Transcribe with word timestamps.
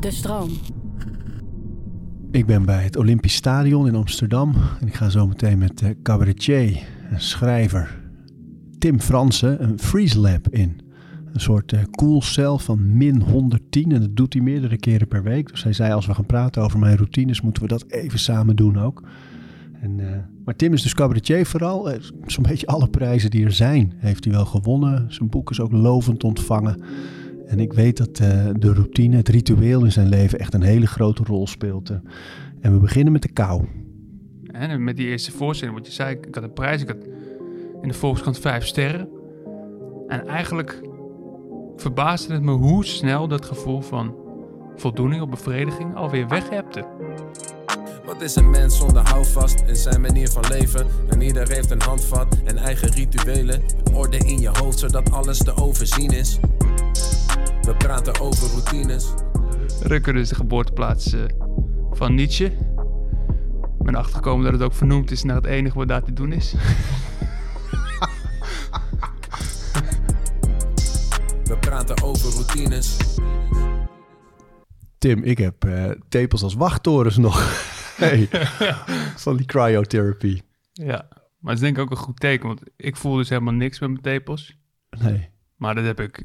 De 0.00 0.10
stroom. 0.10 0.50
Ik 2.30 2.46
ben 2.46 2.64
bij 2.64 2.82
het 2.82 2.96
Olympisch 2.96 3.34
Stadion 3.34 3.86
in 3.86 3.94
Amsterdam 3.94 4.54
en 4.80 4.86
ik 4.86 4.94
ga 4.94 5.08
zo 5.08 5.26
meteen 5.26 5.58
met 5.58 5.78
de 5.78 5.96
cabaretier 6.02 6.82
en 7.10 7.20
schrijver 7.20 8.00
Tim 8.78 9.00
Fransen 9.00 9.62
een 9.62 9.78
freeze 9.78 10.20
lab 10.20 10.48
in. 10.48 10.80
Een 11.32 11.40
soort 11.40 11.74
koelcel 11.90 12.58
van 12.58 12.96
min 12.96 13.20
110 13.20 13.92
en 13.92 14.00
dat 14.00 14.16
doet 14.16 14.32
hij 14.32 14.42
meerdere 14.42 14.76
keren 14.76 15.08
per 15.08 15.22
week. 15.22 15.48
Dus 15.50 15.62
hij 15.62 15.72
zei 15.72 15.92
als 15.92 16.06
we 16.06 16.14
gaan 16.14 16.26
praten 16.26 16.62
over 16.62 16.78
mijn 16.78 16.96
routines 16.96 17.40
moeten 17.40 17.62
we 17.62 17.68
dat 17.68 17.84
even 17.88 18.18
samen 18.18 18.56
doen 18.56 18.78
ook. 18.78 19.02
En, 19.80 19.98
uh, 19.98 20.08
maar 20.44 20.56
Tim 20.56 20.72
is 20.72 20.82
dus 20.82 20.94
cabaretier 20.94 21.46
vooral. 21.46 21.92
Uh, 21.92 22.00
Zo'n 22.26 22.42
beetje 22.42 22.66
alle 22.66 22.88
prijzen 22.88 23.30
die 23.30 23.44
er 23.44 23.52
zijn 23.52 23.92
heeft 23.96 24.24
hij 24.24 24.32
wel 24.32 24.44
gewonnen. 24.44 25.12
Zijn 25.12 25.28
boek 25.28 25.50
is 25.50 25.60
ook 25.60 25.72
lovend 25.72 26.24
ontvangen. 26.24 26.82
En 27.52 27.60
ik 27.60 27.72
weet 27.72 27.96
dat 27.96 28.20
uh, 28.20 28.48
de 28.58 28.72
routine, 28.72 29.16
het 29.16 29.28
ritueel 29.28 29.84
in 29.84 29.92
zijn 29.92 30.08
leven 30.08 30.38
echt 30.38 30.54
een 30.54 30.62
hele 30.62 30.86
grote 30.86 31.22
rol 31.24 31.46
speelt. 31.46 31.90
En 32.60 32.72
we 32.72 32.78
beginnen 32.78 33.12
met 33.12 33.22
de 33.22 33.32
kou. 33.32 33.64
En 34.46 34.84
met 34.84 34.96
die 34.96 35.06
eerste 35.06 35.32
voorstelling, 35.32 35.76
wat 35.76 35.86
je 35.86 35.92
zei, 35.92 36.16
ik 36.16 36.34
had 36.34 36.44
een 36.44 36.52
prijs, 36.52 36.82
ik 36.82 36.88
had 36.88 37.06
in 37.82 37.88
de 37.88 37.94
Volkskrant 37.94 38.38
vijf 38.38 38.66
sterren. 38.66 39.08
En 40.06 40.26
eigenlijk 40.26 40.80
verbaasde 41.76 42.32
het 42.32 42.42
me 42.42 42.52
hoe 42.52 42.84
snel 42.84 43.28
dat 43.28 43.44
gevoel 43.44 43.80
van 43.80 44.14
voldoening 44.76 45.22
of 45.22 45.28
bevrediging 45.28 45.94
alweer 45.94 46.28
weg 46.28 46.50
hebte. 46.50 46.86
Wat 48.04 48.22
is 48.22 48.36
een 48.36 48.50
mens 48.50 48.76
zonder 48.76 49.08
houvast 49.08 49.64
in 49.66 49.76
zijn 49.76 50.00
manier 50.00 50.28
van 50.28 50.44
leven? 50.48 50.86
En 51.08 51.20
ieder 51.20 51.48
heeft 51.48 51.70
een 51.70 51.82
handvat 51.82 52.36
en 52.44 52.56
eigen 52.56 52.90
rituelen. 52.90 53.62
Orde 53.94 54.18
in 54.18 54.40
je 54.40 54.50
hoofd 54.52 54.78
zodat 54.78 55.10
alles 55.10 55.38
te 55.38 55.56
overzien 55.56 56.10
is. 56.10 56.40
We 57.62 57.74
praten 57.78 58.20
over 58.20 58.48
routines. 58.48 59.14
Rukker 59.82 60.16
is 60.16 60.28
de 60.28 60.34
geboorteplaats 60.34 61.14
uh, 61.14 61.24
van 61.90 62.14
Nietzsche. 62.14 62.44
Ik 63.78 63.82
ben 63.88 63.94
achtergekomen 63.94 64.44
dat 64.44 64.52
het 64.52 64.62
ook 64.62 64.74
vernoemd 64.74 65.10
is 65.10 65.22
naar 65.22 65.36
het 65.36 65.44
enige 65.44 65.78
wat 65.78 65.88
daar 65.88 66.02
te 66.02 66.12
doen 66.12 66.32
is. 66.32 66.54
We 71.44 71.58
praten 71.60 72.02
over 72.02 72.32
routines. 72.32 72.96
Tim, 74.98 75.22
ik 75.22 75.38
heb 75.38 75.64
uh, 75.64 75.90
tepels 76.08 76.42
als 76.42 76.54
wachttorens 76.54 77.16
nog. 77.16 77.36
hey, 78.04 78.28
van 79.16 79.36
die 79.36 79.46
cryotherapie. 79.46 80.42
Ja, 80.72 81.08
maar 81.38 81.52
het 81.52 81.54
is 81.54 81.60
denk 81.60 81.76
ik 81.76 81.82
ook 81.82 81.90
een 81.90 81.96
goed 81.96 82.20
teken, 82.20 82.46
want 82.46 82.62
ik 82.76 82.96
voel 82.96 83.16
dus 83.16 83.28
helemaal 83.28 83.54
niks 83.54 83.78
met 83.80 83.90
mijn 83.90 84.02
tepels. 84.02 84.56
Nee. 84.90 85.30
Maar 85.56 85.74
dat 85.74 85.84
heb 85.84 86.00
ik 86.00 86.24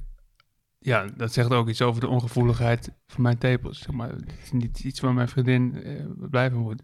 ja, 0.88 1.06
dat 1.16 1.34
zegt 1.34 1.52
ook 1.52 1.70
iets 1.70 1.82
over 1.82 2.02
de 2.02 2.08
ongevoeligheid 2.08 2.92
van 3.08 3.22
mijn 3.22 3.38
tepels. 3.38 3.80
Zeg 3.80 3.92
maar, 3.92 4.10
het 4.10 4.34
is 4.44 4.52
niet 4.52 4.80
iets 4.80 5.00
waar 5.00 5.14
mijn 5.14 5.28
vriendin 5.28 5.84
eh, 5.84 6.06
blijven 6.30 6.58
moet. 6.60 6.82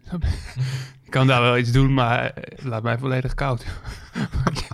ik 1.04 1.10
kan 1.10 1.26
daar 1.26 1.42
wel 1.42 1.58
iets 1.58 1.72
doen, 1.72 1.94
maar 1.94 2.34
uh, 2.38 2.64
laat 2.64 2.82
mij 2.82 2.98
volledig 2.98 3.34
koud. 3.34 3.66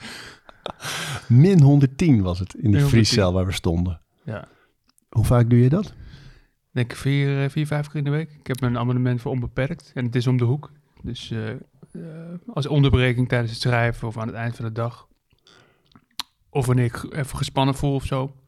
Min 1.28 1.61
110 1.61 2.23
was 2.23 2.39
het 2.39 2.55
in 2.55 2.70
die 2.70 2.84
vriescel 2.84 3.33
waar 3.33 3.47
we 3.47 3.53
stonden. 3.53 4.01
Ja. 4.25 4.48
Hoe 5.08 5.25
vaak 5.25 5.51
doe 5.51 5.62
je 5.62 5.69
dat? 5.69 5.86
Ik 5.86 5.95
denk 6.70 6.92
vier, 6.92 7.42
uh, 7.42 7.48
vier, 7.48 7.67
vijf 7.67 7.86
keer 7.86 7.97
in 7.97 8.05
de 8.05 8.11
week. 8.11 8.31
Ik 8.31 8.47
heb 8.47 8.62
een 8.62 8.78
abonnement 8.78 9.20
voor 9.20 9.33
onbeperkt 9.33 9.91
en 9.95 10.05
het 10.05 10.14
is 10.14 10.27
om 10.27 10.36
de 10.36 10.45
hoek. 10.45 10.73
Dus 11.03 11.34
als 12.47 12.67
onderbreking 12.67 13.28
tijdens 13.28 13.53
het 13.53 13.61
schrijven 13.61 14.08
of 14.08 14.19
aan 14.19 14.27
het 14.27 14.36
eind 14.36 14.56
van 14.56 14.64
de 14.64 14.73
dag. 14.73 15.08
Of 16.48 16.67
wanneer 16.67 16.84
ik 16.84 17.14
even 17.14 17.36
gespannen 17.36 17.75
voel 17.75 17.95
of 17.95 18.05
zo 18.05 18.39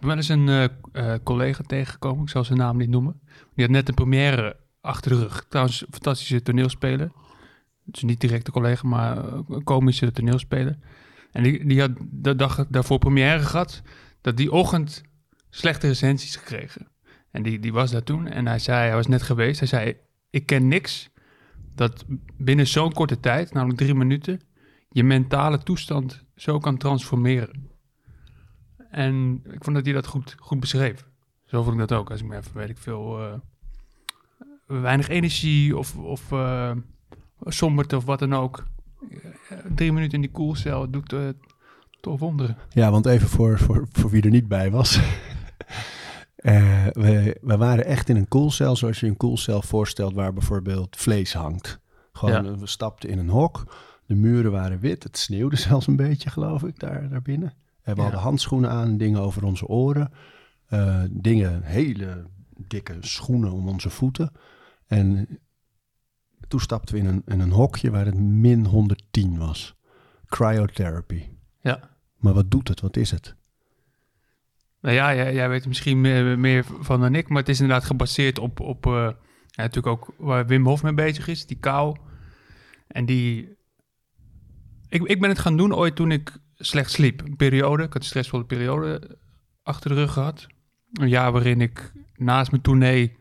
wel 0.00 0.16
eens 0.16 0.28
een 0.28 0.46
uh, 0.46 0.64
uh, 0.92 1.14
collega 1.22 1.62
tegengekomen, 1.66 2.22
ik 2.22 2.28
zal 2.28 2.44
zijn 2.44 2.58
naam 2.58 2.76
niet 2.76 2.88
noemen. 2.88 3.20
Die 3.54 3.64
had 3.64 3.74
net 3.74 3.88
een 3.88 3.94
première 3.94 4.56
achter 4.80 5.10
de 5.10 5.18
rug. 5.18 5.46
Trouwens, 5.48 5.84
fantastische 5.90 6.42
toneelspeler. 6.42 7.10
Dus 7.84 8.02
niet 8.02 8.20
direct 8.20 8.46
een 8.46 8.52
collega, 8.52 8.88
maar 8.88 9.24
een 9.48 9.64
komische 9.64 10.12
toneelspeler. 10.12 10.78
En 11.32 11.42
die, 11.42 11.66
die 11.66 11.80
had 11.80 11.90
de 12.10 12.36
dag 12.36 12.66
daarvoor 12.68 12.98
première 12.98 13.42
gehad, 13.42 13.82
dat 14.20 14.36
die 14.36 14.52
ochtend 14.52 15.02
slechte 15.50 15.86
recensies 15.86 16.36
gekregen. 16.36 16.88
En 17.30 17.42
die, 17.42 17.58
die 17.58 17.72
was 17.72 17.90
daar 17.90 18.02
toen 18.02 18.26
en 18.26 18.46
hij 18.46 18.58
zei, 18.58 18.86
hij 18.86 18.94
was 18.94 19.06
net 19.06 19.22
geweest, 19.22 19.58
hij 19.58 19.68
zei, 19.68 19.96
ik 20.30 20.46
ken 20.46 20.68
niks 20.68 21.10
dat 21.74 22.04
binnen 22.36 22.66
zo'n 22.66 22.92
korte 22.92 23.20
tijd, 23.20 23.52
namelijk 23.52 23.78
drie 23.78 23.94
minuten, 23.94 24.40
je 24.88 25.04
mentale 25.04 25.58
toestand 25.58 26.24
zo 26.36 26.58
kan 26.58 26.76
transformeren. 26.76 27.69
En 28.90 29.42
ik 29.44 29.64
vond 29.64 29.76
dat 29.76 29.84
hij 29.84 29.94
dat 29.94 30.06
goed, 30.06 30.34
goed 30.38 30.60
beschreef. 30.60 31.06
Zo 31.44 31.62
vond 31.62 31.80
ik 31.80 31.88
dat 31.88 31.98
ook. 31.98 32.10
Als 32.10 32.20
ik 32.20 32.26
me 32.26 32.36
even, 32.36 32.54
weet 32.54 32.68
ik 32.68 32.78
veel, 32.78 33.20
uh, 33.20 33.34
weinig 34.66 35.08
energie 35.08 35.76
of, 35.76 35.96
of 35.96 36.30
uh, 36.32 36.72
somberte 37.44 37.96
of 37.96 38.04
wat 38.04 38.18
dan 38.18 38.34
ook. 38.34 38.64
drie 39.74 39.92
minuten 39.92 40.14
in 40.14 40.20
die 40.20 40.30
koelcel 40.30 40.90
doet 40.90 41.12
uh, 41.12 41.28
toch 42.00 42.18
wonderen. 42.18 42.56
Ja, 42.70 42.90
want 42.90 43.06
even 43.06 43.28
voor, 43.28 43.58
voor, 43.58 43.86
voor 43.92 44.10
wie 44.10 44.22
er 44.22 44.30
niet 44.30 44.48
bij 44.48 44.70
was. 44.70 45.00
we, 46.92 47.36
we 47.40 47.56
waren 47.56 47.84
echt 47.84 48.08
in 48.08 48.16
een 48.16 48.28
koelcel, 48.28 48.76
zoals 48.76 49.00
je 49.00 49.06
een 49.06 49.16
koelcel 49.16 49.62
voorstelt, 49.62 50.14
waar 50.14 50.32
bijvoorbeeld 50.32 50.96
vlees 50.96 51.32
hangt. 51.32 51.80
Gewoon, 52.12 52.44
ja. 52.44 52.58
we 52.58 52.66
stapten 52.66 53.08
in 53.08 53.18
een 53.18 53.28
hok. 53.28 53.74
De 54.06 54.14
muren 54.14 54.52
waren 54.52 54.80
wit. 54.80 55.02
Het 55.02 55.18
sneeuwde 55.18 55.56
zelfs 55.68 55.86
een 55.86 55.96
beetje, 55.96 56.30
geloof 56.30 56.62
ik, 56.62 56.78
daar, 56.78 57.08
daar 57.08 57.22
binnen. 57.22 57.54
We 57.82 57.94
ja. 57.94 58.02
hadden 58.02 58.20
handschoenen 58.20 58.70
aan, 58.70 58.96
dingen 58.96 59.20
over 59.20 59.44
onze 59.44 59.66
oren. 59.66 60.12
Uh, 60.72 61.02
dingen, 61.10 61.62
hele 61.62 62.26
dikke 62.56 62.96
schoenen 63.00 63.52
om 63.52 63.68
onze 63.68 63.90
voeten. 63.90 64.32
En 64.86 65.28
toen 66.48 66.60
stapten 66.60 66.94
we 66.94 67.00
in 67.00 67.06
een, 67.06 67.22
in 67.26 67.40
een 67.40 67.50
hokje 67.50 67.90
waar 67.90 68.04
het 68.04 68.18
min 68.18 68.66
110 68.66 69.38
was. 69.38 69.76
Cryotherapy. 70.26 71.28
Ja. 71.60 71.90
Maar 72.16 72.34
wat 72.34 72.50
doet 72.50 72.68
het? 72.68 72.80
Wat 72.80 72.96
is 72.96 73.10
het? 73.10 73.34
Nou 74.80 74.94
ja, 74.94 75.14
jij, 75.14 75.34
jij 75.34 75.48
weet 75.48 75.62
er 75.62 75.68
misschien 75.68 76.00
meer, 76.00 76.38
meer, 76.38 76.64
van 76.80 77.00
dan 77.00 77.14
ik, 77.14 77.28
maar 77.28 77.38
het 77.38 77.48
is 77.48 77.60
inderdaad 77.60 77.84
gebaseerd 77.84 78.38
op, 78.38 78.60
op 78.60 78.86
uh, 78.86 78.92
ja, 79.46 79.62
natuurlijk 79.62 79.86
ook 79.86 80.14
waar 80.18 80.46
Wim 80.46 80.66
Hof 80.66 80.82
mee 80.82 80.94
bezig 80.94 81.28
is, 81.28 81.46
die 81.46 81.58
kou. 81.58 81.96
En 82.86 83.06
die... 83.06 83.58
Ik, 84.88 85.02
ik 85.02 85.20
ben 85.20 85.28
het 85.28 85.38
gaan 85.38 85.56
doen 85.56 85.74
ooit 85.74 85.96
toen 85.96 86.10
ik 86.10 86.38
slecht 86.60 86.90
sliep. 86.90 87.20
Een 87.20 87.36
periode, 87.36 87.82
ik 87.82 87.92
had 87.92 88.02
een 88.02 88.08
stressvolle 88.08 88.44
periode 88.44 89.18
achter 89.62 89.90
de 89.90 89.96
rug 89.96 90.12
gehad. 90.12 90.46
Een 90.92 91.08
jaar 91.08 91.32
waarin 91.32 91.60
ik 91.60 91.92
naast 92.16 92.50
mijn 92.50 92.62
tournee 92.62 93.16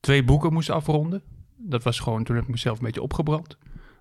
twee 0.00 0.24
boeken 0.24 0.52
moest 0.52 0.70
afronden. 0.70 1.22
Dat 1.56 1.82
was 1.82 2.00
gewoon, 2.00 2.24
toen 2.24 2.36
heb 2.36 2.44
ik 2.44 2.50
mezelf 2.50 2.78
een 2.78 2.84
beetje 2.84 3.02
opgebrand. 3.02 3.56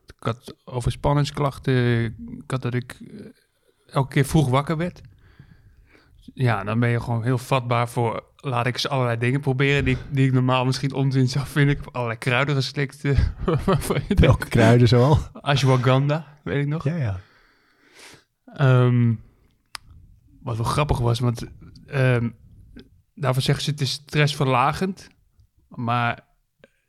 Ik 0.06 0.24
had 0.24 0.56
overspanningsklachten, 0.64 2.04
ik 2.44 2.52
had 2.52 2.62
dat 2.62 2.74
ik 2.74 3.00
elke 3.86 4.14
keer 4.14 4.26
vroeg 4.26 4.50
wakker 4.50 4.78
werd. 4.78 5.02
Ja, 6.34 6.64
dan 6.64 6.80
ben 6.80 6.90
je 6.90 7.02
gewoon 7.02 7.24
heel 7.24 7.38
vatbaar 7.38 7.90
voor, 7.90 8.24
laat 8.36 8.66
ik 8.66 8.74
eens 8.74 8.88
allerlei 8.88 9.18
dingen 9.18 9.42
proberen 9.42 9.86
die, 9.86 9.98
die 10.09 10.28
ik 10.28 10.34
normaal 10.34 10.66
misschien 10.66 10.94
onzin 10.94 11.28
zou 11.28 11.46
vinden. 11.46 11.76
Ik 11.78 11.84
heb 11.84 11.96
allerlei 11.96 12.20
kruiden 12.20 12.56
geslikt. 12.56 13.02
Welke 14.08 14.48
kruiden 14.48 14.88
zoal? 14.88 15.18
Ashwagandha, 15.34 16.38
weet 16.44 16.62
ik 16.62 16.68
nog. 16.68 16.84
Ja, 16.84 16.96
ja. 16.96 17.20
Um, 18.61 19.22
wat 20.41 20.57
wel 20.57 20.66
grappig 20.66 20.99
was, 20.99 21.19
want 21.19 21.45
um, 21.94 22.35
daarvoor 23.16 23.41
zeggen 23.41 23.63
ze 23.63 23.72
het 23.72 23.81
is 23.81 23.91
stressverlagend. 23.91 25.09
Maar 25.67 26.19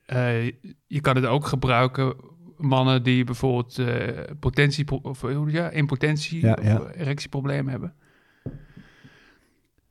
uh, 0.07 0.45
je 0.87 1.01
kan 1.01 1.17
het 1.17 1.27
ook 1.27 1.47
gebruiken, 1.47 2.15
mannen 2.57 3.03
die 3.03 3.25
bijvoorbeeld 3.25 3.79
uh, 3.79 4.19
potentie, 4.41 5.03
of 5.03 5.25
ja, 5.47 5.71
impotentie 5.71 6.41
ja, 6.41 6.59
ja. 6.63 6.77
of 6.77 6.91
erectieproblemen 6.91 7.71
hebben. 7.71 7.95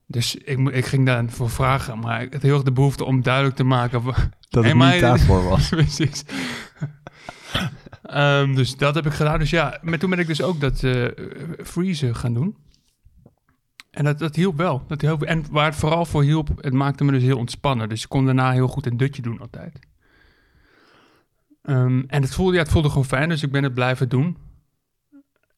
Dus 0.07 0.35
ik, 0.35 0.69
ik 0.69 0.85
ging 0.85 1.05
daarvoor 1.05 1.49
vragen, 1.49 1.99
maar 1.99 2.21
ik 2.21 2.33
had 2.33 2.41
heel 2.41 2.53
erg 2.53 2.63
de 2.63 2.71
behoefte 2.71 3.03
om 3.03 3.21
duidelijk 3.21 3.55
te 3.55 3.63
maken... 3.63 4.03
Dat 4.49 4.63
het 4.63 4.73
niet 4.73 4.99
daarvoor 4.99 5.43
was. 5.43 5.69
Precies. 5.79 6.23
Um, 8.15 8.55
dus 8.55 8.77
dat 8.77 8.95
heb 8.95 9.05
ik 9.05 9.11
gedaan. 9.11 9.39
Dus 9.39 9.49
ja, 9.49 9.79
maar 9.81 9.99
toen 9.99 10.09
ben 10.09 10.19
ik 10.19 10.27
dus 10.27 10.41
ook 10.41 10.59
dat 10.59 10.83
uh, 10.83 11.07
freezen 11.63 12.15
gaan 12.15 12.33
doen. 12.33 12.57
En 13.91 14.03
dat, 14.03 14.19
dat 14.19 14.35
hielp 14.35 14.57
wel. 14.57 14.83
Dat 14.87 15.01
hielp. 15.01 15.23
En 15.23 15.45
waar 15.51 15.65
het 15.65 15.75
vooral 15.75 16.05
voor 16.05 16.23
hielp, 16.23 16.49
het 16.55 16.73
maakte 16.73 17.03
me 17.03 17.11
dus 17.11 17.23
heel 17.23 17.37
ontspannen. 17.37 17.89
Dus 17.89 18.03
ik 18.03 18.09
kon 18.09 18.25
daarna 18.25 18.51
heel 18.51 18.67
goed 18.67 18.85
een 18.85 18.97
dutje 18.97 19.21
doen 19.21 19.39
altijd. 19.39 19.79
Um, 21.63 22.03
en 22.07 22.21
het 22.21 22.33
voelde, 22.33 22.53
ja, 22.53 22.61
het 22.61 22.71
voelde 22.71 22.89
gewoon 22.89 23.05
fijn, 23.05 23.29
dus 23.29 23.43
ik 23.43 23.51
ben 23.51 23.63
het 23.63 23.73
blijven 23.73 24.09
doen. 24.09 24.37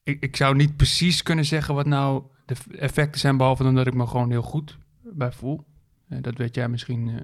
Ik, 0.04 0.22
ik 0.22 0.36
zou 0.36 0.56
niet 0.56 0.76
precies 0.76 1.24
kunnen 1.24 1.46
zeggen 1.46 1.76
wat 1.76 1.86
nou 1.86 2.24
de 2.46 2.56
effecten 2.78 3.20
zijn, 3.20 3.38
behalve 3.38 3.64
dan 3.64 3.76
dat 3.76 3.88
ik 3.88 3.94
me 3.94 4.08
gewoon 4.08 4.30
heel 4.30 4.42
goed 4.42 4.78
bij 5.02 5.32
voel. 5.32 5.66
En 6.08 6.22
dat 6.22 6.38
weet 6.38 6.56
jij 6.56 6.70
misschien... 6.70 7.08
Uh, 7.08 7.20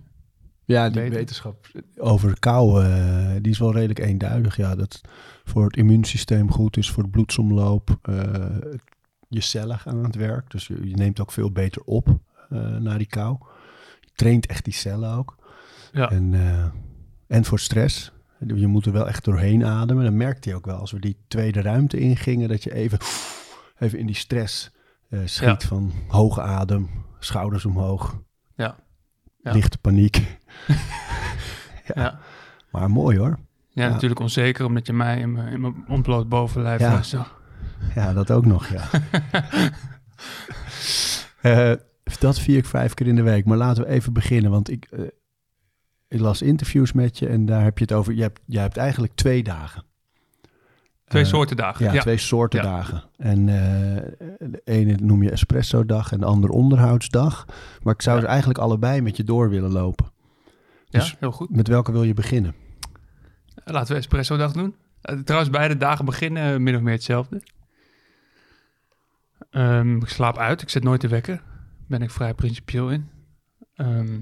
ja, 0.74 0.89
die 0.89 1.10
wetenschap 1.10 1.68
over 1.98 2.39
kou, 2.39 2.83
uh, 2.83 3.31
die 3.42 3.51
is 3.51 3.60
wel 3.60 3.74
redelijk 3.74 4.00
eenduidig. 4.00 4.57
Ja, 4.57 4.75
dat 4.75 5.01
voor 5.44 5.66
het 5.66 5.75
immuunsysteem 5.75 6.51
goed 6.51 6.77
is, 6.77 6.92
voor 6.92 7.04
de 7.04 7.10
bloedsomloop. 7.10 8.00
Uh, 8.10 8.45
je 9.27 9.42
cellen 9.42 9.80
gaan 9.80 9.98
aan 9.98 10.04
het 10.04 10.16
werk, 10.16 10.51
dus 10.51 10.68
je, 10.68 10.89
je, 10.89 10.95
neemt 10.95 11.19
ook 11.19 11.31
veel 11.31 11.51
beter 11.51 11.81
op 11.83 12.07
uh, 12.50 12.77
naar 12.77 12.98
die 12.98 13.07
kou. 13.07 13.38
traint 14.16 14.45
echt 14.45 14.63
die 14.63 14.74
cellen 14.74 15.13
ook. 15.13 15.38
Ja. 15.92 16.10
En, 16.10 16.33
eh, 16.33 16.66
en 17.27 17.45
voor 17.45 17.60
stress. 17.60 18.12
Je 18.56 18.68
moet 18.68 18.86
er 18.86 18.92
wel 18.92 19.07
echt 19.07 19.25
doorheen 19.25 19.66
ademen. 19.66 20.04
Dan 20.04 20.18
merkte 20.18 20.50
hij 20.50 20.57
ook 20.57 20.66
wel 20.66 20.77
als 20.77 20.92
we 20.92 21.00
die 21.00 21.18
tweede 21.27 21.62
ruimte 21.62 22.00
ingingen, 22.00 22.50
dat 22.50 22.63
je 22.63 22.74
even, 22.74 23.00
even 23.77 24.00
in 24.00 24.06
die 24.06 24.16
stress 24.16 24.71
eh, 25.10 25.19
schiet 25.25 25.62
Ja. 25.62 25.68
van 25.68 25.92
hoge 26.07 26.42
adem, 26.42 26.89
schouders 27.19 27.66
omhoog, 27.66 28.21
Ja. 28.56 28.75
Ja. 29.44 29.52
lichte 29.52 29.78
paniek. 29.78 30.22
Ja. 31.96 32.20
Maar 32.72 32.90
mooi 32.92 33.18
hoor. 33.18 33.40
Ja, 33.70 33.90
natuurlijk 33.90 34.20
onzeker 34.20 34.66
omdat 34.66 34.88
je 34.88 34.94
mij 34.94 35.20
in 35.20 35.32
mijn, 35.32 35.48
in 35.48 35.62
mijn 35.62 35.86
ontbloot 35.88 36.30
bovenlijf 36.30 36.80
Ja. 36.80 36.92
ja. 36.92 37.04
zo. 37.04 37.26
Ja, 37.96 38.14
dat 38.14 38.32
ook 38.32 38.46
nog, 38.46 38.68
ja. 38.68 38.90
Eh, 41.42 41.74
dat 42.20 42.40
vier 42.40 42.58
ik 42.58 42.66
vijf 42.66 42.94
keer 42.94 43.08
in 43.08 43.16
de 43.16 43.22
week. 43.22 43.46
Maar 43.46 43.58
laten 43.58 43.84
we 43.84 43.90
even 43.90 44.14
beginnen, 44.14 44.52
want 44.52 44.70
ik, 44.70 44.88
eh, 44.92 45.02
ik 46.08 46.20
las 46.20 46.42
interviews 46.42 46.92
met 46.92 47.20
je 47.20 47.28
en 47.28 47.46
daar 47.46 47.64
heb 47.64 47.78
je 47.78 47.84
het 47.84 47.94
over. 47.94 48.14
Je 48.14 48.22
hebt, 48.22 48.40
jij 48.46 48.62
hebt 48.62 48.78
eigenlijk 48.78 49.16
twee 49.16 49.44
dagen. 49.44 49.84
Twee 51.10 51.24
Eh, 51.24 51.30
soorten 51.30 51.58
dagen. 51.58 51.86
Ja, 51.86 51.94
Ja, 51.94 52.02
twee 52.02 52.18
soorten 52.18 52.62
Ja. 52.64 52.66
dagen. 52.66 53.04
En 53.18 53.50
eh, 53.50 54.04
de 54.40 54.62
ene 54.64 54.96
noem 55.02 55.24
je 55.24 55.32
espresso-dag 55.32 56.12
en 56.12 56.20
de 56.20 56.26
andere 56.26 56.54
onderhoudsdag. 56.54 57.46
Maar 57.84 57.94
ik 57.94 58.02
zou 58.02 58.20
ze 58.20 58.26
eigenlijk 58.28 58.60
allebei 58.60 59.02
met 59.02 59.18
je 59.18 59.24
door 59.24 59.50
willen 59.50 59.72
lopen. 59.72 60.12
Ja, 60.86 61.00
dus- 61.00 61.16
heel 61.20 61.32
goed. 61.32 61.50
Met 61.56 61.68
welke 61.68 61.92
wil 61.92 62.04
je 62.04 62.14
beginnen? 62.14 62.56
Laten 63.66 63.92
we 63.94 63.98
espresso 64.00 64.38
dag 64.38 64.52
doen. 64.52 64.76
Eh, 65.02 65.18
trouwens, 65.20 65.52
beide 65.52 65.78
dagen 65.78 66.06
beginnen 66.06 66.54
eh, 66.54 66.60
min 66.60 66.76
of 66.76 66.82
meer 66.82 66.94
hetzelfde. 66.94 67.42
Ehm, 69.52 69.98
ik 69.98 70.08
slaap 70.10 70.38
uit. 70.38 70.62
Ik 70.62 70.70
zet 70.70 70.84
nooit 70.84 71.02
de 71.02 71.08
wekker. 71.08 71.42
Ben 71.88 72.02
ik 72.02 72.12
vrij 72.12 72.34
principieel 72.34 72.90
in. 72.92 73.10
Ehm, 73.76 74.20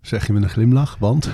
Zeg 0.00 0.26
je 0.26 0.32
met 0.32 0.42
een 0.42 0.48
glimlach, 0.48 0.96
want... 0.98 1.30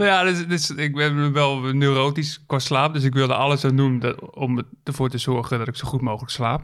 nou 0.00 0.12
ja, 0.12 0.22
dus, 0.24 0.46
dus, 0.46 0.70
ik 0.70 0.94
ben 0.94 1.32
wel 1.32 1.60
neurotisch 1.60 2.44
qua 2.46 2.58
slaap. 2.58 2.94
Dus 2.94 3.04
ik 3.04 3.14
wilde 3.14 3.34
alles 3.34 3.64
aan 3.64 3.76
doen 3.76 4.20
om 4.34 4.62
ervoor 4.84 5.08
te 5.08 5.18
zorgen 5.18 5.58
dat 5.58 5.68
ik 5.68 5.76
zo 5.76 5.88
goed 5.88 6.00
mogelijk 6.00 6.32
slaap. 6.32 6.62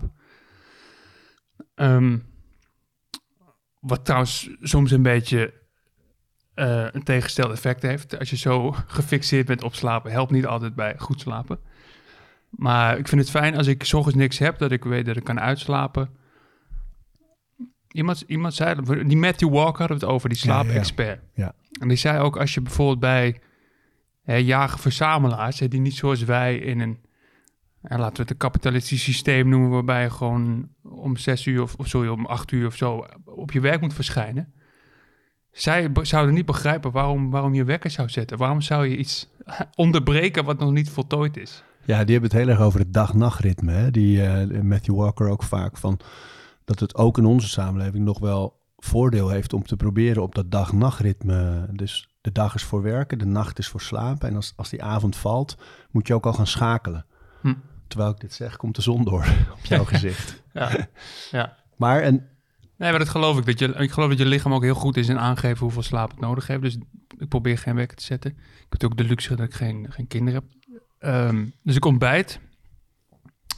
Ehm, 1.74 2.18
wat 3.80 4.04
trouwens 4.04 4.50
soms 4.60 4.90
een 4.90 5.02
beetje 5.02 5.54
eh, 6.54 6.86
een 6.92 7.02
tegengesteld 7.02 7.52
effect 7.52 7.82
heeft. 7.82 8.18
Als 8.18 8.30
je 8.30 8.36
zo 8.36 8.74
gefixeerd 8.86 9.46
bent 9.46 9.62
op 9.62 9.74
slapen, 9.74 10.10
helpt 10.10 10.30
niet 10.30 10.46
altijd 10.46 10.74
bij 10.74 10.94
goed 10.98 11.20
slapen. 11.20 11.58
Maar 12.50 12.98
ik 12.98 13.08
vind 13.08 13.20
het 13.20 13.30
fijn 13.30 13.56
als 13.56 13.66
ik 13.66 13.84
's 13.84 14.14
niks 14.14 14.38
heb, 14.38 14.58
dat 14.58 14.72
ik 14.72 14.84
weet 14.84 15.06
dat 15.06 15.16
ik 15.16 15.24
kan 15.24 15.40
uitslapen. 15.40 16.10
Iemand, 17.96 18.24
iemand 18.26 18.54
zei, 18.54 19.04
die 19.06 19.16
Matthew 19.16 19.50
Walker 19.50 19.78
hadden 19.78 19.98
we 19.98 20.04
het 20.04 20.14
over, 20.14 20.28
die 20.28 20.38
Ja, 20.42 20.52
ja, 20.52 20.56
ja. 20.58 20.64
slaapexpert. 20.64 21.20
Ja. 21.34 21.54
En 21.80 21.88
die 21.88 21.96
zei 21.96 22.18
ook, 22.18 22.36
als 22.36 22.54
je 22.54 22.60
bijvoorbeeld 22.60 23.00
bij 23.00 23.40
hè, 24.22 24.34
jager-verzamelaars, 24.34 25.58
hè, 25.58 25.68
die 25.68 25.80
niet 25.80 25.94
zoals 25.94 26.24
wij 26.24 26.56
in 26.56 26.80
een, 26.80 26.98
hè, 27.82 27.96
laten 27.96 28.16
we 28.16 28.22
het 28.22 28.30
een 28.30 28.36
kapitalistisch 28.36 29.02
systeem 29.02 29.48
noemen, 29.48 29.70
waarbij 29.70 30.02
je 30.02 30.10
gewoon 30.10 30.68
om 30.82 31.16
zes 31.16 31.46
uur 31.46 31.62
of, 31.62 31.74
of 31.74 31.86
sorry, 31.88 32.08
om 32.08 32.26
acht 32.26 32.52
uur 32.52 32.66
of 32.66 32.76
zo 32.76 33.06
op 33.24 33.52
je 33.52 33.60
werk 33.60 33.80
moet 33.80 33.94
verschijnen. 33.94 34.52
Zij 35.52 35.90
zouden 36.02 36.34
niet 36.34 36.46
begrijpen 36.46 36.90
waarom, 36.90 37.30
waarom 37.30 37.54
je 37.54 37.64
wekker 37.64 37.90
zou 37.90 38.08
zetten. 38.08 38.38
Waarom 38.38 38.60
zou 38.60 38.86
je 38.86 38.96
iets 38.96 39.28
onderbreken 39.74 40.44
wat 40.44 40.58
nog 40.58 40.72
niet 40.72 40.90
voltooid 40.90 41.36
is? 41.36 41.62
Ja, 41.84 42.04
die 42.04 42.12
hebben 42.12 42.30
het 42.30 42.40
heel 42.40 42.48
erg 42.48 42.60
over 42.60 42.80
het 42.80 42.92
dag-nachtritme. 42.92 43.90
Die 43.90 44.22
eh, 44.22 44.60
Matthew 44.60 44.94
Walker 44.94 45.28
ook 45.28 45.42
vaak 45.42 45.76
van 45.76 45.98
dat 46.66 46.80
het 46.80 46.94
ook 46.94 47.18
in 47.18 47.24
onze 47.24 47.48
samenleving 47.48 48.04
nog 48.04 48.18
wel 48.18 48.60
voordeel 48.76 49.28
heeft 49.28 49.52
om 49.52 49.62
te 49.62 49.76
proberen 49.76 50.22
op 50.22 50.34
dat 50.34 50.50
dag-nachtritme. 50.50 51.68
Dus 51.72 52.08
de 52.20 52.32
dag 52.32 52.54
is 52.54 52.62
voor 52.62 52.82
werken, 52.82 53.18
de 53.18 53.26
nacht 53.26 53.58
is 53.58 53.68
voor 53.68 53.80
slapen. 53.80 54.28
En 54.28 54.36
als, 54.36 54.52
als 54.56 54.68
die 54.68 54.82
avond 54.82 55.16
valt, 55.16 55.56
moet 55.90 56.06
je 56.06 56.14
ook 56.14 56.26
al 56.26 56.32
gaan 56.32 56.46
schakelen. 56.46 57.06
Hm. 57.40 57.54
Terwijl 57.88 58.10
ik 58.10 58.20
dit 58.20 58.34
zeg, 58.34 58.56
komt 58.56 58.76
de 58.76 58.82
zon 58.82 59.04
door 59.04 59.26
op 59.58 59.64
jouw 59.64 59.84
gezicht. 59.94 60.42
Ja, 60.52 60.88
ja. 61.30 61.56
Maar 61.76 62.02
en, 62.02 62.28
Nee, 62.76 62.90
maar 62.90 62.98
dat 62.98 63.08
geloof 63.08 63.38
ik. 63.38 63.46
Dat 63.46 63.58
je, 63.58 63.66
ik 63.68 63.90
geloof 63.90 64.08
dat 64.08 64.18
je 64.18 64.26
lichaam 64.26 64.54
ook 64.54 64.62
heel 64.62 64.74
goed 64.74 64.96
is 64.96 65.08
in 65.08 65.18
aangeven 65.18 65.58
hoeveel 65.58 65.82
slaap 65.82 66.10
het 66.10 66.20
nodig 66.20 66.46
heeft. 66.46 66.62
Dus 66.62 66.78
ik 67.18 67.28
probeer 67.28 67.58
geen 67.58 67.74
wekker 67.74 67.96
te 67.96 68.04
zetten. 68.04 68.30
Ik 68.30 68.66
heb 68.68 68.84
ook 68.84 68.96
de 68.96 69.04
luxe 69.04 69.36
dat 69.36 69.46
ik 69.46 69.54
geen, 69.54 69.86
geen 69.90 70.06
kinderen 70.06 70.42
heb. 70.42 70.74
Ehm, 70.98 71.46
dus 71.62 71.76
ik 71.76 71.84
ontbijt. 71.84 72.40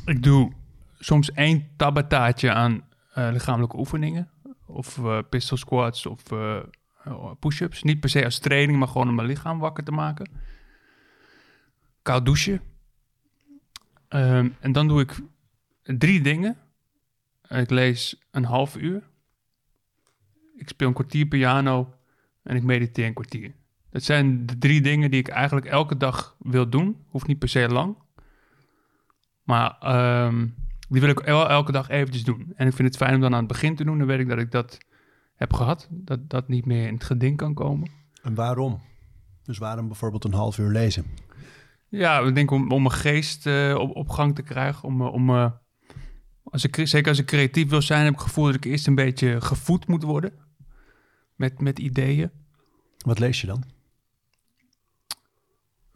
Ik 0.04 0.22
doe 0.22 0.52
soms 0.98 1.32
één 1.32 1.68
tabbataatje 1.76 2.52
aan 2.52 2.87
lichamelijke 3.26 3.78
oefeningen. 3.78 4.30
Of 4.66 4.98
eh, 4.98 5.18
pistol 5.28 5.56
squats 5.56 6.06
of 6.06 6.32
eh, 6.32 6.56
eh, 7.04 7.30
push-ups. 7.38 7.82
Niet 7.82 8.00
per 8.00 8.10
se 8.10 8.24
als 8.24 8.38
training, 8.38 8.78
maar 8.78 8.88
gewoon 8.88 9.08
om 9.08 9.14
mijn 9.14 9.28
lichaam 9.28 9.58
wakker 9.58 9.84
te 9.84 9.92
maken. 9.92 10.30
Koud 12.02 12.24
douchen. 12.24 12.60
Ehm, 14.08 14.48
en 14.60 14.72
dan 14.72 14.88
doe 14.88 15.00
ik 15.00 15.20
drie 15.82 16.20
dingen. 16.20 16.56
Ik 17.48 17.70
lees 17.70 18.26
een 18.30 18.44
half 18.44 18.76
uur. 18.76 19.02
Ik 20.56 20.68
speel 20.68 20.88
een 20.88 20.94
kwartier 20.94 21.26
piano 21.26 21.94
en 22.42 22.56
ik 22.56 22.62
mediteer 22.62 23.06
een 23.06 23.14
kwartier. 23.14 23.54
Dat 23.90 24.02
zijn 24.02 24.46
de 24.46 24.58
drie 24.58 24.80
dingen 24.80 25.10
die 25.10 25.20
ik 25.20 25.28
eigenlijk 25.28 25.66
elke 25.66 25.96
dag 25.96 26.36
wil 26.38 26.68
doen. 26.68 27.04
Hoeft 27.08 27.26
niet 27.26 27.38
per 27.38 27.48
se 27.48 27.68
lang. 27.68 27.96
Maar 29.42 29.78
ehm, 29.78 30.46
die 30.88 31.00
wil 31.00 31.10
ik 31.10 31.20
elke 31.20 31.72
dag 31.72 31.88
eventjes 31.88 32.24
doen. 32.24 32.52
En 32.56 32.66
ik 32.66 32.72
vind 32.74 32.88
het 32.88 32.96
fijn 32.96 33.14
om 33.14 33.20
dan 33.20 33.32
aan 33.32 33.38
het 33.38 33.48
begin 33.48 33.76
te 33.76 33.84
doen. 33.84 33.98
Dan 33.98 34.06
weet 34.06 34.20
ik 34.20 34.28
dat 34.28 34.38
ik 34.38 34.50
dat 34.50 34.78
heb 35.34 35.52
gehad. 35.52 35.88
Dat 35.90 36.30
dat 36.30 36.48
niet 36.48 36.66
meer 36.66 36.86
in 36.86 36.94
het 36.94 37.04
geding 37.04 37.36
kan 37.36 37.54
komen. 37.54 37.90
en 38.22 38.34
waarom? 38.34 38.80
Dus 39.42 39.58
waarom 39.58 39.86
bijvoorbeeld 39.86 40.24
een 40.24 40.32
half 40.32 40.58
uur 40.58 40.70
lezen? 40.70 41.04
Ja, 41.88 42.18
ik 42.18 42.34
denk 42.34 42.50
om, 42.50 42.70
om 42.70 42.82
mijn 42.82 42.94
geest 42.94 43.46
eh, 43.46 43.74
op, 43.78 43.96
op 43.96 44.08
gang 44.08 44.34
te 44.34 44.42
krijgen. 44.42 44.82
Om, 44.88 45.00
eh, 45.00 45.12
om, 45.12 45.30
eh, 45.30 45.50
als 46.42 46.64
ik, 46.64 46.80
zeker 46.82 47.08
als 47.08 47.18
ik 47.18 47.26
creatief 47.26 47.68
wil 47.68 47.82
zijn, 47.82 48.04
heb 48.04 48.12
ik 48.12 48.18
het 48.18 48.28
gevoel 48.28 48.44
dat 48.44 48.54
ik 48.54 48.64
eerst 48.64 48.86
een 48.86 48.94
beetje 48.94 49.40
gevoed 49.40 49.86
moet 49.86 50.02
worden. 50.02 50.32
Met, 51.34 51.60
met 51.60 51.78
ideeën 51.78 52.30
Wat 52.98 53.18
lees 53.18 53.40
je 53.40 53.46
dan? 53.46 53.64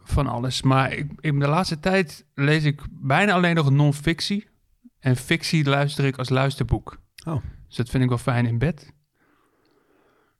van 0.05 0.27
alles. 0.27 0.61
Maar 0.61 0.93
ik, 0.93 1.11
in 1.19 1.39
de 1.39 1.47
laatste 1.47 1.79
tijd 1.79 2.25
lees 2.33 2.63
ik 2.63 2.81
bijna 2.89 3.33
alleen 3.33 3.55
nog 3.55 3.71
non-fictie. 3.71 4.47
En 5.03 5.15
fictie 5.15 5.65
luister 5.65 6.05
ik 6.05 6.17
als 6.17 6.29
luisterboek. 6.29 6.99
Oh. 7.25 7.41
Dus 7.67 7.75
dat 7.75 7.89
vind 7.89 8.03
ik 8.03 8.09
wel 8.09 8.17
fijn 8.17 8.45
in 8.45 8.57
bed. 8.57 8.93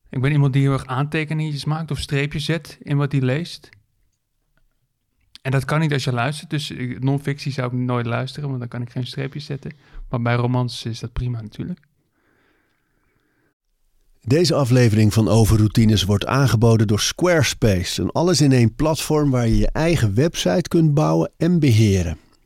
Ik 0.10 0.21
ben 0.21 0.31
iemand 0.31 0.54
die 0.54 0.62
heel 0.62 0.71
erg 0.71 0.86
aantekeningetjes 0.86 1.65
maakt 1.65 1.92
of 1.92 2.00
streepjes 2.00 2.46
zet 2.46 2.77
in 2.82 2.98
wat 2.98 3.12
hij 3.12 3.22
leest. 3.22 3.70
En 5.41 5.51
dat 5.51 5.65
kan 5.65 5.79
niet 5.79 5.93
als 5.93 6.03
je 6.03 6.13
luistert. 6.13 6.50
Dus 6.50 6.74
non-fictie 7.00 7.51
zou 7.51 7.67
ik 7.67 7.74
nooit 7.74 8.05
luisteren, 8.05 8.48
want 8.48 8.60
dan 8.60 8.67
kan 8.67 8.82
ik 8.82 8.89
geen 8.89 9.08
streepjes 9.08 9.46
zetten. 9.46 9.72
Maar 10.10 10.22
bij 10.22 10.36
romans 10.36 10.86
is 10.86 11.00
dat 11.00 11.13
prima 11.13 11.41
natuurlijk. 11.41 11.79
Deze 14.22 14.55
aflevering 14.55 15.13
van 15.13 15.27
Overroutines 15.27 16.03
wordt 16.03 16.25
aangeboden 16.25 16.88
door 16.88 17.00
Squarespace. 17.00 18.01
Een 18.01 18.12
alles-in-één 18.12 18.75
platform 18.75 19.29
waar 19.29 19.48
je 19.48 19.58
je 19.58 19.72
eigen 19.72 20.15
website 20.15 20.67
kunt 20.67 20.93
bouwen 20.93 21.32
en 21.38 21.60
beheren. 21.60 22.17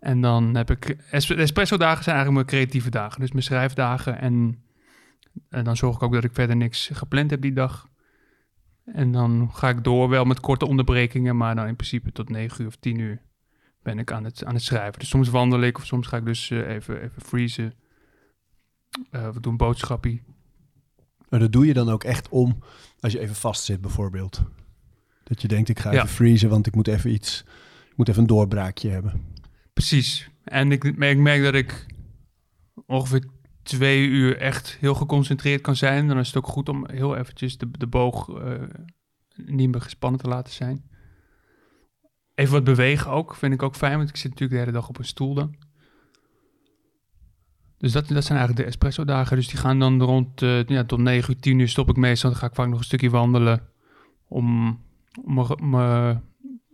En 0.00 0.20
dan 0.20 0.56
heb 0.56 0.70
ik... 0.70 0.96
es- 1.10 1.26
de 1.26 1.34
espresso-dagen 1.34 2.04
zijn 2.04 2.16
eigenlijk 2.16 2.46
mijn 2.46 2.56
creatieve 2.56 2.90
dagen. 2.90 3.20
Dus 3.20 3.30
mijn 3.30 3.42
schrijfdagen. 3.44 4.20
En, 4.20 4.58
en 5.48 5.64
dan 5.64 5.76
zorg 5.76 5.96
ik 5.96 6.02
ook 6.02 6.12
dat 6.12 6.24
ik 6.24 6.34
verder 6.34 6.56
niks 6.56 6.90
gepland 6.92 7.30
heb 7.30 7.40
die 7.40 7.52
dag. 7.52 7.88
En 8.84 9.12
dan 9.12 9.48
ga 9.52 9.68
ik 9.68 9.84
door, 9.84 10.08
wel 10.08 10.24
met 10.24 10.40
korte 10.40 10.66
onderbrekingen, 10.66 11.36
maar 11.36 11.54
dan 11.54 11.66
in 11.66 11.76
principe 11.76 12.12
tot 12.12 12.28
negen 12.28 12.60
uur 12.60 12.66
of 12.68 12.76
tien 12.76 12.98
uur 12.98 13.22
ben 13.82 13.98
ik 13.98 14.12
aan 14.12 14.24
het, 14.24 14.44
aan 14.44 14.54
het 14.54 14.62
schrijven. 14.62 14.98
Dus 14.98 15.08
soms 15.08 15.28
wandel 15.28 15.60
ik 15.60 15.76
of 15.78 15.86
soms 15.86 16.06
ga 16.06 16.16
ik 16.16 16.24
dus 16.24 16.50
eh, 16.50 16.68
even, 16.68 17.02
even 17.02 17.22
freezen. 17.22 17.74
Eh, 19.10 19.28
we 19.30 19.40
doen 19.40 19.56
boodschappie. 19.56 20.22
Maar 21.28 21.40
dat 21.40 21.52
doe 21.52 21.66
je 21.66 21.74
dan 21.74 21.88
ook 21.88 22.04
echt 22.04 22.28
om 22.28 22.58
als 23.00 23.12
je 23.12 23.18
even 23.20 23.34
vast 23.34 23.64
zit 23.64 23.80
bijvoorbeeld. 23.80 24.42
Dat 25.24 25.42
je 25.42 25.48
denkt, 25.48 25.68
ik 25.68 25.78
ga 25.78 25.92
Ja. 25.92 25.96
even 25.96 26.08
freezen, 26.14 26.48
want 26.48 26.66
ik 26.66 26.74
moet 26.74 26.88
even 26.88 27.12
iets, 27.12 27.44
ik 27.90 27.96
moet 27.96 28.08
even 28.08 28.20
een 28.20 28.26
doorbraakje 28.28 28.90
hebben. 28.90 29.22
Precies. 29.72 30.30
En 30.44 30.72
ik, 30.72 30.96
merk- 30.96 31.16
ik 31.16 31.22
merk 31.22 31.42
dat 31.42 31.54
ik 31.54 31.86
ongeveer 32.86 33.24
twee 33.64 34.06
uur 34.06 34.36
echt 34.36 34.76
heel 34.80 34.94
geconcentreerd 34.94 35.60
kan 35.60 35.76
zijn. 35.76 36.08
Dan 36.08 36.18
is 36.18 36.26
het 36.26 36.36
ook 36.36 36.46
goed 36.46 36.68
om 36.68 36.88
heel 36.90 37.16
eventjes 37.16 37.58
de, 37.58 37.70
de 37.70 37.86
boog 37.86 38.28
eh, 38.28 38.62
niet 39.36 39.70
meer 39.70 39.80
gespannen 39.80 40.20
te 40.20 40.28
laten 40.28 40.52
zijn. 40.52 40.90
Even 42.34 42.52
wat 42.52 42.64
bewegen 42.64 43.10
ook, 43.10 43.34
vind 43.34 43.52
ik 43.52 43.62
ook 43.62 43.76
fijn, 43.76 43.96
want 43.96 44.08
ik 44.08 44.16
zit 44.16 44.30
natuurlijk 44.30 44.52
de 44.52 44.64
hele 44.64 44.78
dag 44.78 44.88
op 44.88 44.98
een 44.98 45.04
stoel 45.04 45.34
dan. 45.34 45.56
Dus 47.78 47.92
dat, 47.92 48.08
dat 48.08 48.24
zijn 48.24 48.38
eigenlijk 48.38 48.68
de 48.68 48.74
espresso-dagen. 48.74 49.36
Dus 49.36 49.48
die 49.48 49.58
gaan 49.58 49.78
dan 49.78 50.02
rond 50.02 50.42
eh, 50.42 50.64
ja, 50.64 50.84
tot 50.84 50.98
9 50.98 51.34
uur, 51.34 51.40
10 51.40 51.58
uur 51.58 51.68
stop 51.68 51.88
ik 51.88 51.96
meestal. 51.96 52.30
Dan 52.30 52.38
ga 52.38 52.46
ik 52.46 52.54
vaak 52.54 52.68
nog 52.68 52.78
een 52.78 52.84
stukje 52.84 53.10
wandelen 53.10 53.68
om, 54.28 54.78
om 55.24 55.70
mijn 55.70 56.22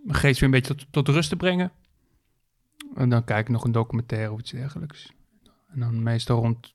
mijn 0.03 0.19
geest 0.19 0.41
weer 0.41 0.49
een 0.49 0.61
beetje 0.61 0.75
tot, 0.75 0.87
tot 0.91 1.09
rust 1.09 1.29
te 1.29 1.37
brengen. 1.37 1.73
En 2.95 3.09
dan 3.09 3.25
kijk 3.25 3.41
ik 3.41 3.53
nog 3.53 3.65
een 3.65 3.73
documentaire 3.73 4.33
of 4.33 4.41
iets 4.41 4.51
dergelijks. 4.51 5.13
En 5.69 5.81
dan 5.81 6.03
meestal 6.03 6.41
rond, 6.41 6.75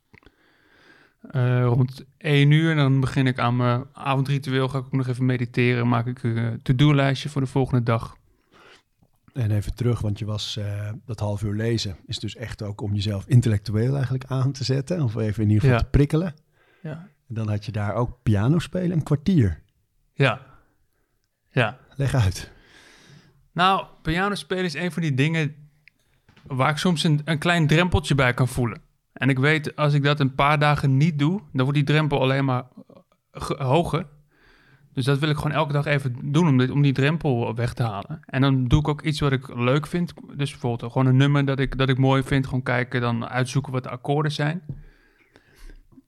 eh, 1.32 1.63
rond 1.65 2.05
1 2.17 2.51
uur. 2.51 2.72
En 2.72 2.77
dan 2.77 3.00
begin 3.00 3.27
ik 3.27 3.39
aan 3.39 3.55
mijn 3.55 3.84
avondritueel. 3.94 4.67
Ga 4.67 4.77
ik 4.77 4.86
ook 4.86 4.91
nog 4.91 5.08
even 5.08 5.25
mediteren. 5.25 5.88
Maak 5.88 6.05
ik 6.05 6.24
een 6.24 6.60
to-do-lijstje 6.63 7.29
voor 7.29 7.41
de 7.41 7.48
volgende 7.48 7.84
dag. 7.84 8.17
En 9.34 9.51
even 9.51 9.75
terug, 9.75 10.01
want 10.01 10.20
je 10.20 10.25
was 10.25 10.58
eh, 10.58 10.89
dat 11.05 11.20
half 11.20 11.44
uur 11.44 11.53
lezen. 11.53 11.96
Is 12.05 12.20
dus 12.20 12.36
echt 12.36 12.62
ook 12.63 12.82
om 12.82 12.94
jezelf 12.94 13.25
intellectueel 13.27 13.94
eigenlijk 13.94 14.25
aan 14.25 14.51
te 14.51 14.63
zetten. 14.63 15.01
Of 15.01 15.15
even 15.15 15.44
in 15.44 15.50
ieder 15.50 15.62
geval 15.63 15.77
Ja. 15.77 15.84
te 15.84 15.89
prikkelen. 15.89 16.34
Ja. 16.82 17.08
En 17.27 17.36
dan 17.36 17.50
had 17.50 17.65
je 17.65 17.72
daar 17.72 17.94
ook 17.94 18.17
piano 18.24 18.60
spelen, 18.60 18.91
een 18.91 19.03
kwartier. 19.03 19.62
Ja. 20.13 20.41
Ja. 21.51 21.77
Leg 21.96 22.13
uit. 22.13 22.51
Nou, 23.51 23.86
piano 24.01 24.36
spelen 24.36 24.63
is 24.63 24.74
een 24.74 24.91
van 24.91 25.01
die 25.01 25.13
dingen 25.13 25.55
waar 26.48 26.70
ik 26.70 26.77
soms 26.77 27.03
een, 27.03 27.22
een 27.25 27.38
klein 27.39 27.67
drempeltje 27.67 28.15
bij 28.15 28.34
kan 28.34 28.48
voelen. 28.48 28.82
En 29.16 29.30
ik 29.30 29.40
weet, 29.40 29.76
als 29.76 29.94
ik 29.94 30.04
dat 30.04 30.20
een 30.20 30.36
paar 30.36 30.60
dagen 30.60 30.98
niet 30.98 31.20
doe, 31.20 31.42
dan 31.54 31.62
wordt 31.64 31.74
die 31.74 31.84
drempel 31.84 32.22
alleen 32.22 32.46
maar 32.46 32.64
ge- 33.32 33.64
hoger. 33.64 34.06
Dus 34.94 35.06
dat 35.06 35.20
wil 35.20 35.30
ik 35.30 35.36
gewoon 35.36 35.52
elke 35.52 35.74
dag 35.74 35.86
even 35.86 36.16
doen 36.32 36.48
om, 36.48 36.58
dit, 36.58 36.70
om 36.70 36.82
die 36.82 36.94
drempel 36.94 37.56
weg 37.56 37.74
te 37.74 37.84
halen. 37.84 38.20
En 38.26 38.42
dan 38.42 38.68
doe 38.68 38.80
ik 38.80 38.88
ook 38.88 39.02
iets 39.02 39.20
wat 39.20 39.32
ik 39.32 39.56
leuk 39.56 39.88
vind. 39.88 40.14
Dus 40.36 40.52
bijvoorbeeld 40.52 40.92
gewoon 40.92 41.08
een 41.08 41.18
nummer 41.18 41.46
dat 41.46 41.60
ik, 41.60 41.78
dat 41.78 41.90
ik 41.90 41.98
mooi 41.98 42.24
vind. 42.24 42.46
Gewoon 42.46 42.64
kijken, 42.64 43.02
dan 43.02 43.28
uitzoeken 43.28 43.72
wat 43.72 43.84
de 43.84 43.90
akkoorden 43.90 44.32
zijn. 44.32 44.62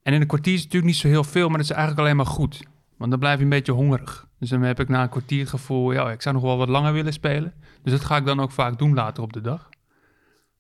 En 0.03 0.13
in 0.13 0.21
een 0.21 0.27
kwartier 0.27 0.53
is 0.53 0.61
het 0.63 0.67
natuurlijk 0.73 0.93
niet 0.93 1.01
zo 1.01 1.07
heel 1.07 1.23
veel, 1.23 1.47
maar 1.47 1.57
dat 1.57 1.65
is 1.69 1.75
eigenlijk 1.75 2.01
alleen 2.01 2.15
maar 2.15 2.25
goed. 2.25 2.63
Want 2.97 3.11
dan 3.11 3.19
blijf 3.19 3.37
je 3.37 3.43
een 3.43 3.49
beetje 3.49 3.71
hongerig. 3.71 4.27
Dus 4.39 4.49
dan 4.49 4.61
heb 4.61 4.79
ik 4.79 4.87
na 4.89 5.01
een 5.01 5.09
kwartier 5.09 5.39
het 5.39 5.49
gevoel, 5.49 5.91
ja, 5.91 6.11
ik 6.11 6.21
zou 6.21 6.35
nog 6.35 6.43
wel 6.43 6.57
wat 6.57 6.69
langer 6.69 6.93
willen 6.93 7.13
spelen. 7.13 7.53
Dus 7.83 7.91
dat 7.91 8.05
ga 8.05 8.17
ik 8.17 8.25
dan 8.25 8.39
ook 8.39 8.51
vaak 8.51 8.77
doen 8.79 8.93
later 8.93 9.23
op 9.23 9.33
de 9.33 9.41
dag. 9.41 9.69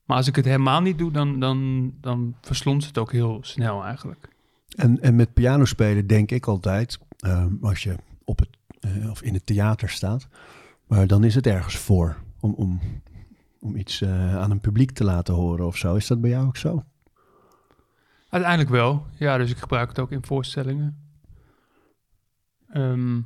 Maar 0.07 0.17
als 0.17 0.27
ik 0.27 0.35
het 0.35 0.45
helemaal 0.45 0.81
niet 0.81 0.97
doe, 0.97 1.11
dan, 1.11 1.39
dan, 1.39 1.91
dan 2.01 2.35
verslond 2.41 2.85
het 2.85 2.97
ook 2.97 3.11
heel 3.11 3.39
snel 3.41 3.83
eigenlijk. 3.83 4.29
En, 4.75 5.01
en 5.01 5.15
met 5.15 5.33
piano 5.33 5.65
spelen 5.65 6.07
denk 6.07 6.31
ik 6.31 6.45
altijd, 6.47 6.99
ehm, 7.17 7.53
als 7.61 7.83
je 7.83 7.95
op 8.23 8.39
het, 8.39 8.49
eh, 8.79 9.09
of 9.09 9.21
in 9.21 9.33
het 9.33 9.45
theater 9.45 9.89
staat, 9.89 10.27
maar 10.87 11.07
dan 11.07 11.23
is 11.23 11.35
het 11.35 11.47
ergens 11.47 11.77
voor 11.77 12.17
om, 12.39 12.53
om, 12.53 12.79
om 13.59 13.75
iets 13.75 14.01
eh, 14.01 14.37
aan 14.37 14.51
een 14.51 14.59
publiek 14.59 14.91
te 14.91 15.03
laten 15.03 15.33
horen 15.33 15.65
of 15.65 15.77
zo. 15.77 15.95
Is 15.95 16.07
dat 16.07 16.21
bij 16.21 16.29
jou 16.29 16.47
ook 16.47 16.57
zo? 16.57 16.83
Uiteindelijk 18.29 18.71
wel. 18.71 19.05
Ja, 19.17 19.37
dus 19.37 19.51
ik 19.51 19.57
gebruik 19.57 19.89
het 19.89 19.99
ook 19.99 20.11
in 20.11 20.25
voorstellingen. 20.25 20.97
Ehm, 22.67 23.21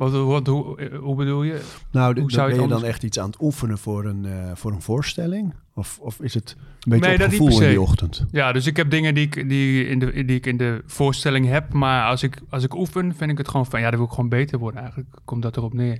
wat, 0.00 0.12
wat, 0.12 0.46
hoe, 0.46 0.90
hoe 1.00 1.14
bedoel 1.16 1.42
je? 1.42 1.60
Nou, 1.90 2.20
Hoe 2.20 2.30
zou 2.30 2.48
je 2.48 2.54
ben 2.54 2.62
je 2.64 2.68
dan 2.70 2.84
echt 2.84 3.02
iets 3.02 3.18
aan 3.18 3.26
het 3.26 3.40
oefenen 3.40 3.78
voor 3.78 4.04
een, 4.04 4.24
eh, 4.24 4.50
voor 4.54 4.72
een 4.72 4.82
voorstelling? 4.82 5.54
Of, 5.74 5.98
of 6.00 6.20
is 6.20 6.34
het 6.34 6.56
een 6.58 6.90
beetje 6.90 7.16
Nee, 7.16 7.26
op 7.26 7.30
gevoel 7.30 7.62
in 7.62 7.68
die 7.68 7.80
ochtend? 7.80 8.26
Ja, 8.30 8.52
dus 8.52 8.66
ik 8.66 8.76
heb 8.76 8.90
dingen 8.90 9.14
die 9.14 9.26
ik, 9.26 9.48
die, 9.48 9.86
in 9.86 9.98
de, 9.98 10.24
die 10.24 10.36
ik 10.36 10.46
in 10.46 10.56
de 10.56 10.82
voorstelling 10.86 11.46
heb. 11.46 11.72
Maar 11.72 12.06
als 12.08 12.22
ik, 12.22 12.40
als 12.50 12.64
ik 12.64 12.74
oefen, 12.74 13.14
vind 13.14 13.30
ik 13.30 13.38
het 13.38 13.48
gewoon 13.48 13.66
van... 13.66 13.80
Ja, 13.80 13.88
dan 13.88 13.98
wil 13.98 14.08
ik 14.08 14.14
gewoon 14.14 14.28
beter 14.28 14.58
worden 14.58 14.80
eigenlijk. 14.80 15.16
Komt 15.24 15.42
dat 15.42 15.56
erop 15.56 15.72
neer. 15.74 15.98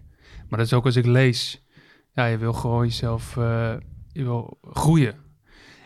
Maar 0.49 0.59
dat 0.59 0.67
is 0.69 0.73
ook 0.73 0.85
als 0.85 0.97
ik 0.97 1.07
lees. 1.07 1.63
Ja, 2.15 2.27
je 2.27 2.39
wil 2.39 2.53
gewoon 2.53 2.85
jezelf... 2.85 3.37
eh, 3.37 3.73
je 4.13 4.25
wil 4.25 4.59
groeien. 4.63 5.15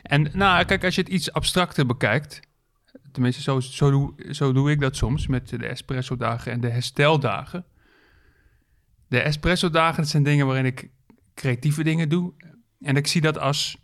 En 0.03 0.29
nou, 0.33 0.65
kijk, 0.65 0.85
als 0.85 0.95
je 0.95 1.01
het 1.01 1.11
iets 1.11 1.33
abstracter 1.33 1.87
bekijkt... 1.87 2.41
Tenminste, 3.13 3.43
zo, 3.43 3.61
zo, 3.61 3.91
doe, 3.91 4.15
zo 4.31 4.53
doe 4.53 4.71
ik 4.71 4.81
dat 4.81 4.97
soms 4.97 5.27
met 5.27 5.49
de 5.49 5.67
espresso-dagen 5.67 6.53
en 6.53 6.61
de 6.61 6.69
hersteldagen. 6.69 7.65
De 9.09 9.21
espresso-dagen, 9.21 10.07
zijn 10.07 10.23
dingen 10.23 10.47
waarin 10.47 10.65
ik 10.65 10.91
creatieve 11.35 11.83
dingen 11.83 12.09
doe. 12.09 12.33
En 12.81 12.97
ik 12.97 13.07
zie 13.07 13.21
dat 13.21 13.39
als 13.39 13.77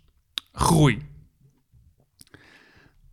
groei. 0.51 1.09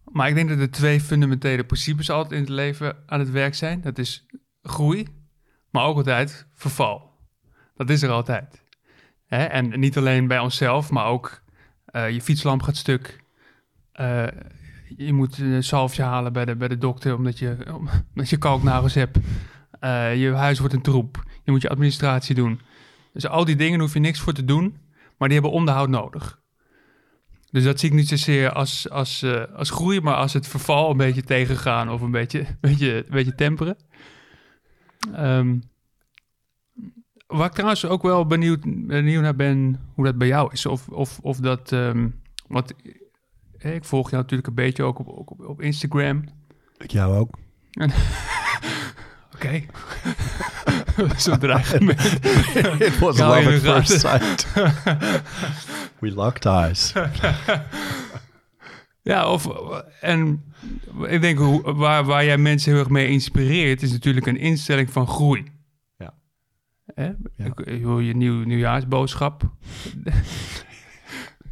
Maar 0.05 0.29
ik 0.29 0.35
denk 0.35 0.49
dat 0.49 0.59
er 0.59 0.71
twee 0.71 1.01
fundamentele 1.01 1.65
principes 1.65 2.11
altijd 2.11 2.33
in 2.33 2.41
het 2.41 2.49
leven 2.49 2.97
aan 3.07 3.19
het 3.19 3.31
werk 3.31 3.55
zijn. 3.55 3.81
Dat 3.81 3.99
is 3.99 4.27
groei, 4.63 5.07
maar 5.71 5.85
ook 5.85 5.97
altijd 5.97 6.47
verval. 6.55 7.11
Dat 7.75 7.91
is 7.91 8.03
er 8.03 8.11
altijd. 8.11 8.63
Hè? 9.27 9.45
En 9.45 9.81
niet 9.81 9.97
alleen 9.97 10.27
bij 10.27 10.39
onszelf, 10.39 10.91
maar 10.91 11.07
ook 11.07 11.43
eh, 11.85 12.11
je 12.11 12.23
fietslamp 12.23 12.63
gaat 12.63 12.77
stuk. 12.77 13.25
Eh, 13.93 14.27
je 14.97 15.13
moet 15.13 15.39
een 15.39 15.65
zalfje 15.65 16.03
halen 16.03 16.33
bij 16.33 16.45
de, 16.45 16.57
bij 16.57 16.69
de 16.69 16.79
dokter 16.79 17.15
omdat 17.15 17.39
je, 17.39 17.57
omdat 18.15 18.31
je 18.31 18.37
kalknagels 18.39 18.95
hebt. 18.95 19.19
Eh, 19.81 20.21
je 20.21 20.33
huis 20.33 20.59
wordt 20.59 20.75
een 20.75 20.83
troep. 20.83 21.25
Je 21.45 21.51
moet 21.51 21.63
je 21.63 21.69
administratie 21.69 22.35
doen. 22.35 22.61
Dus 23.13 23.27
al 23.27 23.45
die 23.45 23.57
dingen 23.57 23.81
hoef 23.81 23.93
je 23.93 24.01
niks 24.01 24.21
voor 24.21 24.33
te 24.33 24.45
doen, 24.45 24.77
maar 25.17 25.29
die 25.29 25.39
hebben 25.39 25.59
onderhoud 25.59 25.89
nodig. 25.89 26.41
Dus 27.51 27.65
dat 27.65 27.81
zie 27.81 27.89
ik 27.89 27.95
niet 27.95 28.09
zozeer 28.09 28.53
als, 28.53 28.91
als, 28.91 29.23
eh, 29.23 29.45
als 29.55 29.71
groei, 29.71 30.01
maar 30.01 30.15
als 30.15 30.33
het 30.33 30.47
verval 30.47 30.91
een 30.91 30.97
beetje 30.97 31.23
tegengaan 31.23 31.91
of 31.91 32.01
een 32.01 32.11
beetje, 32.11 32.47
beetje, 32.61 32.97
een 32.97 33.11
beetje 33.11 33.35
temperen. 33.35 33.77
Ehm, 35.15 35.59
waar 37.27 37.47
ik 37.47 37.53
trouwens 37.53 37.85
ook 37.85 38.03
wel 38.03 38.27
benieuwd, 38.27 38.61
benieuwd 38.87 39.23
naar 39.23 39.37
ben 39.37 39.81
hoe 39.95 40.05
dat 40.05 40.19
bij 40.19 40.29
jou 40.29 40.53
is. 40.53 40.67
Of, 40.67 40.89
of, 40.89 41.19
of 41.23 41.37
dat, 41.37 41.73
ehm, 41.73 42.09
want 42.47 42.73
ik 43.59 43.85
volg 43.85 44.11
jou 44.11 44.23
natuurlijk 44.23 44.49
een 44.49 44.55
beetje 44.55 44.83
ook 44.83 44.99
op, 44.99 45.09
op, 45.09 45.41
op 45.41 45.61
Instagram. 45.61 46.25
Ik 46.79 46.91
jou 46.91 47.17
ook. 47.17 47.39
Oké. 49.39 49.63
Zo'n 51.17 51.39
dreigement. 51.39 52.01
It 52.89 52.99
was 52.99 53.19
love 53.19 53.55
at 53.55 53.61
first 53.61 54.01
sight. 54.01 54.47
We 56.01 56.13
locked 56.15 56.47
eyes. 56.47 56.93
Ja, 59.03 59.31
of, 59.31 59.49
en 60.01 60.45
ik 61.07 61.21
denk 61.21 61.39
hoe, 61.39 61.73
waar, 61.73 62.05
waar 62.05 62.25
jij 62.25 62.39
mensen 62.39 62.71
heel 62.71 62.81
erg 62.81 62.89
mee 62.89 63.09
inspireert, 63.09 63.83
is 63.83 63.93
natuurlijk 63.93 64.27
een 64.27 64.37
instelling 64.37 64.91
van 64.91 65.07
groei. 65.07 65.45
Ja. 65.97 66.15
Hè? 66.95 67.11
Ja. 67.37 67.53
Je 68.01 68.15
nieuw, 68.15 68.45
nieuwjaarsboodschap. 68.45 69.43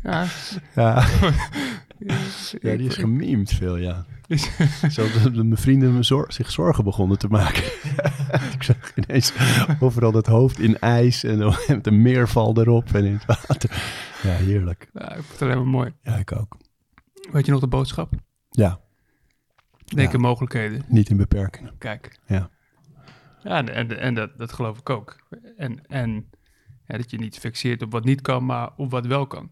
ja, 0.03 0.27
Ja, 0.75 1.07
ja 2.61 2.77
die 2.77 2.89
is 2.89 2.97
gememd 2.97 3.51
veel, 3.51 3.77
ja. 3.77 4.07
Zo 4.91 5.03
dat 5.13 5.23
de- 5.23 5.31
mijn 5.45 5.57
vrienden 5.57 5.95
me 5.95 6.03
zor- 6.03 6.33
zich 6.33 6.51
zorgen 6.51 6.85
begonnen 6.85 7.19
te 7.19 7.29
maken. 7.29 7.63
ik 8.57 8.63
zag 8.63 8.95
ineens 8.97 9.33
overal 9.81 10.13
dat 10.13 10.27
hoofd 10.27 10.59
in 10.59 10.79
ijs 10.79 11.25
en 11.25 11.55
met 11.69 11.87
een 11.87 12.03
meerval 12.09 12.61
erop 12.61 12.93
en 12.95 13.05
in 13.05 13.13
het 13.13 13.25
water. 13.25 13.71
Ja, 14.23 14.31
heerlijk. 14.31 14.89
ja, 14.93 15.09
ik 15.09 15.15
vind 15.23 15.31
het 15.31 15.43
alleen 15.43 15.57
maar 15.57 15.67
mooi. 15.67 15.93
Ja, 16.03 16.17
ik 16.17 16.33
ook. 16.33 16.57
Weet 17.33 17.47
je 17.47 17.53
nog 17.53 17.61
de 17.61 17.67
boodschap? 17.69 18.13
Ja, 18.51 18.81
Denk 19.95 20.09
Ja. 20.09 20.15
in 20.15 20.21
mogelijkheden. 20.21 20.85
niet 20.89 21.09
in 21.09 21.17
beperkingen. 21.17 21.75
Kijk. 21.79 22.19
Ja. 22.27 22.51
Ja, 23.43 23.57
en, 23.57 23.69
en, 23.75 23.99
en 23.99 24.15
dat, 24.15 24.39
dat 24.39 24.53
geloof 24.53 24.79
ik 24.79 24.91
ook. 24.91 25.17
En, 25.57 25.87
en 25.87 26.31
ja, 26.87 26.97
dat 26.97 27.11
je 27.11 27.19
niet 27.19 27.39
fixeert 27.39 27.83
op 27.83 27.93
wat 27.93 28.05
niet 28.05 28.21
kan, 28.21 28.45
maar 28.45 28.71
op 28.77 28.91
wat 28.91 29.07
wel 29.07 29.27
kan. 29.27 29.51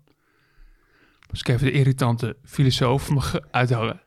Als 1.30 1.40
ik 1.40 1.48
even 1.48 1.66
de 1.66 1.72
irritante 1.72 2.36
filosoof 2.44 3.10
mag 3.10 3.40
uithangen. 3.50 4.00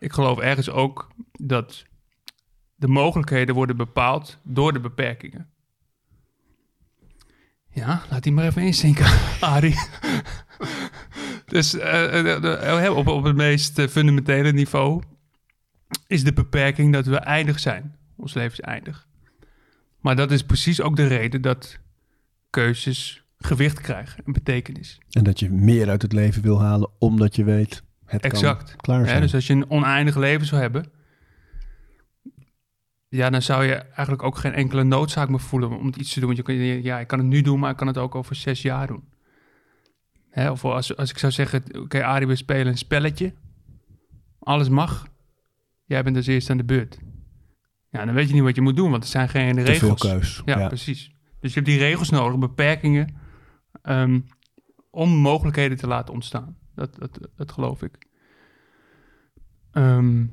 Ik 0.00 0.12
geloof 0.12 0.38
ergens 0.38 0.70
ook 0.70 1.08
dat 1.32 1.84
de 2.74 2.88
mogelijkheden 2.88 3.54
worden 3.54 3.76
bepaald 3.76 4.38
door 4.42 4.72
de 4.72 4.80
beperkingen. 4.80 5.48
Ja, 7.72 8.02
laat 8.10 8.22
die 8.22 8.32
maar 8.32 8.44
even 8.44 8.62
inzinken, 8.62 9.06
Arie. 9.40 9.78
dus 11.46 11.74
eh, 11.74 12.18
eh, 12.18 12.84
eh, 12.86 12.96
op, 12.96 13.06
op 13.06 13.24
het 13.24 13.36
meest 13.36 13.80
fundamentele 13.80 14.52
niveau 14.52 15.02
is 16.06 16.24
de 16.24 16.32
beperking 16.32 16.92
dat 16.92 17.06
we 17.06 17.16
eindig 17.16 17.58
zijn. 17.58 17.96
Ons 18.16 18.34
leven 18.34 18.52
is 18.52 18.60
eindig. 18.60 19.08
Maar 20.00 20.16
dat 20.16 20.30
is 20.30 20.42
precies 20.42 20.80
ook 20.80 20.96
de 20.96 21.06
reden 21.06 21.42
dat 21.42 21.78
keuzes 22.50 23.24
gewicht 23.38 23.80
krijgen, 23.80 24.22
een 24.26 24.32
betekenis. 24.32 24.98
En 25.10 25.24
dat 25.24 25.40
je 25.40 25.50
meer 25.50 25.88
uit 25.88 26.02
het 26.02 26.12
leven 26.12 26.42
wil 26.42 26.60
halen, 26.60 26.90
omdat 26.98 27.36
je 27.36 27.44
weet, 27.44 27.82
het 28.10 28.24
Exact. 28.24 28.76
klaar 28.76 29.20
dus 29.20 29.34
als 29.34 29.46
je 29.46 29.52
een 29.52 29.70
oneindig 29.70 30.16
leven 30.16 30.46
zou 30.46 30.60
hebben, 30.60 30.84
ja, 33.08 33.30
dan 33.30 33.42
zou 33.42 33.64
je 33.64 33.74
eigenlijk 33.74 34.22
ook 34.22 34.36
geen 34.36 34.52
enkele 34.52 34.82
noodzaak 34.82 35.28
meer 35.28 35.40
voelen 35.40 35.78
om 35.78 35.92
iets 35.96 36.12
te 36.12 36.20
doen. 36.20 36.34
Want 36.34 36.38
je 36.38 36.44
kan, 36.44 36.82
ja, 36.82 36.98
ik 36.98 37.06
kan 37.06 37.18
het 37.18 37.28
nu 37.28 37.42
doen, 37.42 37.58
maar 37.58 37.70
ik 37.70 37.76
kan 37.76 37.86
het 37.86 37.98
ook 37.98 38.14
over 38.14 38.34
zes 38.34 38.62
jaar 38.62 38.86
doen. 38.86 39.04
Hè, 40.30 40.50
of 40.50 40.64
als, 40.64 40.96
als 40.96 41.10
ik 41.10 41.18
zou 41.18 41.32
zeggen, 41.32 41.62
oké, 41.78 42.04
Arie, 42.04 42.26
we 42.26 42.36
spelen 42.36 42.66
een 42.66 42.78
spelletje. 42.78 43.34
Alles 44.38 44.68
mag. 44.68 45.06
Jij 45.84 46.02
bent 46.02 46.16
als 46.16 46.26
eerste 46.26 46.50
aan 46.50 46.56
de 46.56 46.64
beurt. 46.64 46.98
Ja, 47.90 48.04
dan 48.04 48.14
weet 48.14 48.28
je 48.28 48.34
niet 48.34 48.42
wat 48.42 48.54
je 48.54 48.60
moet 48.60 48.76
doen, 48.76 48.90
want 48.90 49.02
er 49.02 49.08
zijn 49.08 49.28
geen 49.28 49.54
Te 49.54 49.60
veel 49.64 49.72
regels. 49.72 50.00
keus. 50.00 50.42
Ja, 50.44 50.66
precies. 50.68 51.10
Dus 51.40 51.54
je 51.54 51.60
hebt 51.60 51.66
die 51.70 51.78
regels 51.78 52.10
nodig, 52.10 52.38
beperkingen, 52.38 53.14
ehm, 53.82 54.20
om 54.90 55.10
mogelijkheden 55.10 55.76
te 55.76 55.86
laten 55.86 56.14
ontstaan. 56.14 56.56
Dat, 56.80 56.98
dat, 56.98 57.28
dat 57.36 57.52
geloof 57.52 57.82
ik. 57.82 58.06
Ehm, 59.72 60.26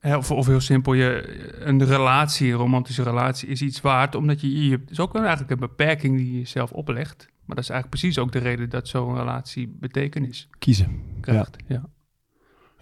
hè, 0.00 0.16
of, 0.16 0.30
of 0.30 0.46
heel 0.46 0.60
simpel, 0.60 0.92
je, 0.92 1.38
een 1.64 1.84
relatie, 1.84 2.52
een 2.52 2.58
romantische 2.58 3.02
relatie, 3.02 3.48
is 3.48 3.62
iets 3.62 3.80
waard, 3.80 4.14
omdat 4.14 4.40
je, 4.40 4.68
je 4.68 4.82
is 4.88 5.00
ook 5.00 5.14
eigenlijk 5.14 5.50
een 5.50 5.68
beperking 5.68 6.16
die 6.16 6.32
je 6.32 6.38
jezelf 6.38 6.72
oplegt. 6.72 7.28
Maar 7.44 7.56
dat 7.56 7.64
is 7.64 7.70
eigenlijk 7.70 8.00
precies 8.00 8.18
ook 8.18 8.32
de 8.32 8.38
reden 8.38 8.70
dat 8.70 8.88
zo'n 8.88 9.16
relatie 9.16 9.76
betekenis 9.80 10.48
Kiezen. 10.58 11.02
krijgt. 11.20 11.56
Ja. 11.66 11.88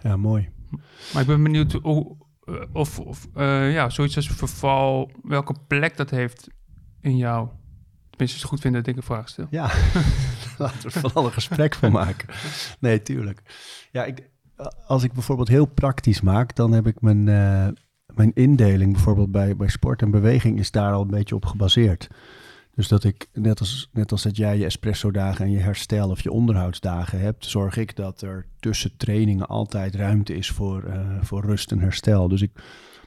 Ja, 0.01 0.17
mooi. 0.17 0.49
Maar 1.13 1.21
ik 1.21 1.27
ben 1.27 1.43
benieuwd 1.43 1.71
hoe, 1.71 2.17
eh, 2.45 2.53
of, 2.73 2.99
of 2.99 3.27
eh, 3.33 3.73
ja, 3.73 3.89
zoiets 3.89 4.15
als 4.15 4.27
verval, 4.27 5.11
welke 5.23 5.55
plek 5.67 5.97
dat 5.97 6.09
heeft 6.09 6.47
in 7.01 7.17
jou. 7.17 7.49
Tenminste, 8.09 8.17
als 8.19 8.31
je 8.31 8.37
het 8.37 8.47
goed 8.47 8.59
vindt 8.59 8.77
dat 8.77 8.87
ik 8.87 8.95
een 8.95 9.03
vraag 9.03 9.29
stel. 9.29 9.47
Ja, 9.49 9.71
laten 10.63 10.81
we 10.81 10.93
er 10.93 10.99
vooral 10.99 11.25
een 11.25 11.31
gesprek 11.31 11.75
van 11.75 11.91
maken. 11.91 12.27
Nee, 12.79 13.01
tuurlijk. 13.01 13.41
Ja, 13.91 14.03
ik, 14.05 14.29
als 14.87 15.03
ik 15.03 15.13
bijvoorbeeld 15.13 15.47
heel 15.47 15.65
praktisch 15.65 16.21
maak, 16.21 16.55
dan 16.55 16.71
heb 16.71 16.87
ik 16.87 17.01
mijn, 17.01 17.27
eh, 17.27 17.67
mijn 18.13 18.31
indeling 18.33 18.93
bijvoorbeeld 18.93 19.31
bij, 19.31 19.55
bij 19.55 19.67
sport 19.67 20.01
en 20.01 20.11
beweging 20.11 20.59
is 20.59 20.71
daar 20.71 20.93
al 20.93 21.01
een 21.01 21.07
beetje 21.07 21.35
op 21.35 21.45
gebaseerd. 21.45 22.07
Dus 22.75 22.87
dat 22.87 23.03
ik, 23.03 23.29
net 23.33 23.59
als, 23.59 23.89
net 23.93 24.11
als 24.11 24.23
dat 24.23 24.37
jij 24.37 24.57
je 24.57 24.65
espresso-dagen 24.65 25.45
en 25.45 25.51
je 25.51 25.59
herstel 25.59 26.09
of 26.09 26.21
je 26.21 26.31
onderhoudsdagen 26.31 27.19
hebt, 27.19 27.45
zorg 27.45 27.77
ik 27.77 27.95
dat 27.95 28.21
er 28.21 28.45
tussen 28.59 28.97
trainingen 28.97 29.47
altijd 29.47 29.95
ruimte 29.95 30.35
is 30.35 30.49
voor, 30.49 30.83
eh, 30.83 30.99
voor 31.21 31.45
rust 31.45 31.71
en 31.71 31.79
herstel. 31.79 32.27
Dus 32.27 32.41
ik, 32.41 32.51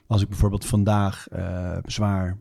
als 0.07 0.23
ik 0.23 0.29
bijvoorbeeld 0.29 0.67
vandaag 0.67 1.29
eh, 1.29 1.79
zwaar 1.85 2.39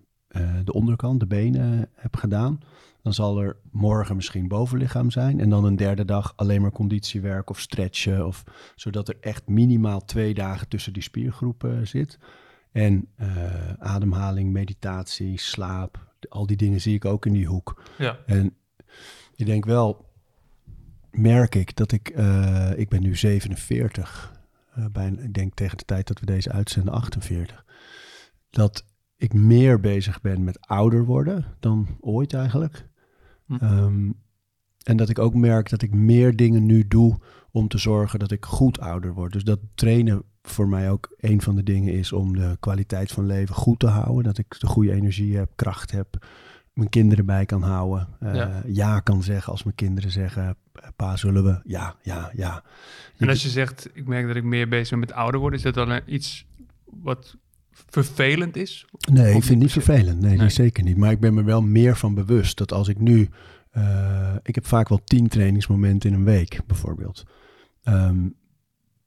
de 0.64 0.74
onderkant, 0.74 1.20
de 1.20 1.26
benen 1.26 1.90
heb 1.94 2.16
gedaan, 2.16 2.60
dan 3.08 3.16
zal 3.16 3.42
er 3.42 3.58
morgen 3.72 4.16
misschien 4.16 4.48
bovenlichaam 4.48 5.12
zijn. 5.12 5.40
En 5.40 5.50
dan 5.50 5.66
een 5.66 5.76
derde 5.76 6.06
dag 6.06 6.34
alleen 6.36 6.62
maar 6.62 6.72
conditiewerk 6.72 7.50
of 7.50 7.60
stretchen. 7.60 8.28
Of, 8.28 8.44
zodat 8.76 9.08
er 9.08 9.18
echt 9.22 9.48
minimaal 9.48 10.06
twee 10.06 10.34
dagen 10.34 10.68
tussen 10.68 10.94
die 10.94 11.02
spiergroepen 11.02 11.88
zit. 11.88 12.20
En 12.72 13.08
eh, 13.16 13.74
ademhaling, 13.80 14.52
meditatie, 14.52 15.40
slaap. 15.40 16.14
Al 16.30 16.46
die 16.46 16.58
dingen 16.58 16.82
zie 16.82 16.96
ik 16.96 17.06
ook 17.06 17.26
in 17.26 17.34
die 17.34 17.46
hoek. 17.46 17.82
Ja. 17.98 18.18
En 18.26 18.56
ik 19.36 19.46
denk 19.46 19.66
wel, 19.66 20.06
merk 21.12 21.56
ik 21.56 21.76
dat 21.76 21.92
ik, 21.92 22.10
eh, 22.10 22.72
ik 22.76 22.90
ben 22.90 23.02
nu 23.02 23.16
47. 23.16 24.34
eh 24.74 24.86
bijna, 24.92 25.22
ik 25.22 25.34
denk 25.34 25.54
tegen 25.54 25.78
de 25.78 25.86
tijd 25.86 26.08
dat 26.08 26.20
we 26.20 26.26
deze 26.26 26.52
uitzenden 26.52 26.94
48. 26.94 27.66
Dat 28.50 28.86
ik 29.16 29.34
meer 29.34 29.80
bezig 29.80 30.22
ben 30.22 30.44
met 30.44 30.68
ouder 30.68 31.06
worden 31.06 31.46
dan 31.60 31.98
ooit 32.00 32.34
eigenlijk. 32.34 32.88
Hm. 33.48 33.56
Ehm, 33.56 34.10
en 34.84 34.98
dat 34.98 35.10
ik 35.10 35.20
ook 35.20 35.34
merk 35.34 35.70
dat 35.70 35.82
ik 35.82 35.94
meer 35.94 36.36
dingen 36.36 36.66
nu 36.66 36.88
doe 36.88 37.18
om 37.52 37.68
te 37.68 37.78
zorgen 37.78 38.20
dat 38.20 38.32
ik 38.32 38.46
goed 38.46 38.80
ouder 38.80 39.14
word. 39.14 39.34
Dus 39.34 39.44
dat 39.44 39.60
trainen 39.76 40.24
voor 40.42 40.68
mij 40.68 40.92
ook 40.92 41.16
een 41.18 41.42
van 41.42 41.56
de 41.56 41.64
dingen 41.64 41.94
is 41.94 42.12
om 42.14 42.36
de 42.36 42.58
kwaliteit 42.60 43.12
van 43.12 43.26
leven 43.26 43.56
goed 43.56 43.80
te 43.80 43.88
houden. 43.88 44.24
Dat 44.24 44.38
ik 44.38 44.60
de 44.60 44.68
goede 44.68 44.92
energie 44.94 45.38
heb, 45.38 45.52
kracht 45.56 45.92
heb, 45.92 46.26
mijn 46.74 46.90
kinderen 46.90 47.26
bij 47.26 47.46
kan 47.46 47.62
houden. 47.62 48.08
eh, 48.20 48.36
Ja. 48.36 48.62
ja. 48.66 49.00
kan 49.00 49.24
zeggen 49.24 49.52
als 49.52 49.64
mijn 49.64 49.76
kinderen 49.76 50.12
zeggen, 50.12 50.58
pa 50.96 51.16
zullen 51.18 51.44
we? 51.44 51.60
Ja, 51.64 51.96
ja, 52.02 52.32
ja. 52.36 52.64
En 53.18 53.30
als 53.30 53.44
je 53.44 53.50
zegt, 53.50 53.90
ik 53.94 54.08
merk 54.08 54.28
dat 54.28 54.36
ik 54.36 54.44
meer 54.44 54.68
bezig 54.68 54.90
ben 54.90 55.00
met 55.00 55.12
ouder 55.14 55.40
worden, 55.40 55.60
is 55.60 55.66
dat 55.66 55.74
dan 55.74 55.90
een- 55.90 56.14
iets 56.14 56.46
wat 56.86 57.38
vervelend 57.90 58.56
is? 58.56 58.86
Nee, 59.12 59.26
ik 59.26 59.32
vind 59.32 59.48
het 59.48 59.58
niet 59.58 59.72
vervelend. 59.72 60.20
Nee, 60.20 60.30
Nee. 60.30 60.40
nee, 60.40 60.50
zeker 60.50 60.84
niet. 60.84 60.98
Maar 60.98 61.12
ik 61.12 61.20
ben 61.20 61.34
me 61.34 61.44
wel 61.44 61.62
meer 61.62 61.96
van 61.98 62.14
bewust 62.14 62.58
dat 62.58 62.72
als 62.72 62.88
ik 62.88 63.00
nu... 63.00 63.30
eh, 63.72 64.36
ik 64.44 64.56
heb 64.56 64.66
vaak 64.66 64.90
wel 64.90 65.02
tien 65.04 65.28
trainingsmomenten 65.28 66.10
in 66.10 66.16
een 66.16 66.24
week, 66.24 66.60
bijvoorbeeld. 66.68 67.24
Ehm, 67.84 68.28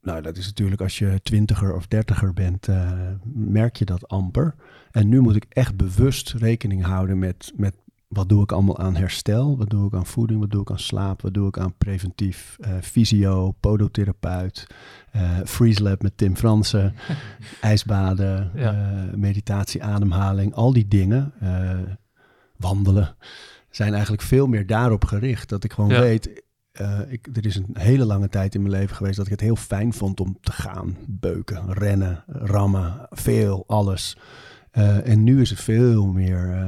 nou, 0.01 0.21
dat 0.21 0.37
is 0.37 0.45
natuurlijk 0.45 0.81
als 0.81 0.99
je 0.99 1.19
twintiger 1.23 1.75
of 1.75 1.87
dertiger 1.87 2.33
bent, 2.33 2.67
eh, 2.67 2.91
merk 3.33 3.75
je 3.75 3.85
dat 3.85 4.07
amper. 4.07 4.55
En 4.91 5.09
nu 5.09 5.19
moet 5.19 5.35
ik 5.35 5.45
echt 5.49 5.75
bewust 5.75 6.33
rekening 6.33 6.83
houden 6.83 7.19
met, 7.19 7.51
met 7.55 7.75
wat 8.13 8.29
doe 8.29 8.43
ik 8.43 8.51
allemaal 8.51 8.77
aan 8.79 8.95
herstel? 8.95 9.57
Wat 9.57 9.69
doe 9.69 9.87
ik 9.87 9.93
aan 9.93 10.05
voeding? 10.05 10.39
Wat 10.39 10.51
doe 10.51 10.61
ik 10.61 10.71
aan 10.71 10.79
slaap? 10.79 11.21
Wat 11.21 11.33
doe 11.33 11.47
ik 11.47 11.57
aan 11.59 11.73
preventief? 11.77 12.57
eh 12.59 12.71
fysio, 12.81 13.51
podotherapeut, 13.59 14.67
eh 15.11 15.37
freeze 15.45 15.83
lab 15.83 16.01
met 16.01 16.17
Tim 16.17 16.35
Fransen, 16.35 16.93
ijsbaden, 17.61 18.51
Ja. 18.55 18.71
eh, 18.73 19.13
meditatie, 19.17 19.83
ademhaling, 19.83 20.53
al 20.53 20.73
die 20.73 20.87
dingen, 20.87 21.33
wandelen, 22.57 23.15
zijn 23.69 23.91
eigenlijk 23.93 24.23
veel 24.23 24.47
meer 24.47 24.65
daarop 24.67 25.05
gericht. 25.05 25.49
Dat 25.49 25.63
ik 25.63 25.73
gewoon 25.73 25.89
Ja. 25.89 25.99
weet, 25.99 26.43
ik, 27.07 27.27
er 27.33 27.45
is 27.45 27.55
een 27.55 27.65
hele 27.73 28.05
lange 28.05 28.29
tijd 28.29 28.55
in 28.55 28.61
mijn 28.61 28.73
leven 28.73 28.95
geweest 28.95 29.15
dat 29.17 29.25
ik 29.25 29.31
het 29.31 29.41
heel 29.41 29.55
fijn 29.55 29.93
vond 29.93 30.19
om 30.19 30.37
te 30.41 30.51
gaan, 30.51 30.97
beuken, 31.07 31.73
rennen, 31.73 32.23
rammen, 32.27 33.07
veel, 33.09 33.63
alles. 33.67 34.17
En 35.03 35.23
nu 35.23 35.41
is 35.41 35.49
het 35.49 35.59
veel 35.59 36.05
meer, 36.07 36.65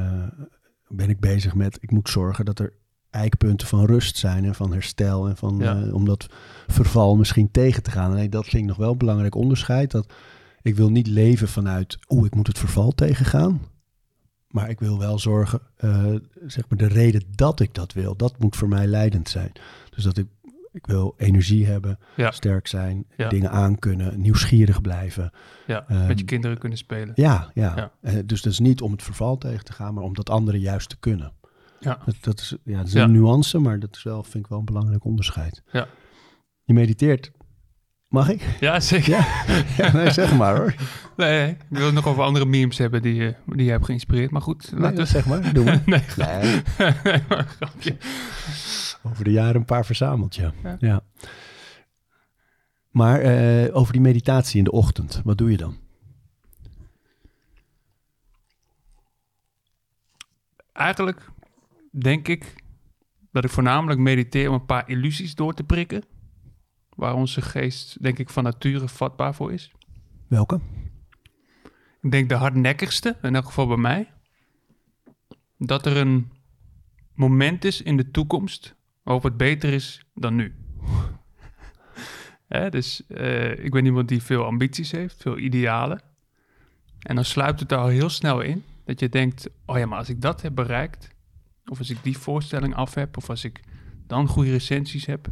ben 0.96 1.10
ik 1.10 1.20
bezig 1.20 1.56
met, 1.56 1.78
ik 1.82 1.92
moet 1.92 2.10
zorgen 2.10 2.46
dat 2.46 2.60
er 2.60 2.74
eikpunten 3.10 3.68
van 3.68 3.86
rust 3.86 4.18
zijn 4.18 4.46
en 4.46 4.56
van 4.56 4.72
herstel 4.72 5.28
en 5.28 5.38
van, 5.38 5.58
Ja. 5.58 5.82
eh, 5.82 5.94
om 5.94 6.06
dat 6.06 6.28
verval 6.68 7.16
misschien 7.16 7.52
tegen 7.52 7.84
te 7.84 7.92
gaan. 7.92 8.14
Nee, 8.14 8.30
dat 8.30 8.44
vind 8.46 8.62
ik 8.62 8.68
nog 8.70 8.78
wel 8.78 8.92
een 8.92 8.98
belangrijk 8.98 9.36
onderscheid. 9.36 9.92
Dat 9.92 10.14
ik 10.62 10.76
wil 10.76 10.90
niet 10.90 11.08
leven 11.08 11.48
vanuit, 11.48 11.98
oeh, 12.10 12.26
ik 12.26 12.36
moet 12.36 12.48
het 12.48 12.60
verval 12.60 12.92
tegengaan. 12.92 13.62
Maar 14.48 14.70
ik 14.70 14.80
wil 14.80 15.00
wel 15.00 15.20
zorgen, 15.20 15.60
eh, 15.76 16.14
zeg 16.46 16.70
maar, 16.70 16.78
de 16.78 16.88
reden 16.88 17.24
dat 17.36 17.60
ik 17.60 17.74
dat 17.74 17.94
wil, 17.94 18.16
dat 18.16 18.40
moet 18.40 18.56
voor 18.56 18.68
mij 18.68 18.88
leidend 18.88 19.30
zijn. 19.30 19.52
Dus 19.90 20.04
dat 20.04 20.18
ik, 20.18 20.28
ik 20.74 20.86
wil 20.88 21.14
energie 21.18 21.66
hebben, 21.66 22.00
Ja. 22.16 22.32
sterk 22.32 22.68
zijn, 22.68 23.06
Ja. 23.18 23.30
dingen 23.30 23.52
aankunnen, 23.52 24.22
nieuwsgierig 24.22 24.82
blijven. 24.82 25.32
Ja, 25.68 25.86
Ehm, 25.88 26.08
met 26.08 26.20
je 26.20 26.26
kinderen 26.26 26.58
kunnen 26.58 26.78
spelen. 26.78 27.12
Ja, 27.16 27.52
ja. 27.54 27.92
Eh, 28.02 28.14
dus 28.26 28.42
dat 28.42 28.52
is 28.52 28.60
niet 28.60 28.82
om 28.82 28.92
het 28.92 29.04
verval 29.04 29.38
tegen 29.38 29.66
te 29.66 29.74
gaan, 29.74 29.94
maar 29.94 30.04
om 30.04 30.14
dat 30.14 30.30
andere 30.30 30.60
juist 30.60 30.90
te 30.90 30.98
kunnen. 31.00 31.34
Ja. 31.80 32.00
Dat, 32.06 32.16
dat 32.22 32.40
is, 32.40 32.56
ja, 32.64 32.78
dat 32.78 32.88
is 32.88 32.94
een 32.94 33.12
nuance, 33.12 33.60
maar 33.60 33.80
dat 33.80 33.96
is 33.96 34.04
wel, 34.04 34.24
vind 34.24 34.44
ik 34.44 34.48
wel 34.50 34.60
een 34.60 34.66
belangrijk 34.66 35.04
onderscheid. 35.06 35.64
Ja. 35.72 35.88
Je 36.64 36.74
mediteert. 36.74 37.32
Mag 38.08 38.30
ik? 38.30 38.58
Ja, 38.60 38.80
zeker. 38.80 39.26
Ja, 39.78 39.92
nee, 39.94 40.12
zeg 40.12 40.38
maar 40.38 40.58
hoor. 40.58 40.76
Nee, 41.18 41.50
ik 41.50 41.58
wil 41.70 41.86
het 41.86 41.94
nog 41.94 42.08
over 42.08 42.24
andere 42.24 42.46
memes 42.46 42.78
hebben 42.78 43.02
die, 43.02 43.14
je- 43.16 43.36
die 43.46 43.66
je 43.66 43.72
hebt 43.72 43.86
geïnspireerd. 43.86 44.32
Maar 44.32 44.42
goed, 44.42 44.72
Nee, 44.72 44.82
laten 44.82 44.98
we... 44.98 45.06
zeg 45.06 45.26
maar, 45.26 45.54
doe 45.54 45.64
maar. 45.66 45.82
Nee, 45.86 46.02
Nee, 46.18 46.62
nee, 47.04 47.22
maar 47.30 47.46
grapje. 47.60 47.96
Over 49.04 49.24
de 49.24 49.32
jaren 49.32 49.56
een 49.56 49.66
paar 49.66 49.86
verzameld, 49.86 50.36
ja. 50.36 50.54
Ja. 50.64 50.78
ja. 50.80 51.04
Maar 52.90 53.20
eh, 53.20 53.76
over 53.76 53.94
die 53.94 54.02
meditatie 54.02 54.58
in 54.58 54.64
de 54.64 54.72
ochtend, 54.72 55.22
wat 55.24 55.38
doe 55.38 55.52
je 55.52 55.58
dan? 55.58 55.78
Eigenlijk 60.74 61.30
denk 61.92 62.28
ik 62.28 62.56
dat 63.32 63.44
ik 63.44 63.50
voornamelijk 63.50 64.00
mediteer 64.00 64.48
om 64.48 64.54
een 64.54 64.66
paar 64.66 64.90
illusies 64.90 65.36
door 65.36 65.54
te 65.54 65.64
prikken. 65.64 66.04
Waar 66.90 67.14
onze 67.14 67.42
geest, 67.42 68.04
denk 68.04 68.20
ik, 68.20 68.30
van 68.30 68.44
nature 68.44 68.88
vatbaar 68.88 69.36
voor 69.36 69.54
is. 69.54 69.72
Welke? 70.28 70.60
Ik 72.02 72.12
denk 72.12 72.30
de 72.30 72.36
hardnekkigste, 72.36 73.18
in 73.22 73.36
elk 73.36 73.46
geval 73.46 73.68
bij 73.68 73.78
mij. 73.78 74.12
Dat 75.58 75.86
er 75.86 75.98
een 75.98 76.32
moment 77.14 77.66
is 77.66 77.82
in 77.82 77.98
de 77.98 78.12
toekomst 78.12 78.76
waarop 79.04 79.24
het 79.24 79.38
beter 79.38 79.74
is 79.74 80.06
dan 80.14 80.36
nu. 80.36 80.56
Dus 82.70 83.06
eh, 83.08 83.64
ik 83.64 83.72
ben 83.72 83.86
iemand 83.86 84.08
die 84.08 84.24
veel 84.24 84.46
ambities 84.46 84.92
heeft, 84.92 85.22
veel 85.22 85.38
idealen. 85.38 86.02
En 87.00 87.16
dan 87.16 87.26
sluipt 87.26 87.60
het 87.60 87.72
al 87.72 87.88
heel 87.88 88.10
snel 88.10 88.42
in 88.42 88.64
dat 88.86 89.00
je 89.00 89.10
denkt: 89.10 89.50
oh 89.66 89.78
ja, 89.78 89.86
maar 89.86 89.98
als 89.98 90.10
ik 90.10 90.22
dat 90.22 90.42
heb 90.42 90.56
bereikt, 90.56 91.10
of 91.66 91.78
als 91.78 91.90
ik 91.90 91.98
die 92.04 92.18
voorstelling 92.18 92.76
af 92.76 92.94
heb, 92.94 93.18
of 93.18 93.30
als 93.30 93.44
ik 93.44 93.62
dan 94.08 94.28
goede 94.28 94.52
recensies 94.52 95.06
heb, 95.06 95.30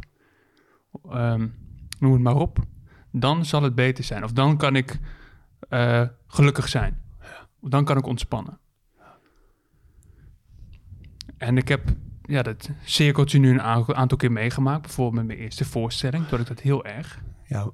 ehm, 1.10 1.48
noem 1.98 2.12
het 2.12 2.22
maar 2.22 2.36
op, 2.36 2.58
dan 3.10 3.44
zal 3.44 3.62
het 3.62 3.74
beter 3.74 4.04
zijn. 4.04 4.24
Of 4.24 4.32
dan 4.32 4.56
kan 4.56 4.76
ik 4.76 4.98
eh, 5.68 6.08
gelukkig 6.26 6.68
zijn. 6.68 7.02
Of 7.60 7.68
dan 7.68 7.84
kan 7.84 7.96
ik 7.96 8.06
ontspannen. 8.06 8.58
En 11.36 11.56
ik 11.56 11.68
heb 11.68 11.82
ja, 12.22 12.42
dat 12.42 12.70
cirkeltje 12.84 13.38
nu 13.38 13.50
een 13.50 13.62
aantal 13.62 14.16
keer 14.16 14.32
meegemaakt. 14.32 14.82
Bijvoorbeeld 14.82 15.16
met 15.16 15.26
mijn 15.26 15.38
eerste 15.38 15.64
voorstelling, 15.64 16.28
dat 16.28 16.40
ik 16.40 16.46
dat 16.46 16.60
heel 16.60 16.84
erg. 16.84 17.22
Ja, 17.46 17.70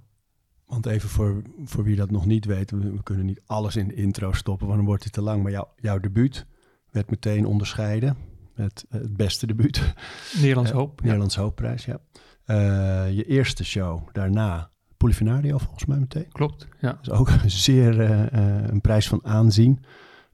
want 0.66 0.86
even 0.86 1.08
voor, 1.08 1.42
voor 1.64 1.84
wie 1.84 1.96
dat 1.96 2.10
nog 2.10 2.26
niet 2.26 2.44
weet, 2.44 2.70
we, 2.70 3.02
kunnen 3.02 3.26
niet 3.26 3.40
alles 3.46 3.76
in 3.76 3.88
de 3.88 3.94
intro 3.94 4.32
stoppen, 4.32 4.66
want 4.66 4.78
dan 4.78 4.88
wordt 4.88 5.04
het 5.04 5.12
te 5.12 5.22
lang. 5.22 5.42
Maar 5.42 5.52
jou, 5.52 5.66
jouw 5.76 5.98
debuut 5.98 6.46
werd 6.90 7.10
meteen 7.10 7.46
onderscheiden 7.46 8.16
met 8.54 8.84
het 8.88 9.16
beste 9.16 9.46
debuut. 9.46 9.94
Nederlands 10.34 10.70
Hoop. 10.70 11.00
Nederlands 11.02 11.36
Hoopprijs, 11.36 11.84
ja. 11.84 11.98
Uh, 12.46 13.16
je 13.16 13.24
eerste 13.24 13.64
show 13.64 14.08
daarna, 14.12 14.70
Polifinario 14.96 15.58
volgens 15.58 15.84
mij 15.84 15.98
meteen. 15.98 16.28
Klopt, 16.32 16.68
ja. 16.80 16.92
Dat 16.92 17.00
is 17.00 17.10
ook 17.10 17.30
zeer 17.46 18.00
uh, 18.00 18.68
een 18.68 18.80
prijs 18.80 19.08
van 19.08 19.20
aanzien. 19.24 19.84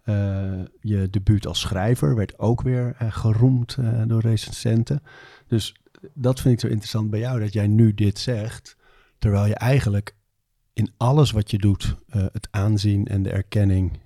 Uh, 0.05 0.63
je 0.81 1.11
debuut 1.11 1.47
als 1.47 1.61
schrijver 1.61 2.15
werd 2.15 2.39
ook 2.39 2.63
weer 2.63 2.97
geroemd 2.99 3.77
door 4.07 4.21
recensenten. 4.21 5.03
Dus 5.47 5.75
dat 6.15 6.41
vind 6.41 6.55
ik 6.55 6.61
zo 6.61 6.67
interessant 6.67 7.11
bij 7.11 7.21
jou, 7.21 7.41
dat 7.41 7.53
jij 7.53 7.67
nu 7.67 7.95
dit 7.95 8.19
zegt, 8.19 8.77
terwijl 9.19 9.47
je 9.47 9.55
eigenlijk 9.55 10.17
in 10.73 10.93
alles 10.97 11.31
wat 11.31 11.51
je 11.51 11.59
doet 11.59 11.97
het 12.09 12.49
aanzien 12.51 13.07
en 13.07 13.23
de 13.23 13.31
erkenning 13.31 13.99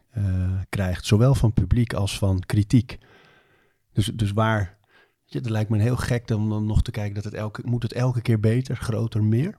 krijgt, 0.68 1.06
zowel 1.06 1.34
van 1.34 1.52
publiek 1.52 1.92
als 1.92 2.18
van 2.18 2.40
kritiek. 2.40 2.98
Dus, 3.92 4.06
dus 4.06 4.32
waar, 4.32 4.78
ja, 5.24 5.40
dat 5.40 5.50
lijkt 5.50 5.70
me 5.70 5.78
heel 5.78 5.96
gek 5.96 6.30
om 6.30 6.48
dan 6.48 6.66
nog 6.66 6.82
te 6.82 6.90
kijken 6.90 7.14
dat 7.14 7.24
het 7.24 7.34
elke, 7.34 7.62
moet 7.64 7.82
het 7.82 7.92
elke 7.92 8.20
keer 8.20 8.40
beter, 8.40 8.76
groter, 8.76 9.24
meer? 9.24 9.54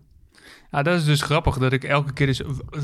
Ja, 0.72 0.84
dat 0.84 1.00
is 1.00 1.06
dus 1.06 1.22
grappig 1.22 1.58
dat 1.58 1.74
ik 1.74 1.84
elke 1.84 2.14
keer 2.14 2.26
dus 2.26 2.42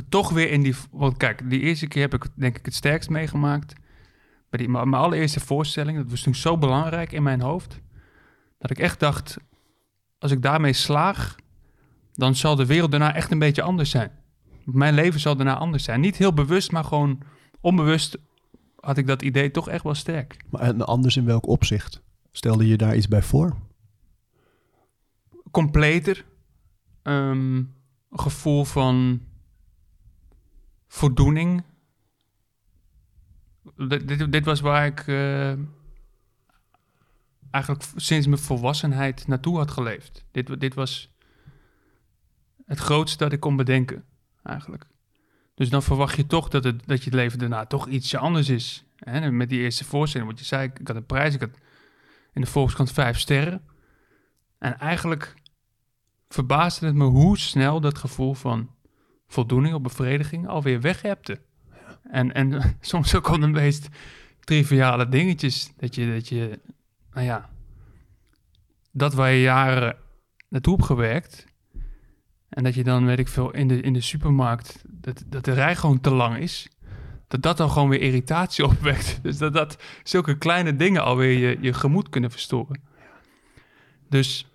toch 0.09 0.29
weer 0.29 0.51
in 0.51 0.61
die. 0.61 0.75
Want 0.91 1.17
kijk, 1.17 1.49
die 1.49 1.59
eerste 1.59 1.87
keer 1.87 2.01
heb 2.01 2.13
ik 2.13 2.25
denk 2.35 2.57
ik 2.57 2.65
het 2.65 2.73
sterkst 2.73 3.09
meegemaakt. 3.09 3.73
Bij 4.49 4.59
die, 4.59 4.69
mijn 4.69 4.93
allereerste 4.93 5.39
voorstelling, 5.39 5.97
dat 5.97 6.09
was 6.09 6.21
toen 6.21 6.35
zo 6.35 6.57
belangrijk 6.57 7.11
in 7.11 7.23
mijn 7.23 7.41
hoofd. 7.41 7.79
Dat 8.57 8.71
ik 8.71 8.79
echt 8.79 8.99
dacht, 8.99 9.37
als 10.19 10.31
ik 10.31 10.41
daarmee 10.41 10.73
slaag, 10.73 11.35
dan 12.13 12.35
zal 12.35 12.55
de 12.55 12.65
wereld 12.65 12.91
daarna 12.91 13.15
echt 13.15 13.31
een 13.31 13.39
beetje 13.39 13.61
anders 13.61 13.89
zijn. 13.89 14.11
Mijn 14.63 14.93
leven 14.93 15.19
zal 15.19 15.35
daarna 15.35 15.55
anders 15.57 15.83
zijn. 15.83 15.99
Niet 15.99 16.17
heel 16.17 16.33
bewust, 16.33 16.71
maar 16.71 16.83
gewoon 16.83 17.21
onbewust 17.61 18.17
had 18.79 18.97
ik 18.97 19.07
dat 19.07 19.21
idee 19.21 19.51
toch 19.51 19.69
echt 19.69 19.83
wel 19.83 19.93
sterk. 19.93 20.37
Maar 20.49 20.83
anders 20.83 21.17
in 21.17 21.25
welk 21.25 21.47
opzicht? 21.47 22.01
Stelde 22.31 22.67
je 22.67 22.77
daar 22.77 22.95
iets 22.95 23.07
bij 23.07 23.21
voor? 23.21 23.55
Completer. 25.51 26.25
Um, 27.07 27.75
gevoel 28.11 28.65
van 28.65 29.21
voldoening. 30.87 31.63
dit, 33.87 34.31
dit, 34.31 34.45
was 34.45 34.59
waar 34.59 34.85
ik 34.85 35.07
uh, 35.07 35.53
eigenlijk 37.51 37.83
sinds 37.95 38.27
mijn 38.27 38.41
volwassenheid 38.41 39.27
naartoe 39.27 39.57
had 39.57 39.71
geleefd. 39.71 40.25
Dit, 40.31 40.59
dit 40.59 40.73
was 40.73 41.13
het 42.65 42.79
grootste 42.79 43.23
dat 43.23 43.33
ik 43.33 43.39
kon 43.39 43.55
bedenken, 43.55 44.05
eigenlijk. 44.43 44.85
Dus 45.53 45.69
dan 45.69 45.83
verwacht 45.83 46.15
je 46.15 46.27
toch 46.27 46.49
dat, 46.49 46.63
het, 46.63 46.87
dat 46.87 46.97
je 46.97 47.05
het 47.05 47.13
leven 47.13 47.39
daarna 47.39 47.65
toch 47.65 47.87
ietsje 47.87 48.17
anders 48.17 48.49
is. 48.49 48.85
Hè? 48.95 49.31
Met 49.31 49.49
die 49.49 49.59
eerste 49.59 49.85
voorstelling, 49.85 50.29
wat 50.29 50.39
je 50.39 50.45
zei, 50.45 50.71
ik 50.79 50.87
had 50.87 50.95
een 50.95 51.05
prijs, 51.05 51.33
ik 51.33 51.39
had 51.39 51.57
in 52.33 52.41
de 52.41 52.47
Volkskrant 52.47 52.91
vijf 52.91 53.19
sterren. 53.19 53.61
En 54.57 54.79
eigenlijk 54.79 55.35
verbaasde 56.35 56.85
het 56.85 56.95
me 56.95 57.03
hoe 57.03 57.37
snel 57.37 57.79
dat 57.79 57.97
gevoel 57.97 58.33
van 58.33 58.69
voldoening 59.27 59.75
of 59.75 59.81
bevrediging 59.81 60.47
alweer 60.47 60.81
weghebte. 60.81 61.41
En, 62.03 62.33
en 62.33 62.61
soms 62.81 63.15
ook 63.15 63.27
al 63.27 63.39
de 63.39 63.47
meest 63.47 63.87
triviale 64.39 65.09
dingetjes. 65.09 65.73
Dat 65.77 65.95
je, 65.95 66.13
dat 66.13 66.27
je, 66.27 66.59
nou 67.13 67.25
ja, 67.25 67.49
dat 68.91 69.13
waar 69.13 69.31
je 69.31 69.41
jaren 69.41 69.97
naartoe 70.49 70.73
hebt 70.75 70.85
gewerkt. 70.85 71.45
En 72.49 72.63
dat 72.63 72.73
je 72.73 72.83
dan, 72.83 73.05
weet 73.05 73.19
ik 73.19 73.27
veel, 73.27 73.51
in 73.51 73.67
de, 73.67 73.81
in 73.81 73.93
de 73.93 74.01
supermarkt, 74.01 74.83
dat, 74.87 75.23
dat 75.27 75.45
de 75.45 75.53
rij 75.53 75.75
gewoon 75.75 75.99
te 75.99 76.13
lang 76.13 76.37
is. 76.37 76.69
Dat 77.27 77.41
dat 77.41 77.57
dan 77.57 77.69
gewoon 77.69 77.89
weer 77.89 78.01
irritatie 78.01 78.65
opwekt. 78.71 79.19
Dus 79.23 79.37
dat, 79.37 79.53
dat 79.53 79.83
zulke 80.03 80.37
kleine 80.37 80.75
dingen 80.75 81.03
alweer 81.03 81.37
je, 81.37 81.57
je 81.61 81.73
gemoed 81.73 82.09
kunnen 82.09 82.31
verstoren. 82.31 82.81
Dus 84.09 84.47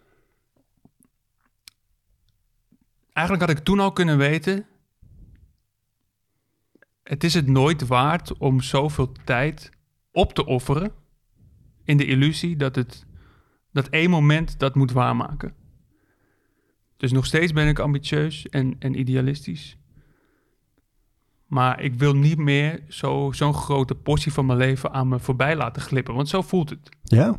eigenlijk 3.12 3.48
had 3.48 3.58
ik 3.58 3.64
toen 3.64 3.80
al 3.80 3.92
kunnen 3.92 4.18
weten. 4.18 4.66
Het 7.02 7.24
is 7.24 7.34
het 7.34 7.46
nooit 7.46 7.86
waard 7.86 8.38
om 8.38 8.60
zoveel 8.60 9.12
tijd 9.24 9.70
op 10.12 10.32
te 10.32 10.46
offeren. 10.46 10.92
In 11.84 11.96
de 11.96 12.06
illusie 12.06 12.56
dat 12.56 12.74
het 12.74 13.06
dat 13.72 13.88
één 13.88 14.10
moment 14.10 14.58
dat 14.58 14.74
moet 14.74 14.92
waarmaken. 14.92 15.54
Dus 16.96 17.12
nog 17.12 17.26
steeds 17.26 17.52
ben 17.52 17.68
ik 17.68 17.78
ambitieus 17.78 18.48
en, 18.48 18.76
en 18.78 18.98
idealistisch. 18.98 19.76
Maar 21.46 21.80
ik 21.80 21.94
wil 21.94 22.14
niet 22.14 22.38
meer 22.38 22.82
zo, 22.88 23.32
zo'n 23.32 23.54
grote 23.54 23.94
portie 23.94 24.32
van 24.32 24.46
mijn 24.46 24.58
leven 24.58 24.92
aan 24.92 25.08
me 25.08 25.18
voorbij 25.18 25.56
laten 25.56 25.82
glippen. 25.82 26.14
Want 26.14 26.28
zo 26.28 26.42
voelt 26.42 26.70
het. 26.70 26.88
Ja. 27.02 27.36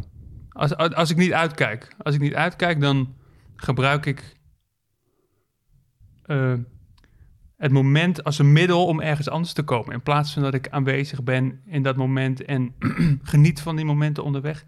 Als, 0.49 0.75
als, 0.75 0.93
als 0.93 1.09
ik 1.09 1.17
niet 1.17 1.33
uitkijk. 1.33 1.95
Als 1.97 2.15
ik 2.15 2.21
niet 2.21 2.35
uitkijk, 2.35 2.79
dan 2.79 3.15
gebruik 3.55 4.05
ik 4.05 4.39
uh, 6.27 6.53
het 7.57 7.71
moment 7.71 8.23
als 8.23 8.39
een 8.39 8.51
middel 8.51 8.85
om 8.85 9.01
ergens 9.01 9.29
anders 9.29 9.53
te 9.53 9.63
komen. 9.63 9.93
In 9.93 10.01
plaats 10.01 10.33
van 10.33 10.41
dat 10.41 10.53
ik 10.53 10.69
aanwezig 10.69 11.23
ben 11.23 11.61
in 11.65 11.83
dat 11.83 11.95
moment 11.95 12.45
en 12.45 12.75
geniet 13.23 13.61
van 13.61 13.75
die 13.75 13.85
momenten 13.85 14.23
onderweg. 14.23 14.65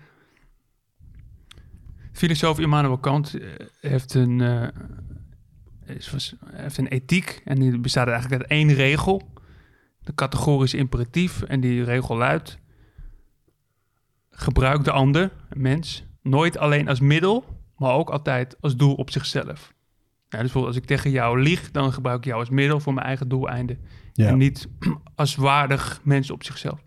Filosoof 2.12 2.60
Immanuel 2.60 2.98
Kant 2.98 3.34
eh, 3.34 3.48
heeft 3.82 4.14
een, 4.14 4.42
is, 5.86 6.36
heeft 6.46 6.78
een 6.78 6.88
ethiek 6.88 7.42
en 7.46 7.60
die 7.60 7.80
bestaat 7.80 8.08
eigenlijk 8.08 8.42
uit 8.42 8.52
één 8.52 8.74
regel. 8.74 9.32
De 10.00 10.16
categorische 10.16 10.78
imperatief 10.78 11.42
en 11.42 11.60
die 11.60 11.84
regel 11.84 12.18
luidt... 12.18 12.62
Gebruik 14.36 14.84
de 14.84 14.92
ander, 14.92 15.32
mens, 15.54 16.06
nooit 16.22 16.58
alleen 16.58 16.88
als 16.88 17.00
middel, 17.00 17.46
maar 17.78 17.94
ook 17.94 18.10
altijd 18.10 18.62
als 18.62 18.76
doel 18.76 18.94
op 18.94 19.12
zichzelf. 19.12 19.73
Dus 20.42 20.52
bijvoorbeeld 20.52 20.74
als 20.76 20.84
ik 20.84 20.98
tegen 20.98 21.12
jou 21.12 21.42
lieg, 21.42 21.72
dan 21.72 21.94
gebruik 21.94 22.18
ik 22.18 22.26
jou 22.26 22.40
als 22.40 22.50
middel 22.50 22.80
voor 22.80 22.94
mijn 22.94 23.06
eigen 23.06 23.28
doeleinden. 23.28 23.78
En 24.14 24.38
niet 24.38 24.68
als 25.16 25.36
waardig 25.36 26.02
mens 26.04 26.32
op 26.32 26.44
zichzelf. 26.44 26.84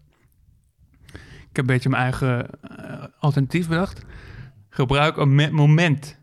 Ik 1.51 1.63
heb 1.63 1.69
een 1.69 1.75
beetje 1.75 1.89
mijn 1.89 2.03
eigen 2.03 2.47
uh, 2.81 3.05
alternatief 3.19 3.69
bedacht. 3.69 4.05
Gebruik 4.69 5.17
een 5.17 5.55
moment. 5.55 6.21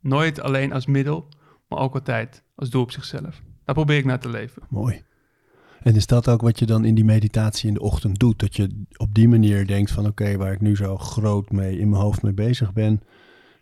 Nooit 0.00 0.40
alleen 0.40 0.72
als 0.72 0.86
middel, 0.86 1.28
maar 1.68 1.78
ook 1.78 1.94
altijd 1.94 2.44
als 2.54 2.70
doel 2.70 2.82
op 2.82 2.90
zichzelf. 2.90 3.42
Daar 3.64 3.74
probeer 3.74 3.96
ik 3.96 4.04
naar 4.04 4.20
te 4.20 4.28
leven. 4.28 4.62
Mooi. 4.68 5.02
En 5.82 5.94
is 5.94 6.06
dat 6.06 6.28
ook 6.28 6.40
wat 6.40 6.58
je 6.58 6.66
dan 6.66 6.84
in 6.84 6.94
die 6.94 7.04
meditatie 7.04 7.68
in 7.68 7.74
de 7.74 7.80
ochtend 7.80 8.18
doet? 8.18 8.38
Dat 8.38 8.56
je 8.56 8.84
op 8.96 9.14
die 9.14 9.28
manier 9.28 9.66
denkt 9.66 9.90
van 9.90 10.06
oké, 10.06 10.36
waar 10.36 10.52
ik 10.52 10.60
nu 10.60 10.76
zo 10.76 10.96
groot 10.98 11.50
mee 11.50 11.78
in 11.78 11.88
mijn 11.88 12.02
hoofd 12.02 12.22
mee 12.22 12.32
bezig 12.32 12.72
ben, 12.72 13.02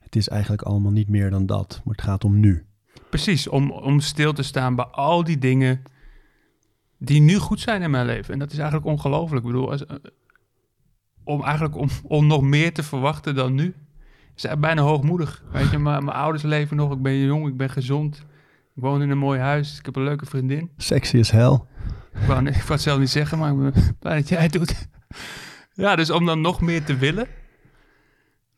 het 0.00 0.16
is 0.16 0.28
eigenlijk 0.28 0.62
allemaal 0.62 0.92
niet 0.92 1.08
meer 1.08 1.30
dan 1.30 1.46
dat, 1.46 1.80
maar 1.84 1.94
het 1.94 2.04
gaat 2.04 2.24
om 2.24 2.40
nu. 2.40 2.64
Precies, 3.10 3.48
om, 3.48 3.70
om 3.70 4.00
stil 4.00 4.32
te 4.32 4.42
staan 4.42 4.74
bij 4.74 4.84
al 4.84 5.24
die 5.24 5.38
dingen 5.38 5.82
die 6.98 7.20
nu 7.20 7.36
goed 7.36 7.60
zijn 7.60 7.82
in 7.82 7.90
mijn 7.90 8.06
leven. 8.06 8.32
En 8.32 8.38
dat 8.38 8.52
is 8.52 8.58
eigenlijk 8.58 8.86
ongelooflijk. 8.86 9.44
Ik 9.44 9.52
bedoel, 9.52 9.70
als, 9.70 9.86
eh, 9.86 9.96
om 11.24 11.44
eigenlijk 11.44 11.76
om, 11.76 11.88
om 12.02 12.26
nog 12.26 12.42
meer 12.42 12.72
te 12.72 12.82
verwachten 12.82 13.34
dan 13.34 13.54
nu. 13.54 13.74
Is 14.34 14.46
bijna 14.58 14.82
hoogmoedig. 14.82 15.44
Weet 15.52 15.70
je, 15.70 15.78
mijn, 15.78 16.04
mijn 16.04 16.16
ouders 16.16 16.42
leven 16.42 16.76
nog, 16.76 16.92
ik 16.92 17.02
ben 17.02 17.18
jong, 17.18 17.48
ik 17.48 17.56
ben 17.56 17.70
gezond. 17.70 18.18
Ik 18.74 18.82
woon 18.82 19.02
in 19.02 19.10
een 19.10 19.18
mooi 19.18 19.40
huis, 19.40 19.78
ik 19.78 19.84
heb 19.84 19.96
een 19.96 20.02
leuke 20.02 20.26
vriendin. 20.26 20.70
Sexy 20.76 21.18
as 21.18 21.30
hell. 21.30 21.60
Ik 22.14 22.26
wou, 22.26 22.46
ik 22.46 22.54
wou 22.54 22.72
het 22.72 22.80
zelf 22.80 22.98
niet 22.98 23.10
zeggen, 23.10 23.38
maar 23.38 23.52
ik 23.52 23.58
ben 23.58 23.96
blij 23.98 24.16
dat 24.16 24.28
jij 24.28 24.42
het 24.42 24.52
doet. 24.52 24.88
Ja, 25.72 25.96
dus 25.96 26.10
om 26.10 26.26
dan 26.26 26.40
nog 26.40 26.60
meer 26.60 26.84
te 26.84 26.96
willen 26.96 27.26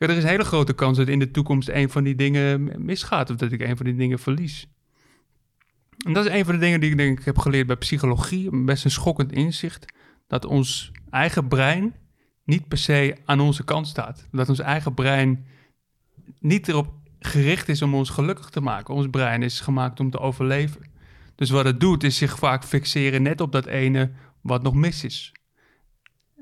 er 0.02 0.16
is 0.16 0.22
een 0.22 0.28
hele 0.28 0.44
grote 0.44 0.72
kans 0.72 0.96
dat 0.96 1.08
in 1.08 1.18
de 1.18 1.30
toekomst 1.30 1.68
een 1.68 1.90
van 1.90 2.04
die 2.04 2.14
dingen 2.14 2.84
misgaat. 2.84 3.30
Of 3.30 3.36
dat 3.36 3.52
ik 3.52 3.60
een 3.60 3.76
van 3.76 3.86
die 3.86 3.96
dingen 3.96 4.18
verlies. 4.18 4.66
En 6.06 6.12
dat 6.12 6.26
is 6.26 6.32
een 6.32 6.44
van 6.44 6.54
de 6.54 6.60
dingen 6.60 6.80
die 6.80 6.90
ik 6.90 6.96
denk 6.96 7.18
ik 7.18 7.24
heb 7.24 7.38
geleerd 7.38 7.66
bij 7.66 7.76
psychologie. 7.76 8.64
Best 8.64 8.84
een 8.84 8.90
schokkend 8.90 9.32
inzicht. 9.32 9.92
Dat 10.26 10.44
ons 10.44 10.92
eigen 11.10 11.48
brein 11.48 11.94
niet 12.44 12.68
per 12.68 12.78
se 12.78 13.16
aan 13.24 13.40
onze 13.40 13.64
kant 13.64 13.86
staat. 13.88 14.28
Dat 14.30 14.48
ons 14.48 14.58
eigen 14.58 14.94
brein 14.94 15.46
niet 16.38 16.68
erop 16.68 16.92
gericht 17.18 17.68
is 17.68 17.82
om 17.82 17.94
ons 17.94 18.10
gelukkig 18.10 18.48
te 18.48 18.60
maken. 18.60 18.94
Ons 18.94 19.06
brein 19.10 19.42
is 19.42 19.60
gemaakt 19.60 20.00
om 20.00 20.10
te 20.10 20.18
overleven. 20.18 20.90
Dus 21.34 21.50
wat 21.50 21.64
het 21.64 21.80
doet, 21.80 22.04
is 22.04 22.16
zich 22.16 22.38
vaak 22.38 22.64
fixeren 22.64 23.22
net 23.22 23.40
op 23.40 23.52
dat 23.52 23.66
ene 23.66 24.12
wat 24.40 24.62
nog 24.62 24.74
mis 24.74 25.04
is. 25.04 25.32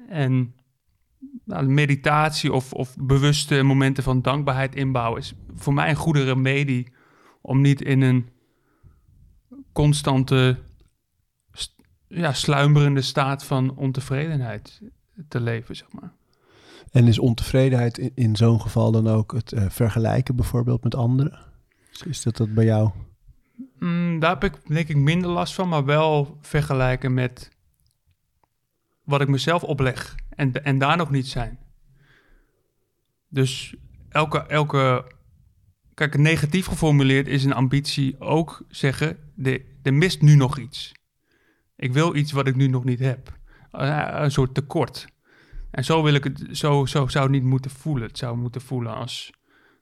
En 0.09 0.55
nou, 1.51 1.67
meditatie 1.67 2.53
of, 2.53 2.73
of 2.73 2.97
bewuste 2.99 3.63
momenten 3.63 4.03
van 4.03 4.23
dankbaarheid 4.23 4.75
inbouwen 4.75 5.21
is 5.21 5.35
voor 5.55 5.75
mij 5.75 5.89
een 5.89 5.97
goede 5.97 6.25
remedie 6.25 6.93
om 7.41 7.61
niet 7.61 7.83
in 7.83 8.01
een 8.01 8.29
constante, 9.73 10.59
ja, 12.09 12.33
sluimerende 12.33 13.03
staat 13.03 13.45
van 13.45 13.77
ontevredenheid 13.77 14.81
te 15.29 15.41
leven, 15.41 15.77
zeg 15.77 15.93
maar. 15.93 16.13
En 16.91 17.07
is 17.07 17.19
ontevredenheid 17.19 17.99
in, 17.99 18.13
in 18.15 18.37
zo'n 18.37 18.61
geval 18.61 18.93
dan 18.93 19.09
ook 19.09 19.33
het 19.33 19.53
eh, 19.53 19.65
vergelijken 19.69 20.37
bijvoorbeeld 20.37 20.83
met 20.83 20.95
anderen? 20.95 21.39
Is, 21.93 22.03
is 22.03 22.23
dat 22.23 22.37
dat 22.37 22.55
bij 22.55 22.65
jou? 22.65 22.91
Mm, 23.79 24.19
daar 24.19 24.31
heb 24.31 24.45
ik 24.45 24.69
denk 24.69 24.89
ik 24.89 24.97
minder 24.97 25.31
last 25.31 25.55
van, 25.55 25.69
maar 25.69 25.85
wel 25.85 26.39
vergelijken 26.41 27.15
met 27.15 27.51
wat 29.05 29.21
ik 29.21 29.29
mezelf 29.29 29.63
opleg 29.63 30.15
en, 30.41 30.65
en 30.65 30.79
daar 30.79 30.97
nog 30.97 31.11
niet 31.11 31.27
zijn. 31.27 31.59
Dus 33.29 33.77
elke, 34.09 34.39
elke, 34.39 35.13
kijk, 35.95 36.19
negatief 36.19 36.67
geformuleerd 36.67 37.29
is 37.29 37.45
een 37.45 37.53
ambitie 37.53 38.21
ook 38.21 38.65
zeggen, 38.69 39.19
de, 39.35 39.65
er 39.83 39.95
mist 39.95 40.23
nu 40.23 40.35
nog 40.35 40.59
iets. 40.59 40.93
Ik 41.77 41.93
wil 41.93 42.15
iets 42.15 42.33
wat 42.33 42.47
ik 42.47 42.57
nu 42.57 42.67
nog 42.67 42.85
niet 42.85 42.99
heb. 42.99 43.39
Uh, 43.73 44.09
een 44.13 44.31
soort 44.31 44.55
tekort. 44.55 45.07
En 45.71 45.85
zo 45.85 46.03
wil 46.03 46.15
ik 46.15 46.25
het, 46.25 46.47
zo, 46.51 46.87
zo 46.87 47.07
zou 47.07 47.25
het 47.25 47.33
niet 47.33 47.51
moeten 47.51 47.71
voelen. 47.71 48.09
Het 48.09 48.19
zou 48.19 48.37
moeten 48.37 48.61
voelen 48.61 48.95
als, 48.95 49.33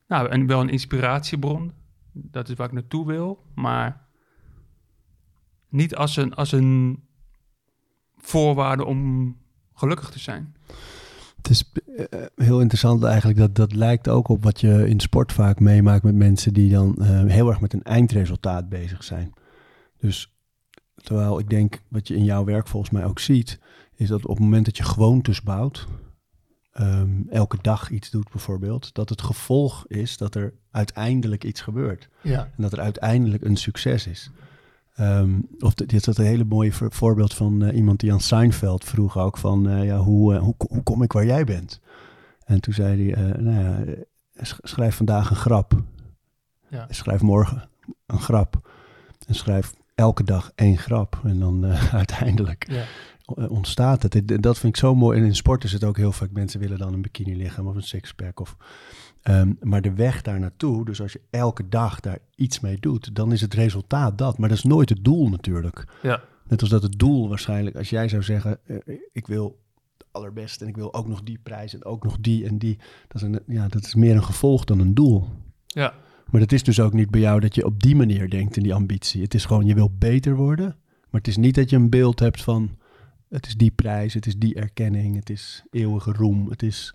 nou, 0.09 0.29
en 0.29 0.47
wel 0.47 0.61
een 0.61 0.69
inspiratiebron. 0.69 1.73
Dat 2.13 2.49
is 2.49 2.55
waar 2.55 2.67
ik 2.67 2.73
naartoe 2.73 3.07
wil, 3.07 3.45
maar 3.55 4.07
niet 5.69 5.97
als 5.97 6.17
een, 6.17 6.35
als 6.35 6.53
een 6.53 7.03
voorwaarde 8.17 8.85
om 8.85 9.37
gelukkig 9.79 10.11
te 10.11 10.19
zijn. 10.19 10.55
Het 11.37 11.51
is 11.51 11.73
uh, 11.87 12.05
heel 12.37 12.61
interessant 12.61 13.03
eigenlijk. 13.03 13.39
Dat, 13.39 13.55
dat 13.55 13.75
lijkt 13.75 14.09
ook 14.09 14.29
op 14.29 14.43
wat 14.43 14.61
je 14.61 14.89
in 14.89 15.01
sport 15.01 15.33
vaak 15.33 15.61
meemaakt 15.61 16.03
met 16.03 16.15
mensen 16.15 16.53
die 16.53 16.71
dan 16.71 16.97
uh, 16.99 17.25
heel 17.25 17.49
erg 17.49 17.61
met 17.61 17.73
een 17.73 17.83
eindresultaat 17.83 18.69
bezig 18.69 19.05
zijn. 19.05 19.33
Dus 20.01 20.33
terwijl 20.95 21.39
ik 21.39 21.51
denk 21.51 21.81
wat 21.89 22.09
je 22.09 22.17
in 22.17 22.25
jouw 22.25 22.45
werk 22.45 22.69
volgens 22.69 22.93
mij 22.93 23.05
ook 23.05 23.19
ziet, 23.19 23.59
is 23.95 24.09
dat 24.09 24.27
op 24.27 24.37
het 24.37 24.45
moment 24.45 24.65
dat 24.65 24.77
je 24.77 24.83
gewoontes 24.83 25.43
bouwt, 25.43 25.87
um, 26.81 27.27
elke 27.31 27.59
dag 27.61 27.91
iets 27.91 28.11
doet 28.11 28.31
bijvoorbeeld, 28.31 28.95
dat 28.95 29.09
het 29.09 29.23
gevolg 29.23 29.85
is 29.87 30.17
dat 30.17 30.35
er 30.35 30.55
uiteindelijk 30.71 31.45
iets 31.45 31.61
gebeurt. 31.61 32.09
Ja. 32.21 32.41
En 32.41 32.63
dat 32.63 32.73
er 32.73 32.81
uiteindelijk 32.81 33.45
een 33.45 33.57
succes 33.57 34.07
is. 34.07 34.31
Um, 35.01 35.49
of 35.59 35.75
dit 35.75 35.93
is 35.93 36.17
een 36.17 36.25
hele 36.25 36.45
mooie 36.45 36.73
voorbeeld 36.73 37.35
van 37.35 37.65
uh, 37.65 37.77
iemand 37.77 38.01
die 38.01 38.13
aan 38.13 38.21
Seinfeld 38.21 38.85
vroeg 38.85 39.19
ook 39.19 39.39
van, 39.39 39.69
uh, 39.69 39.85
ja, 39.85 39.97
hoe, 39.99 40.35
uh, 40.35 40.41
hoe, 40.41 40.55
hoe, 40.69 40.83
kom 40.83 41.03
ik 41.03 41.13
waar 41.13 41.27
jij 41.27 41.45
bent? 41.45 41.81
En 42.45 42.61
toen 42.61 42.75
zei 42.75 43.11
hij, 43.11 43.33
nou 43.41 43.61
ja, 43.61 43.85
schrijf 44.63 44.97
vandaag 44.97 45.31
een 45.31 45.37
grap. 45.37 45.83
Ja. 46.69 46.87
Schrijf 46.91 47.21
morgen 47.21 47.69
een 48.07 48.21
grap. 48.21 48.71
En 49.27 49.35
schrijf 49.35 49.75
elke 49.95 50.25
dag 50.25 50.53
één 50.55 50.79
grap. 50.79 51.21
En 51.25 51.39
dan 51.39 51.65
uiteindelijk 51.93 52.67
ja. 52.71 52.85
ontstaat 53.49 54.03
het. 54.03 54.43
Dat 54.43 54.59
vind 54.59 54.75
ik 54.75 54.81
zo 54.81 54.95
mooi. 54.95 55.19
En 55.19 55.25
in 55.25 55.37
sport 55.37 55.65
is 55.65 55.73
het 55.73 55.85
ook 55.85 55.97
heel 55.97 56.13
vaak, 56.13 56.31
mensen 56.31 56.61
willen 56.61 56.79
dan 56.79 56.93
een 56.93 57.03
bikini 57.03 57.37
lichaam 57.37 57.67
of 57.67 57.75
een 57.75 57.83
sixpack 57.83 58.41
of... 58.41 58.57
Um, 59.29 59.59
maar 59.63 59.83
de 59.83 59.93
weg 59.93 60.23
daar 60.23 60.41
naartoe, 60.41 60.85
dus 60.85 61.01
als 61.01 61.13
je 61.13 61.21
elke 61.31 61.69
dag 61.69 62.01
daar 62.01 62.19
iets 62.35 62.61
mee 62.61 62.77
doet, 62.81 63.15
dan 63.15 63.33
is 63.33 63.41
het 63.41 63.55
resultaat 63.55 64.19
dat. 64.19 64.39
Maar 64.39 64.49
dat 64.49 64.59
is 64.59 64.65
nooit 64.65 64.89
het 64.89 65.05
doel 65.05 65.29
natuurlijk. 65.29 65.85
Ja. 66.03 66.23
Net 66.47 66.61
als 66.61 66.71
dat 66.71 66.83
het 66.83 66.99
doel 66.99 67.29
waarschijnlijk, 67.29 67.77
als 67.77 67.91
jij 67.91 68.09
zou 68.09 68.23
zeggen, 68.23 68.59
uh, 68.67 68.77
ik 69.13 69.27
wil 69.27 69.59
de 69.97 70.05
allerbeste 70.11 70.65
en 70.65 70.71
ik 70.71 70.77
wil 70.77 70.95
ook 70.95 71.09
nog 71.09 71.23
die 71.23 71.39
prijs 71.43 71.75
en 71.75 71.85
ook 71.85 72.05
nog 72.05 72.17
die 72.21 72.47
en 72.47 72.59
die. 72.59 72.79
Dat 73.09 73.23
is, 73.23 73.29
een, 73.29 73.41
ja, 73.47 73.69
dat 73.69 73.85
is 73.85 73.95
meer 73.95 74.15
een 74.15 74.25
gevolg 74.25 74.65
dan 74.65 74.79
een 74.79 74.95
doel. 74.95 75.29
Ja. 75.67 75.95
Maar 76.31 76.41
dat 76.41 76.53
is 76.53 76.63
dus 76.63 76.81
ook 76.81 76.93
niet 76.93 77.11
bij 77.11 77.21
jou 77.21 77.41
dat 77.41 77.55
je 77.55 77.65
op 77.65 77.83
die 77.83 77.97
manier 77.97 78.31
denkt 78.31 78.57
in 78.57 78.63
die 78.63 78.75
ambitie. 78.75 79.23
Het 79.23 79.35
is 79.35 79.45
gewoon, 79.45 79.67
je 79.67 79.75
wil 79.75 79.91
beter 79.99 80.37
worden, 80.37 80.77
maar 81.11 81.21
het 81.21 81.29
is 81.29 81.37
niet 81.37 81.55
dat 81.55 81.71
je 81.71 81.77
een 81.77 81.91
beeld 81.91 82.19
hebt 82.19 82.43
van, 82.43 82.77
het 83.29 83.47
is 83.47 83.57
die 83.57 83.71
prijs, 83.71 84.15
het 84.15 84.27
is 84.27 84.37
die 84.37 84.55
erkenning, 84.55 85.17
het 85.17 85.31
is 85.31 85.63
eeuwige 85.71 86.13
roem, 86.13 86.51
het 86.51 86.63
is... 86.63 86.95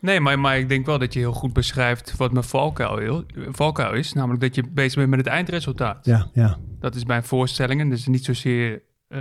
Nee, 0.00 0.20
maar, 0.20 0.38
maar 0.38 0.58
ik 0.58 0.68
denk 0.68 0.86
wel 0.86 0.98
dat 0.98 1.12
je 1.12 1.18
heel 1.18 1.32
goed 1.32 1.52
beschrijft 1.52 2.16
wat 2.16 2.32
mijn 2.32 2.44
valkuil, 2.44 3.24
valkuil 3.34 3.94
is. 3.94 4.12
Namelijk 4.12 4.40
dat 4.40 4.54
je 4.54 4.68
bezig 4.70 4.94
bent 4.94 5.08
met 5.08 5.18
het 5.18 5.28
eindresultaat. 5.28 6.04
Ja, 6.04 6.30
ja. 6.32 6.58
Dat 6.80 6.94
is 6.94 7.04
bij 7.04 7.22
voorstellingen. 7.22 7.88
Dus 7.88 8.06
niet 8.06 8.24
zozeer 8.24 8.72
uh, 8.72 9.18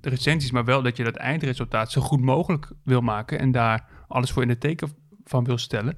de 0.00 0.08
recensies, 0.08 0.50
maar 0.50 0.64
wel 0.64 0.82
dat 0.82 0.96
je 0.96 1.04
dat 1.04 1.16
eindresultaat 1.16 1.92
zo 1.92 2.00
goed 2.00 2.20
mogelijk 2.20 2.72
wil 2.84 3.00
maken. 3.00 3.38
En 3.38 3.52
daar 3.52 4.04
alles 4.08 4.30
voor 4.30 4.42
in 4.42 4.48
de 4.48 4.58
teken 4.58 4.88
van 5.24 5.44
wil 5.44 5.58
stellen. 5.58 5.96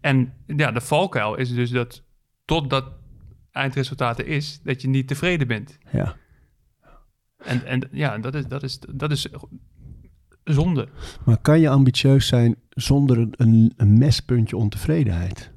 En 0.00 0.34
ja, 0.46 0.70
de 0.70 0.80
valkuil 0.80 1.34
is 1.34 1.54
dus 1.54 1.70
dat 1.70 2.04
tot 2.44 2.70
dat 2.70 2.92
eindresultaat 3.50 4.18
er 4.18 4.26
is, 4.26 4.60
dat 4.62 4.82
je 4.82 4.88
niet 4.88 5.08
tevreden 5.08 5.46
bent. 5.46 5.78
Ja. 5.92 6.16
En, 7.36 7.64
en 7.64 7.88
ja, 7.92 8.18
dat 8.18 8.34
is, 8.34 8.46
dat 8.46 8.62
is, 8.62 8.78
dat 8.78 9.10
is 9.10 9.28
zonde. 10.52 10.88
Maar 11.24 11.38
kan 11.38 11.60
je 11.60 11.68
ambitieus 11.68 12.26
zijn 12.26 12.56
zonder 12.68 13.28
een, 13.30 13.72
een 13.76 13.98
mespuntje 13.98 14.56
ontevredenheid? 14.56 15.52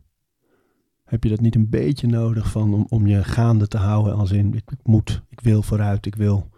Heb 1.03 1.23
je 1.23 1.29
dat 1.29 1.39
niet 1.39 1.55
een 1.55 1.69
beetje 1.69 2.07
nodig 2.07 2.51
van 2.51 2.73
om, 2.73 2.85
om 2.89 3.07
je 3.07 3.23
gaande 3.23 3.67
te 3.67 3.77
houden 3.77 4.15
als 4.15 4.31
in 4.31 4.53
ik, 4.53 4.71
ik 4.71 4.79
moet, 4.83 5.21
ik 5.29 5.41
wil 5.41 5.61
vooruit, 5.61 6.05
ik 6.05 6.15
wil 6.15 6.49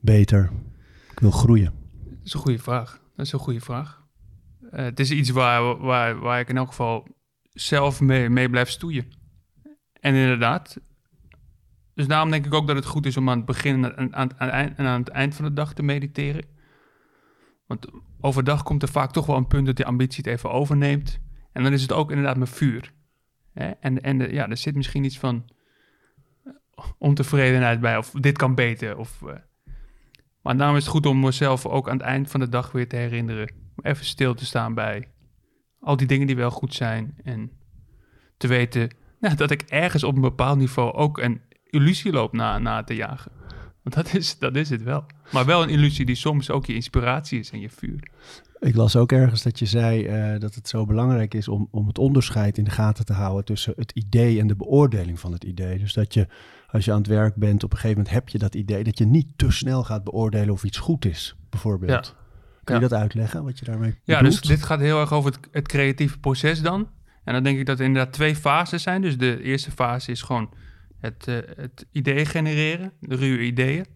beter, 0.00 0.50
ik 1.10 1.20
wil 1.20 1.30
groeien? 1.30 1.72
Dat 2.04 2.24
is 2.24 2.34
een 2.34 2.40
goede 2.40 2.58
vraag. 2.58 3.00
Dat 3.16 3.26
is 3.26 3.32
een 3.32 3.38
goede 3.38 3.60
vraag. 3.60 4.02
Uh, 4.62 4.70
het 4.70 5.00
is 5.00 5.10
iets 5.10 5.30
waar, 5.30 5.78
waar, 5.78 6.18
waar 6.18 6.40
ik 6.40 6.48
in 6.48 6.56
elk 6.56 6.68
geval 6.68 7.06
zelf 7.52 8.00
mee, 8.00 8.30
mee 8.30 8.50
blijf 8.50 8.68
stoeien. 8.68 9.06
En 10.00 10.14
inderdaad, 10.14 10.80
dus 11.94 12.06
daarom 12.06 12.30
denk 12.30 12.46
ik 12.46 12.54
ook 12.54 12.66
dat 12.66 12.76
het 12.76 12.84
goed 12.84 13.06
is 13.06 13.16
om 13.16 13.30
aan 13.30 13.36
het 13.36 13.46
begin 13.46 13.84
en 13.84 14.14
aan, 14.14 14.34
aan, 14.36 14.52
aan, 14.52 14.76
aan 14.76 15.00
het 15.00 15.08
eind 15.08 15.34
van 15.34 15.44
de 15.44 15.52
dag 15.52 15.74
te 15.74 15.82
mediteren. 15.82 16.44
Want 17.66 17.86
overdag 18.20 18.62
komt 18.62 18.82
er 18.82 18.88
vaak 18.88 19.12
toch 19.12 19.26
wel 19.26 19.36
een 19.36 19.46
punt 19.46 19.66
dat 19.66 19.76
die 19.76 19.86
ambitie 19.86 20.24
het 20.24 20.32
even 20.32 20.50
overneemt. 20.50 21.20
En 21.52 21.62
dan 21.62 21.72
is 21.72 21.82
het 21.82 21.92
ook 21.92 22.10
inderdaad 22.10 22.36
mijn 22.36 22.48
vuur. 22.48 22.92
Hè? 23.52 23.70
En, 23.70 24.00
en 24.00 24.18
de, 24.18 24.32
ja, 24.32 24.48
er 24.48 24.56
zit 24.56 24.74
misschien 24.74 25.04
iets 25.04 25.18
van 25.18 25.44
ontevredenheid 26.98 27.80
bij, 27.80 27.96
of 27.96 28.10
dit 28.10 28.38
kan 28.38 28.54
beter. 28.54 28.96
Of, 28.98 29.20
uh... 29.24 29.34
Maar 30.42 30.56
daarom 30.56 30.76
is 30.76 30.82
het 30.82 30.92
goed 30.92 31.06
om 31.06 31.20
mezelf 31.20 31.66
ook 31.66 31.88
aan 31.88 31.96
het 31.96 32.06
eind 32.06 32.30
van 32.30 32.40
de 32.40 32.48
dag 32.48 32.72
weer 32.72 32.88
te 32.88 32.96
herinneren. 32.96 33.52
Om 33.76 33.84
even 33.84 34.04
stil 34.04 34.34
te 34.34 34.44
staan 34.44 34.74
bij 34.74 35.08
al 35.84 35.96
die 35.96 36.06
dingen 36.06 36.26
die 36.26 36.36
wel 36.36 36.50
goed 36.50 36.74
zijn. 36.74 37.14
En 37.22 37.50
te 38.36 38.46
weten 38.46 38.90
nou, 39.20 39.34
dat 39.34 39.50
ik 39.50 39.62
ergens 39.62 40.04
op 40.04 40.14
een 40.14 40.20
bepaald 40.20 40.58
niveau 40.58 40.92
ook 40.92 41.18
een 41.18 41.40
illusie 41.64 42.12
loop 42.12 42.32
na, 42.32 42.58
na 42.58 42.82
te 42.82 42.94
jagen. 42.94 43.32
Want 43.84 43.94
dat 44.04 44.14
is, 44.14 44.38
dat 44.38 44.56
is 44.56 44.70
het 44.70 44.82
wel. 44.82 45.04
Maar 45.32 45.44
wel 45.44 45.62
een 45.62 45.68
illusie 45.68 46.06
die 46.06 46.14
soms 46.14 46.50
ook 46.50 46.66
je 46.66 46.74
inspiratie 46.74 47.38
is 47.38 47.50
en 47.50 47.60
je 47.60 47.70
vuur. 47.70 48.00
Ik 48.58 48.76
las 48.76 48.96
ook 48.96 49.12
ergens 49.12 49.42
dat 49.42 49.58
je 49.58 49.66
zei 49.66 50.08
uh, 50.34 50.40
dat 50.40 50.54
het 50.54 50.68
zo 50.68 50.86
belangrijk 50.86 51.34
is 51.34 51.48
om, 51.48 51.68
om 51.70 51.86
het 51.86 51.98
onderscheid 51.98 52.58
in 52.58 52.64
de 52.64 52.70
gaten 52.70 53.04
te 53.04 53.12
houden 53.12 53.44
tussen 53.44 53.74
het 53.76 53.92
idee 53.92 54.40
en 54.40 54.46
de 54.46 54.56
beoordeling 54.56 55.20
van 55.20 55.32
het 55.32 55.44
idee. 55.44 55.78
Dus 55.78 55.92
dat 55.92 56.14
je, 56.14 56.26
als 56.66 56.84
je 56.84 56.92
aan 56.92 56.98
het 56.98 57.06
werk 57.06 57.34
bent, 57.34 57.64
op 57.64 57.70
een 57.72 57.78
gegeven 57.78 57.96
moment 57.96 58.14
heb 58.14 58.28
je 58.28 58.38
dat 58.38 58.54
idee, 58.54 58.84
dat 58.84 58.98
je 58.98 59.04
niet 59.04 59.26
te 59.36 59.50
snel 59.50 59.84
gaat 59.84 60.04
beoordelen 60.04 60.50
of 60.50 60.64
iets 60.64 60.78
goed 60.78 61.04
is, 61.04 61.36
bijvoorbeeld. 61.50 62.06
Ja. 62.06 62.22
Kun 62.64 62.74
je 62.74 62.80
ja. 62.80 62.88
dat 62.88 62.98
uitleggen, 62.98 63.44
wat 63.44 63.58
je 63.58 63.64
daarmee 63.64 63.94
Ja, 64.04 64.16
bedoelt? 64.16 64.40
dus 64.40 64.48
dit 64.48 64.62
gaat 64.62 64.80
heel 64.80 65.00
erg 65.00 65.12
over 65.12 65.32
het, 65.32 65.48
het 65.50 65.68
creatieve 65.68 66.18
proces 66.18 66.62
dan. 66.62 66.88
En 67.24 67.32
dan 67.34 67.42
denk 67.42 67.58
ik 67.58 67.66
dat 67.66 67.78
er 67.78 67.84
inderdaad 67.84 68.12
twee 68.12 68.36
fases 68.36 68.82
zijn. 68.82 69.02
Dus 69.02 69.18
de 69.18 69.42
eerste 69.42 69.70
fase 69.70 70.10
is 70.10 70.22
gewoon 70.22 70.50
het, 71.04 71.26
uh, 71.28 71.38
het 71.56 71.86
idee 71.92 72.24
genereren, 72.24 72.92
de 73.00 73.16
ruwe 73.16 73.42
ideeën. 73.42 73.86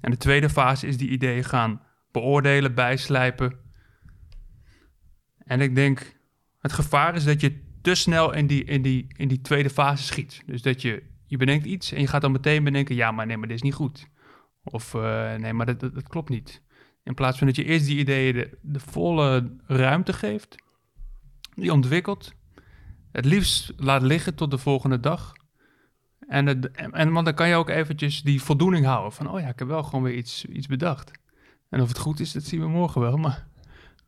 En 0.00 0.10
de 0.10 0.16
tweede 0.16 0.50
fase 0.50 0.86
is 0.86 0.96
die 0.96 1.08
ideeën 1.08 1.44
gaan 1.44 1.80
beoordelen, 2.12 2.74
bijslijpen. 2.74 3.58
En 5.38 5.60
ik 5.60 5.74
denk, 5.74 6.16
het 6.58 6.72
gevaar 6.72 7.14
is 7.14 7.24
dat 7.24 7.40
je 7.40 7.60
te 7.82 7.94
snel 7.94 8.32
in 8.32 8.46
die, 8.46 8.64
in 8.64 8.82
die, 8.82 9.06
in 9.16 9.28
die 9.28 9.40
tweede 9.40 9.70
fase 9.70 10.02
schiet. 10.02 10.42
Dus 10.46 10.62
dat 10.62 10.82
je, 10.82 11.02
je 11.26 11.36
bedenkt 11.36 11.64
iets 11.64 11.92
en 11.92 12.00
je 12.00 12.06
gaat 12.06 12.20
dan 12.20 12.32
meteen 12.32 12.64
bedenken, 12.64 12.94
ja, 12.94 13.10
maar 13.10 13.26
nee, 13.26 13.36
maar 13.36 13.48
dit 13.48 13.56
is 13.56 13.62
niet 13.62 13.74
goed. 13.74 14.08
Of 14.64 14.94
uh, 14.94 15.34
nee, 15.34 15.52
maar 15.52 15.66
dat, 15.66 15.80
dat, 15.80 15.94
dat, 15.94 16.08
klopt 16.08 16.28
niet. 16.28 16.62
In 17.04 17.14
plaats 17.14 17.38
van 17.38 17.46
dat 17.46 17.56
je 17.56 17.64
eerst 17.64 17.86
die 17.86 17.98
ideeën 17.98 18.34
de, 18.34 18.58
de 18.62 18.80
volle 18.80 19.56
ruimte 19.66 20.12
geeft, 20.12 20.54
die 21.54 21.72
ontwikkelt, 21.72 22.34
het 23.12 23.24
liefst 23.24 23.72
laat 23.76 24.02
liggen 24.02 24.34
tot 24.34 24.50
de 24.50 24.58
volgende 24.58 25.00
dag. 25.00 25.32
En, 26.32 26.46
het, 26.46 26.70
en 26.70 27.12
want 27.12 27.24
dan 27.24 27.34
kan 27.34 27.48
je 27.48 27.54
ook 27.54 27.68
eventjes 27.68 28.22
die 28.22 28.42
voldoening 28.42 28.84
houden 28.84 29.12
van, 29.12 29.30
oh 29.30 29.40
ja, 29.40 29.48
ik 29.48 29.58
heb 29.58 29.68
wel 29.68 29.82
gewoon 29.82 30.02
weer 30.02 30.14
iets, 30.14 30.44
iets 30.44 30.66
bedacht. 30.66 31.10
En 31.68 31.80
of 31.80 31.88
het 31.88 31.98
goed 31.98 32.20
is, 32.20 32.32
dat 32.32 32.42
zien 32.42 32.60
we 32.60 32.68
morgen 32.68 33.00
wel. 33.00 33.16
Maar, 33.16 33.46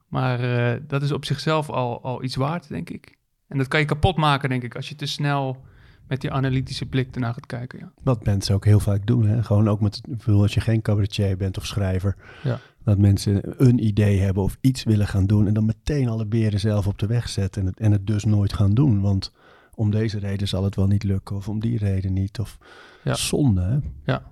maar 0.09 0.45
uh, 0.45 0.81
dat 0.87 1.03
is 1.03 1.13
op 1.13 1.25
zichzelf 1.25 1.71
al, 1.71 2.03
al 2.03 2.23
iets 2.23 2.37
waard, 2.37 2.69
denk 2.69 2.91
ik. 2.91 3.19
En 3.49 3.59
dat 3.59 3.69
kan 3.69 3.81
je 3.81 3.87
kapot 3.87 4.17
maken, 4.17 4.49
denk 4.49 4.63
ik, 4.63 4.77
als 4.77 4.89
je 4.89 4.95
te 4.95 5.07
snel 5.07 5.65
met 6.09 6.21
die 6.21 6.31
analytische 6.31 6.87
blik 6.87 7.15
ernaar 7.15 7.35
gaat 7.35 7.47
kijken. 7.47 7.79
Ja. 7.79 7.93
Wat 8.03 8.25
mensen 8.25 8.55
ook 8.55 8.65
heel 8.65 8.81
vaak 8.81 9.07
doen, 9.07 9.27
hè? 9.27 9.43
gewoon 9.43 9.69
ook 9.69 9.81
met, 9.81 9.97
ik 9.97 10.17
bedoel, 10.17 10.43
als 10.43 10.55
je 10.55 10.61
geen 10.61 10.83
cabaretier 10.83 11.37
bent 11.37 11.57
of 11.57 11.67
schrijver, 11.67 12.17
ja. 12.43 12.61
dat 12.85 12.99
mensen 12.99 13.63
een 13.67 13.85
idee 13.85 14.21
hebben 14.21 14.43
of 14.43 14.57
iets 14.61 14.85
willen 14.85 15.07
gaan 15.07 15.27
doen 15.27 15.47
en 15.47 15.55
dan 15.55 15.65
meteen 15.65 16.09
alle 16.09 16.27
beren 16.27 16.61
zelf 16.61 16.87
op 16.87 16.99
de 16.99 17.07
weg 17.07 17.29
zetten 17.29 17.61
en 17.61 17.67
het, 17.67 17.81
en 17.81 17.93
het 17.93 18.07
dus 18.07 18.25
nooit 18.25 18.53
gaan 18.53 18.75
doen. 18.75 19.01
Want 19.01 19.33
om 19.75 19.91
deze 19.91 20.19
reden 20.19 20.49
zal 20.49 20.65
het 20.65 20.77
wel 20.77 20.87
niet 20.87 21.03
lukken 21.03 21.37
of 21.37 21.49
om 21.49 21.61
die 21.61 21.79
reden 21.79 22.13
niet. 22.13 22.39
Of 22.39 22.59
ja. 23.05 23.15
zonde, 23.15 23.63
hè? 23.63 23.79
Ja. 24.13 24.23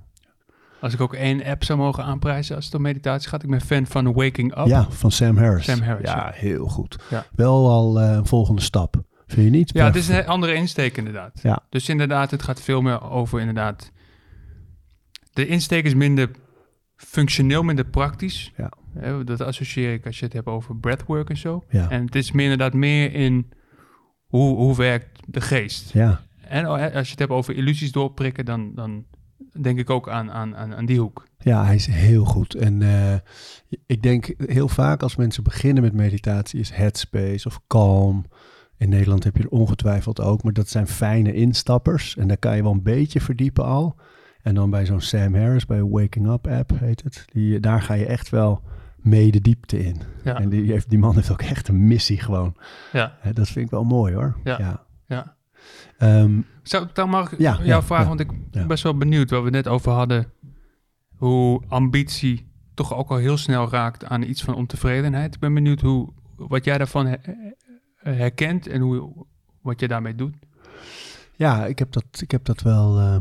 Als 0.80 0.94
ik 0.94 1.00
ook 1.00 1.14
één 1.14 1.44
app 1.44 1.64
zou 1.64 1.78
mogen 1.78 2.04
aanprijzen 2.04 2.56
als 2.56 2.64
het 2.64 2.74
om 2.74 2.82
meditatie 2.82 3.28
gaat. 3.28 3.42
Ik 3.42 3.50
ben 3.50 3.60
fan 3.60 3.86
van 3.86 4.12
Waking 4.12 4.58
Up. 4.58 4.66
Ja, 4.66 4.90
van 4.90 5.10
Sam 5.10 5.36
Harris. 5.36 5.64
Sam 5.64 5.80
Harris, 5.80 6.08
Ja, 6.08 6.16
ja. 6.16 6.32
heel 6.34 6.66
goed. 6.66 6.98
Ja. 7.10 7.26
Wel 7.34 7.70
al 7.70 8.00
eh, 8.00 8.12
een 8.12 8.26
volgende 8.26 8.62
stap. 8.62 9.02
Vind 9.26 9.46
je 9.46 9.50
niet? 9.50 9.70
Ja, 9.72 9.84
het 9.84 9.96
is 9.96 10.08
een 10.08 10.26
andere 10.26 10.54
insteek 10.54 10.96
inderdaad. 10.96 11.40
Ja. 11.42 11.62
Dus 11.68 11.88
inderdaad, 11.88 12.30
het 12.30 12.42
gaat 12.42 12.60
veel 12.60 12.82
meer 12.82 13.10
over 13.10 13.40
inderdaad... 13.40 13.90
De 15.32 15.46
insteek 15.46 15.84
is 15.84 15.94
minder 15.94 16.30
functioneel, 16.96 17.62
minder 17.62 17.84
praktisch. 17.84 18.52
Ja. 18.56 18.70
Dat 19.24 19.40
associeer 19.40 19.92
ik 19.92 20.06
als 20.06 20.18
je 20.18 20.24
het 20.24 20.34
hebt 20.34 20.46
over 20.46 20.76
breathwork 20.76 21.30
en 21.30 21.36
zo. 21.36 21.64
Ja. 21.68 21.90
En 21.90 22.04
het 22.04 22.14
is 22.14 22.32
meer 22.32 22.50
inderdaad 22.50 22.74
meer 22.74 23.14
in 23.14 23.52
hoe, 24.26 24.56
hoe 24.56 24.76
werkt 24.76 25.11
de 25.26 25.40
geest. 25.40 25.92
Ja, 25.92 26.20
En 26.48 26.64
als 26.64 27.06
je 27.06 27.10
het 27.10 27.18
hebt 27.18 27.30
over 27.30 27.54
illusies 27.56 27.92
doorprikken, 27.92 28.44
dan, 28.44 28.74
dan 28.74 29.04
denk 29.60 29.78
ik 29.78 29.90
ook 29.90 30.08
aan, 30.08 30.30
aan, 30.30 30.56
aan, 30.56 30.74
aan 30.74 30.86
die 30.86 31.00
hoek. 31.00 31.26
Ja, 31.38 31.64
hij 31.64 31.74
is 31.74 31.86
heel 31.86 32.24
goed. 32.24 32.54
En 32.54 32.82
eh, 32.82 33.14
ik 33.86 34.02
denk 34.02 34.34
heel 34.46 34.68
vaak 34.68 35.02
als 35.02 35.16
mensen 35.16 35.42
beginnen 35.42 35.82
met 35.82 35.92
meditatie 35.92 36.60
is 36.60 36.70
Headspace 36.70 37.48
of 37.48 37.60
Calm. 37.66 38.24
In 38.76 38.88
Nederland 38.88 39.24
heb 39.24 39.36
je 39.36 39.42
er 39.42 39.48
ongetwijfeld 39.48 40.20
ook, 40.20 40.42
maar 40.42 40.52
dat 40.52 40.68
zijn 40.68 40.86
fijne 40.86 41.32
instappers. 41.32 42.16
En 42.16 42.28
daar 42.28 42.36
kan 42.36 42.56
je 42.56 42.62
wel 42.62 42.72
een 42.72 42.82
beetje 42.82 43.20
verdiepen 43.20 43.64
al. 43.64 43.96
En 44.42 44.54
dan 44.54 44.70
bij 44.70 44.86
zo'n 44.86 45.00
Sam 45.00 45.34
Harris, 45.34 45.66
bij 45.66 45.82
Waking 45.82 46.28
Up 46.28 46.46
app 46.46 46.72
heet 46.74 47.02
het. 47.02 47.24
Die, 47.32 47.60
daar 47.60 47.82
ga 47.82 47.94
je 47.94 48.06
echt 48.06 48.28
wel 48.28 48.62
mee 48.96 49.30
de 49.30 49.40
diepte 49.40 49.84
in. 49.84 49.96
Ja, 50.24 50.40
En 50.40 50.48
die, 50.48 50.72
heeft, 50.72 50.90
die 50.90 50.98
man 50.98 51.14
heeft 51.14 51.30
ook 51.30 51.42
echt 51.42 51.68
een 51.68 51.86
missie 51.86 52.20
gewoon. 52.20 52.54
ja, 52.92 53.18
dat 53.32 53.48
vind 53.48 53.64
ik 53.64 53.70
wel 53.70 53.84
mooi 53.84 54.14
hoor. 54.14 54.36
Ja. 54.44 54.58
ja. 54.58 54.84
Ja. 55.12 55.36
Ehm, 55.98 56.40
Zou, 56.62 56.86
dan 56.92 57.08
mag 57.10 57.32
ik 57.32 57.38
Ja, 57.38 57.52
jou 57.52 57.64
ja, 57.64 57.82
vragen, 57.82 58.02
ja, 58.02 58.08
want 58.08 58.20
ik 58.20 58.50
ben 58.50 58.66
best 58.66 58.82
wel 58.82 58.96
benieuwd 58.96 59.30
waar 59.30 59.44
we 59.44 59.50
net 59.50 59.68
over 59.68 59.92
hadden. 59.92 60.32
Hoe 61.16 61.62
ambitie 61.68 62.50
toch 62.74 62.94
ook 62.94 63.08
al 63.10 63.16
heel 63.16 63.36
snel 63.36 63.68
raakt 63.70 64.04
aan 64.04 64.22
iets 64.22 64.42
van 64.42 64.54
ontevredenheid. 64.54 65.34
Ik 65.34 65.40
ben 65.40 65.54
benieuwd 65.54 65.80
hoe, 65.80 66.12
wat 66.36 66.64
jij 66.64 66.78
daarvan 66.78 67.06
her- 67.06 67.54
herkent 67.96 68.66
en 68.66 68.80
hoe, 68.80 69.26
wat 69.60 69.80
je 69.80 69.88
daarmee 69.88 70.14
doet. 70.14 70.34
Ja, 71.36 71.66
ik 71.66 71.78
heb 71.78 71.92
dat, 71.92 72.04
ik 72.20 72.30
heb 72.30 72.44
dat 72.44 72.60
wel. 72.62 72.98
eh, 72.98 73.16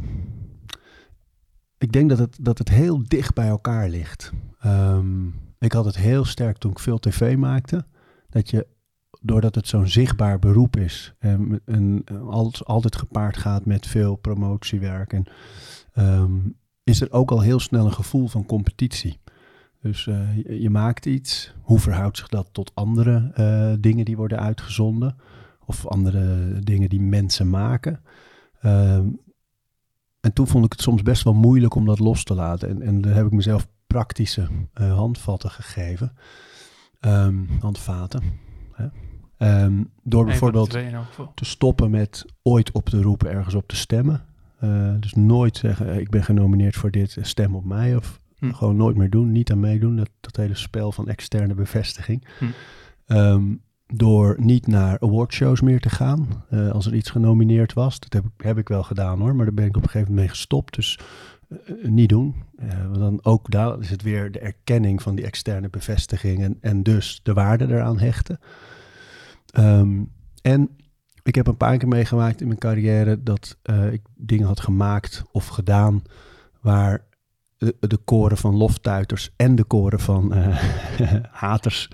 ik 1.77 1.91
denk 1.91 2.09
dat 2.09 2.17
het, 2.19 2.37
dat 2.41 2.57
het 2.57 2.69
heel 2.69 3.03
dicht 3.07 3.33
bij 3.33 3.47
elkaar 3.47 3.89
ligt. 3.89 4.31
Ehm, 4.59 5.27
ik 5.59 5.71
had 5.71 5.85
het 5.85 5.97
heel 5.97 6.25
sterk 6.25 6.57
toen 6.57 6.71
ik 6.71 6.79
veel 6.79 6.99
tv 6.99 7.35
maakte. 7.37 7.85
Dat 8.29 8.49
je, 8.49 8.67
doordat 9.23 9.55
het 9.55 9.67
zo'n 9.67 9.87
zichtbaar 9.87 10.39
beroep 10.39 10.77
is. 10.77 11.13
En, 11.19 11.61
en 11.65 12.03
als, 12.29 12.65
altijd 12.65 12.95
gepaard 12.95 13.37
gaat 13.37 13.65
met 13.65 13.87
veel 13.87 14.15
promotiewerk. 14.15 15.13
En, 15.13 15.25
ehm, 15.93 16.39
is 16.83 17.01
er 17.01 17.11
ook 17.11 17.31
al 17.31 17.41
heel 17.41 17.59
snel 17.59 17.85
een 17.85 17.93
gevoel 17.93 18.27
van 18.27 18.45
competitie. 18.45 19.19
Dus 19.81 20.07
eh, 20.07 20.35
je, 20.61 20.69
maakt 20.69 21.05
iets. 21.05 21.53
Hoe 21.61 21.79
verhoudt 21.79 22.17
zich 22.17 22.27
dat 22.27 22.47
tot 22.51 22.71
andere 22.73 23.31
eh, 23.33 23.73
dingen 23.79 24.05
die 24.05 24.17
worden 24.17 24.39
uitgezonden? 24.39 25.15
Of 25.65 25.87
andere 25.87 26.59
dingen 26.59 26.89
die 26.89 27.01
mensen 27.01 27.49
maken. 27.49 28.03
Ehm, 28.61 29.07
en 30.19 30.33
toen 30.33 30.47
vond 30.47 30.65
ik 30.65 30.71
het 30.71 30.81
soms 30.81 31.01
best 31.01 31.23
wel 31.23 31.33
moeilijk 31.33 31.75
om 31.75 31.85
dat 31.85 31.99
los 31.99 32.23
te 32.23 32.33
laten. 32.33 32.69
En, 32.69 32.81
en 32.81 33.01
daar 33.01 33.13
heb 33.13 33.25
ik 33.25 33.31
mezelf 33.31 33.67
praktische 33.87 34.47
eh, 34.73 34.93
handvatten 34.93 35.51
gegeven. 35.51 36.13
Ehm, 36.99 37.45
handvaten. 37.59 38.23
Hè? 38.71 38.87
Ehm, 39.41 39.83
door 40.03 40.25
bijvoorbeeld 40.25 40.69
te 41.35 41.45
stoppen 41.45 41.89
met 41.89 42.25
ooit 42.41 42.71
op 42.71 42.89
te 42.89 43.01
roepen 43.01 43.31
ergens 43.31 43.55
op 43.55 43.67
te 43.67 43.75
stemmen. 43.75 44.21
Eh, 44.59 44.93
dus 44.99 45.13
nooit 45.13 45.57
zeggen, 45.57 45.89
eh, 45.91 45.97
ik 45.99 46.09
ben 46.09 46.23
genomineerd 46.23 46.75
voor 46.75 46.91
dit, 46.91 47.17
eh, 47.17 47.23
stem 47.23 47.55
op 47.55 47.65
mij. 47.65 47.95
Of 47.95 48.19
Hm. 48.37 48.51
gewoon 48.51 48.75
nooit 48.75 48.95
meer 48.95 49.09
doen, 49.09 49.31
niet 49.31 49.51
aan 49.51 49.59
meedoen. 49.59 49.95
Dat, 49.95 50.09
dat 50.19 50.35
hele 50.35 50.55
spel 50.55 50.91
van 50.91 51.07
externe 51.07 51.53
bevestiging. 51.53 52.25
Hm. 52.39 52.45
Ehm, 53.05 53.43
door 53.87 54.35
niet 54.39 54.67
naar 54.67 54.99
awardshows 54.99 55.61
meer 55.61 55.79
te 55.79 55.89
gaan. 55.89 56.27
als 56.71 56.85
er 56.85 56.93
iets 56.95 57.09
genomineerd 57.09 57.73
was. 57.73 57.99
Dat 57.99 58.13
heb, 58.13 58.25
ik- 58.25 58.43
heb 58.45 58.57
ik 58.57 58.67
wel 58.67 58.83
gedaan 58.83 59.19
hoor, 59.19 59.35
maar 59.35 59.45
daar 59.45 59.53
ben 59.53 59.65
ik 59.65 59.77
op 59.77 59.83
een 59.83 59.89
gegeven 59.89 60.07
moment 60.07 60.27
mee 60.27 60.35
gestopt. 60.37 60.75
Dus 60.75 60.99
niet 61.83 62.09
doen. 62.09 62.35
Want 62.83 62.95
dan 62.99 63.19
ook 63.23 63.51
daar 63.51 63.79
is 63.79 63.89
het 63.89 64.01
weer 64.01 64.31
de 64.31 64.39
erkenning 64.39 65.01
van 65.01 65.15
die 65.15 65.25
externe 65.25 65.69
bevestiging. 65.69 66.43
En, 66.43 66.57
en 66.61 66.83
dus 66.83 67.19
de 67.23 67.33
waarde 67.33 67.67
eraan 67.67 67.99
hechten. 67.99 68.39
Ehm, 69.51 70.03
en 70.41 70.69
ik 71.23 71.35
heb 71.35 71.47
een 71.47 71.57
paar 71.57 71.77
keer 71.77 71.87
meegemaakt 71.87 72.41
in 72.41 72.47
mijn 72.47 72.59
carrière 72.59 73.23
dat 73.23 73.57
eh, 73.61 73.93
ik 73.93 74.01
dingen 74.15 74.47
had 74.47 74.59
gemaakt 74.59 75.23
of 75.31 75.47
gedaan 75.47 76.01
waar 76.61 77.05
de, 77.57 77.75
de 77.79 77.97
koren 77.97 78.37
van 78.37 78.55
loftuiters 78.55 79.33
en 79.35 79.55
de 79.55 79.63
koren 79.63 79.99
van 79.99 80.33
eh, 80.33 80.57
haters 81.31 81.89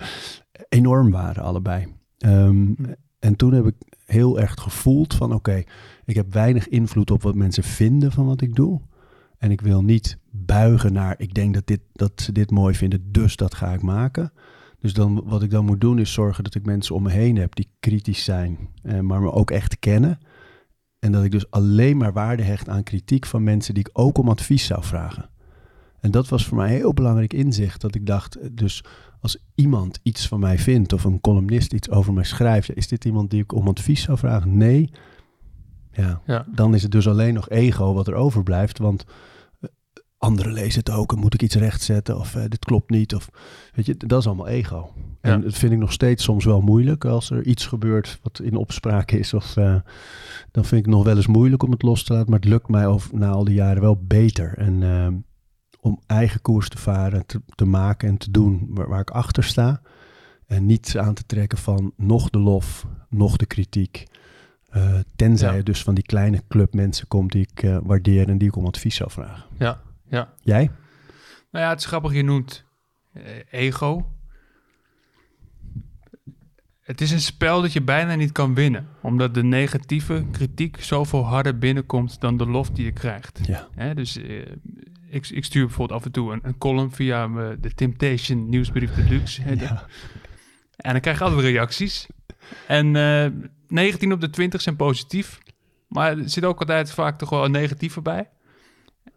enorm 0.68 1.10
waren, 1.10 1.42
allebei. 1.42 1.86
Ehm, 2.18 2.74
en 3.18 3.36
toen 3.36 3.52
heb 3.52 3.66
ik 3.66 3.74
heel 4.04 4.40
erg 4.40 4.54
gevoeld 4.54 5.14
van 5.14 5.34
oké, 5.34 5.62
ik 6.04 6.14
heb 6.14 6.32
weinig 6.32 6.68
invloed 6.68 7.10
op 7.10 7.22
wat 7.22 7.34
mensen 7.34 7.64
vinden 7.64 8.12
van 8.12 8.26
wat 8.26 8.40
ik 8.40 8.54
doe. 8.54 8.80
En 9.38 9.50
ik 9.50 9.60
wil 9.60 9.82
niet 9.82 10.18
buigen 10.30 10.92
naar, 10.92 11.14
ik 11.18 11.34
denk 11.34 11.54
dat, 11.54 11.66
dit, 11.66 11.80
dat 11.92 12.12
ze 12.20 12.32
dit 12.32 12.50
mooi 12.50 12.74
vinden, 12.74 13.12
dus 13.12 13.36
dat 13.36 13.54
ga 13.54 13.72
ik 13.72 13.82
maken. 13.82 14.32
Dus 14.80 14.92
dan, 14.92 15.22
wat 15.24 15.42
ik 15.42 15.50
dan 15.50 15.64
moet 15.64 15.80
doen 15.80 15.98
is 15.98 16.12
zorgen 16.12 16.44
dat 16.44 16.54
ik 16.54 16.64
mensen 16.66 16.94
om 16.94 17.02
me 17.02 17.10
heen 17.10 17.36
heb 17.36 17.54
die 17.54 17.70
kritisch 17.80 18.24
zijn, 18.24 18.58
eh, 18.82 19.00
maar 19.00 19.20
me 19.20 19.32
ook 19.32 19.50
echt 19.50 19.78
kennen. 19.78 20.18
En 20.98 21.12
dat 21.12 21.24
ik 21.24 21.30
dus 21.30 21.50
alleen 21.50 21.96
maar 21.96 22.12
waarde 22.12 22.42
hecht 22.42 22.68
aan 22.68 22.82
kritiek 22.82 23.26
van 23.26 23.42
mensen 23.42 23.74
die 23.74 23.86
ik 23.88 23.98
ook 23.98 24.18
om 24.18 24.28
advies 24.28 24.66
zou 24.66 24.84
vragen. 24.84 25.30
En 26.00 26.10
dat 26.10 26.28
was 26.28 26.46
voor 26.46 26.56
mij 26.56 26.68
een 26.68 26.76
heel 26.76 26.94
belangrijk 26.94 27.32
inzicht. 27.32 27.80
Dat 27.80 27.94
ik 27.94 28.06
dacht, 28.06 28.36
eh, 28.36 28.48
dus 28.52 28.84
als 29.20 29.38
iemand 29.54 29.98
iets 30.02 30.28
van 30.28 30.40
mij 30.40 30.58
vindt 30.58 30.92
of 30.92 31.04
een 31.04 31.20
columnist 31.20 31.72
iets 31.72 31.90
over 31.90 32.12
mij 32.12 32.24
schrijft, 32.24 32.76
is 32.76 32.88
dit 32.88 33.04
iemand 33.04 33.30
die 33.30 33.42
ik 33.42 33.52
om 33.52 33.68
advies 33.68 34.02
zou 34.02 34.18
vragen? 34.18 34.56
Nee. 34.56 34.90
Ja, 35.92 36.20
Ja. 36.26 36.46
dan 36.54 36.74
is 36.74 36.82
het 36.82 36.92
dus 36.92 37.08
alleen 37.08 37.34
nog 37.34 37.48
ego 37.50 37.92
wat 37.94 38.06
er 38.06 38.14
overblijft. 38.14 38.78
Want 38.78 39.04
anderen 40.18 40.52
lezen 40.52 40.78
het 40.78 40.90
ook 40.90 41.12
en 41.12 41.18
moet 41.18 41.34
ik 41.34 41.42
iets 41.42 41.54
rechtzetten 41.54 42.18
of 42.18 42.34
eh, 42.34 42.42
dit 42.48 42.64
klopt 42.64 42.90
niet. 42.90 43.14
Of, 43.14 43.28
weet 43.74 43.86
je, 43.86 43.96
dat 43.96 44.20
is 44.20 44.26
allemaal 44.26 44.48
ego. 44.48 44.92
En 45.20 45.30
Ja. 45.30 45.36
dat 45.36 45.54
vind 45.54 45.72
ik 45.72 45.78
nog 45.78 45.92
steeds 45.92 46.24
soms 46.24 46.44
wel 46.44 46.60
moeilijk 46.60 47.04
als 47.04 47.30
er 47.30 47.44
iets 47.46 47.66
gebeurt 47.66 48.18
wat 48.22 48.40
in 48.42 48.56
opspraak 48.56 49.10
is. 49.10 49.34
Of, 49.34 49.56
eh, 49.56 49.74
dan 50.50 50.64
vind 50.64 50.80
ik 50.80 50.86
het 50.86 50.94
nog 50.94 51.04
wel 51.04 51.16
eens 51.16 51.26
moeilijk 51.26 51.62
om 51.62 51.70
het 51.70 51.82
los 51.82 52.04
te 52.04 52.12
laten. 52.12 52.30
Maar 52.30 52.38
het 52.38 52.48
lukt 52.48 52.68
mij 52.68 52.86
over, 52.86 53.14
na 53.18 53.30
al 53.30 53.44
die 53.44 53.54
jaren 53.54 53.82
wel 53.82 54.00
beter. 54.06 54.54
En 54.58 54.82
eh, 54.82 55.06
om 55.80 56.00
eigen 56.06 56.40
koers 56.42 56.68
te 56.68 56.78
varen, 56.78 57.26
te, 57.26 57.40
te 57.54 57.64
maken 57.64 58.08
en 58.08 58.16
te 58.16 58.30
doen 58.30 58.66
waar, 58.70 58.88
waar 58.88 59.00
ik 59.00 59.10
achter 59.10 59.44
sta. 59.44 59.80
En 60.46 60.66
niets 60.66 60.96
aan 60.96 61.14
te 61.14 61.26
trekken 61.26 61.58
van 61.58 61.92
nog 61.96 62.30
de 62.30 62.38
lof, 62.38 62.86
nog 63.08 63.36
de 63.36 63.46
kritiek. 63.46 64.04
Eh, 64.68 64.94
tenzij 65.16 65.50
Ja. 65.50 65.56
het 65.56 65.66
dus 65.66 65.82
van 65.82 65.94
die 65.94 66.04
kleine 66.04 66.42
club 66.48 66.74
mensen 66.74 67.06
komt 67.08 67.32
die 67.32 67.48
ik 67.52 67.70
waardeer 67.82 68.28
en 68.28 68.38
die 68.38 68.48
ik 68.48 68.56
om 68.56 68.66
advies 68.66 68.94
zou 68.96 69.10
vragen. 69.10 69.44
Ja, 69.58 69.80
ja. 70.08 70.32
Jij? 70.42 70.70
Nou 71.50 71.64
ja, 71.64 71.70
het 71.70 71.80
is 71.80 71.86
grappig, 71.86 72.12
je 72.12 72.22
noemt 72.22 72.64
eh, 73.12 73.22
ego. 73.50 74.12
Het 76.80 77.00
is 77.00 77.10
een 77.10 77.20
spel 77.20 77.62
dat 77.62 77.72
je 77.72 77.82
bijna 77.82 78.14
niet 78.14 78.32
kan 78.32 78.54
winnen. 78.54 78.88
Omdat 79.02 79.34
de 79.34 79.42
negatieve 79.42 80.26
kritiek 80.30 80.82
zoveel 80.82 81.24
harder 81.24 81.58
binnenkomt 81.58 82.20
dan 82.20 82.36
de 82.36 82.46
lof 82.46 82.70
die 82.70 82.84
je 82.84 82.92
krijgt. 82.92 83.40
Ja. 83.46 83.68
Hè, 83.74 83.94
dus 83.94 84.16
eh, 84.16 84.40
ik, 85.08 85.28
ik 85.28 85.44
stuur 85.44 85.66
bijvoorbeeld 85.66 85.98
af 85.98 86.06
en 86.06 86.12
toe 86.12 86.32
een, 86.32 86.40
een 86.42 86.58
column 86.58 86.92
via 86.92 87.24
eh, 87.24 87.48
de 87.60 87.74
Temptation 87.74 88.48
nieuwsbrief 88.48 88.94
deluxe. 88.94 89.42
hè, 89.42 89.52
ja. 89.52 89.86
En 90.76 90.92
dan 90.92 91.00
krijg 91.00 91.18
je 91.18 91.24
altijd 91.24 91.42
reacties. 91.42 92.06
En 92.66 92.96
eh 92.96 93.26
19 93.68 94.12
op 94.12 94.20
de 94.20 94.30
20 94.30 94.60
zijn 94.60 94.76
positief. 94.76 95.38
Maar 95.88 96.18
er 96.18 96.28
zit 96.28 96.44
ook 96.44 96.60
altijd 96.60 96.92
vaak 96.92 97.18
toch 97.18 97.30
wel 97.30 97.44
een 97.44 97.50
negatieve 97.50 98.00
bij. 98.00 98.28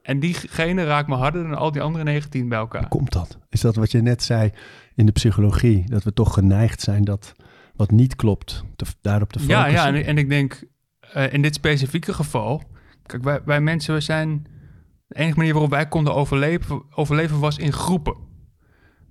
En 0.01 0.19
diegene 0.19 0.83
raakt 0.83 1.07
me 1.07 1.15
harder 1.15 1.43
dan 1.43 1.57
al 1.57 1.71
die 1.71 1.81
andere 1.81 2.03
19 2.03 2.49
bij 2.49 2.57
elkaar. 2.57 2.81
Hoe 2.81 2.89
komt 2.89 3.11
dat? 3.11 3.37
Is 3.49 3.61
dat 3.61 3.75
wat 3.75 3.91
je 3.91 4.01
net 4.01 4.23
zei 4.23 4.51
in 4.95 5.05
de 5.05 5.11
psychologie? 5.11 5.83
Dat 5.89 6.03
we 6.03 6.13
toch 6.13 6.33
geneigd 6.33 6.81
zijn 6.81 7.03
dat 7.03 7.35
wat 7.75 7.91
niet 7.91 8.15
klopt, 8.15 8.63
te, 8.75 8.85
daarop 9.01 9.33
te 9.33 9.39
focussen? 9.39 9.71
Ja, 9.71 9.87
ja 9.87 9.87
en, 9.87 10.05
en 10.05 10.17
ik 10.17 10.29
denk 10.29 10.63
eh, 11.13 11.33
in 11.33 11.41
dit 11.41 11.55
specifieke 11.55 12.13
geval... 12.13 12.63
Kijk, 13.05 13.23
wij, 13.23 13.41
wij 13.45 13.61
mensen, 13.61 13.93
we 13.93 13.99
zijn... 13.99 14.47
De 15.07 15.17
enige 15.17 15.37
manier 15.37 15.53
waarop 15.53 15.71
wij 15.71 15.87
konden 15.87 16.13
overleven, 16.13 16.83
overleven 16.95 17.39
was 17.39 17.57
in 17.57 17.73
groepen. 17.73 18.15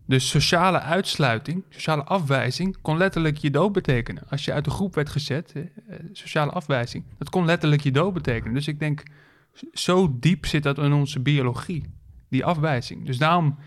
Dus 0.07 0.29
sociale 0.29 0.81
uitsluiting, 0.81 1.65
sociale 1.69 2.05
afwijzing... 2.05 2.77
kon 2.83 2.97
letterlijk 2.97 3.37
je 3.37 3.51
dood 3.51 3.73
betekenen. 3.73 4.23
Als 4.29 4.45
je 4.45 4.53
uit 4.53 4.65
de 4.65 4.71
groep 4.71 4.95
werd 4.95 5.09
gezet, 5.09 5.53
eh, 5.53 5.97
sociale 6.13 6.51
afwijzing... 6.51 7.05
dat 7.19 7.31
kon 7.31 7.45
letterlijk 7.45 7.83
je 7.83 7.91
dood 7.91 8.13
betekenen. 8.13 8.55
Dus 8.55 8.69
ik 8.69 8.79
denk, 8.79 9.03
zo 9.73 10.17
diep 10.21 10.47
zit 10.47 10.63
dat 10.63 10.79
in 10.79 10.93
onze 10.93 11.21
biologie, 11.21 11.85
die 12.29 12.45
afwijzing. 12.45 13.07
Dus 13.07 13.19
daarom... 13.19 13.59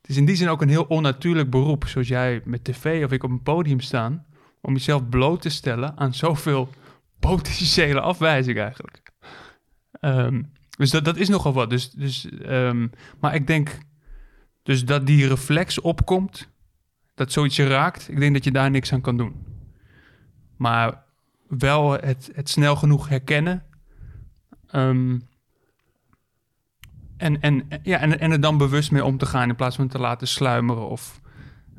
Het 0.00 0.12
is 0.12 0.18
in 0.18 0.24
die 0.24 0.36
zin 0.36 0.48
ook 0.48 0.62
een 0.62 0.68
heel 0.68 0.84
onnatuurlijk 0.84 1.50
beroep, 1.50 1.86
zoals 1.86 2.08
jij 2.08 2.40
met 2.44 2.64
tv 2.64 3.04
of 3.04 3.12
ik 3.12 3.22
op 3.22 3.30
een 3.30 3.42
podium 3.42 3.80
staan, 3.80 4.26
om 4.60 4.72
jezelf 4.72 5.08
bloot 5.08 5.42
te 5.42 5.48
stellen 5.48 5.96
aan 5.96 6.14
zoveel 6.14 6.68
potentiële 7.20 8.00
afwijzing 8.00 8.58
eigenlijk. 8.58 9.12
Ehm, 10.00 10.42
Dus 10.76 10.90
dat, 10.90 11.04
dat 11.04 11.16
is 11.16 11.28
nogal 11.28 11.52
wat. 11.52 11.70
Dus, 11.70 11.90
dus, 11.90 12.28
ehm, 12.28 12.88
maar 13.20 13.34
ik 13.34 13.46
denk 13.46 13.78
dus 14.62 14.84
dat 14.84 15.06
die 15.06 15.28
reflex 15.28 15.80
opkomt, 15.80 16.48
dat 17.14 17.32
zoiets 17.32 17.56
je 17.56 17.66
raakt. 17.66 18.08
Ik 18.08 18.18
denk 18.18 18.34
dat 18.34 18.44
je 18.44 18.50
daar 18.50 18.70
niks 18.70 18.92
aan 18.92 19.00
kan 19.00 19.16
doen. 19.16 19.34
Maar 20.56 21.04
wel 21.48 21.92
het, 21.92 22.30
het 22.34 22.48
snel 22.48 22.76
genoeg 22.76 23.08
herkennen. 23.08 23.64
Ehm, 24.74 25.18
en, 27.16 27.40
en, 27.40 27.68
ja, 27.82 27.98
en, 27.98 28.20
en 28.20 28.30
er 28.30 28.40
dan 28.40 28.58
bewust 28.58 28.90
mee 28.90 29.04
om 29.04 29.18
te 29.18 29.26
gaan 29.26 29.48
in 29.48 29.56
plaats 29.56 29.76
van 29.76 29.88
te 29.88 29.98
laten 29.98 30.28
sluimeren 30.28 30.88
of 30.88 31.20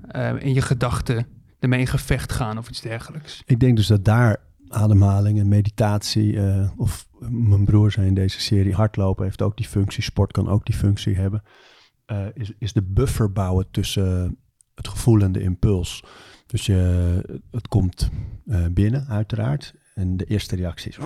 eh, 0.08 0.34
in 0.40 0.54
je 0.54 0.62
gedachten 0.62 1.28
ermee 1.60 1.80
in 1.80 1.88
gevecht 1.88 2.32
gaan 2.32 2.58
of 2.58 2.70
iets 2.70 2.82
dergelijks. 2.82 3.42
Ik 3.46 3.60
denk 3.60 3.76
dus 3.76 3.88
dat 3.88 4.06
daar 4.06 4.38
ademhaling 4.68 5.40
en 5.40 5.48
meditatie, 5.48 6.40
eh, 6.40 6.70
of 6.78 7.08
mijn 7.30 7.66
broer 7.66 7.92
zei 7.92 8.08
in 8.08 8.14
deze 8.14 8.42
serie, 8.42 8.74
hardlopen 8.74 9.24
heeft 9.24 9.42
ook 9.42 9.58
die 9.58 9.68
functie, 9.68 10.04
sport 10.04 10.32
kan 10.32 10.50
ook 10.50 10.66
die 10.66 10.76
functie 10.76 11.16
hebben, 11.16 11.44
uh, 12.08 12.26
is, 12.34 12.52
is 12.60 12.74
de 12.74 12.84
buffer 12.84 13.32
bouwen 13.32 13.72
tussen 13.72 14.38
het 14.76 14.88
gevoel 14.88 15.22
en 15.22 15.32
de 15.32 15.42
impuls. 15.42 16.04
Dus 16.46 16.66
je, 16.66 17.42
het 17.52 17.68
komt 17.68 18.10
uh, 18.46 18.66
binnen, 18.72 19.08
uiteraard. 19.08 19.74
En 19.94 20.18
de 20.18 20.26
eerste 20.26 20.56
reactie 20.56 20.90
is 20.90 20.98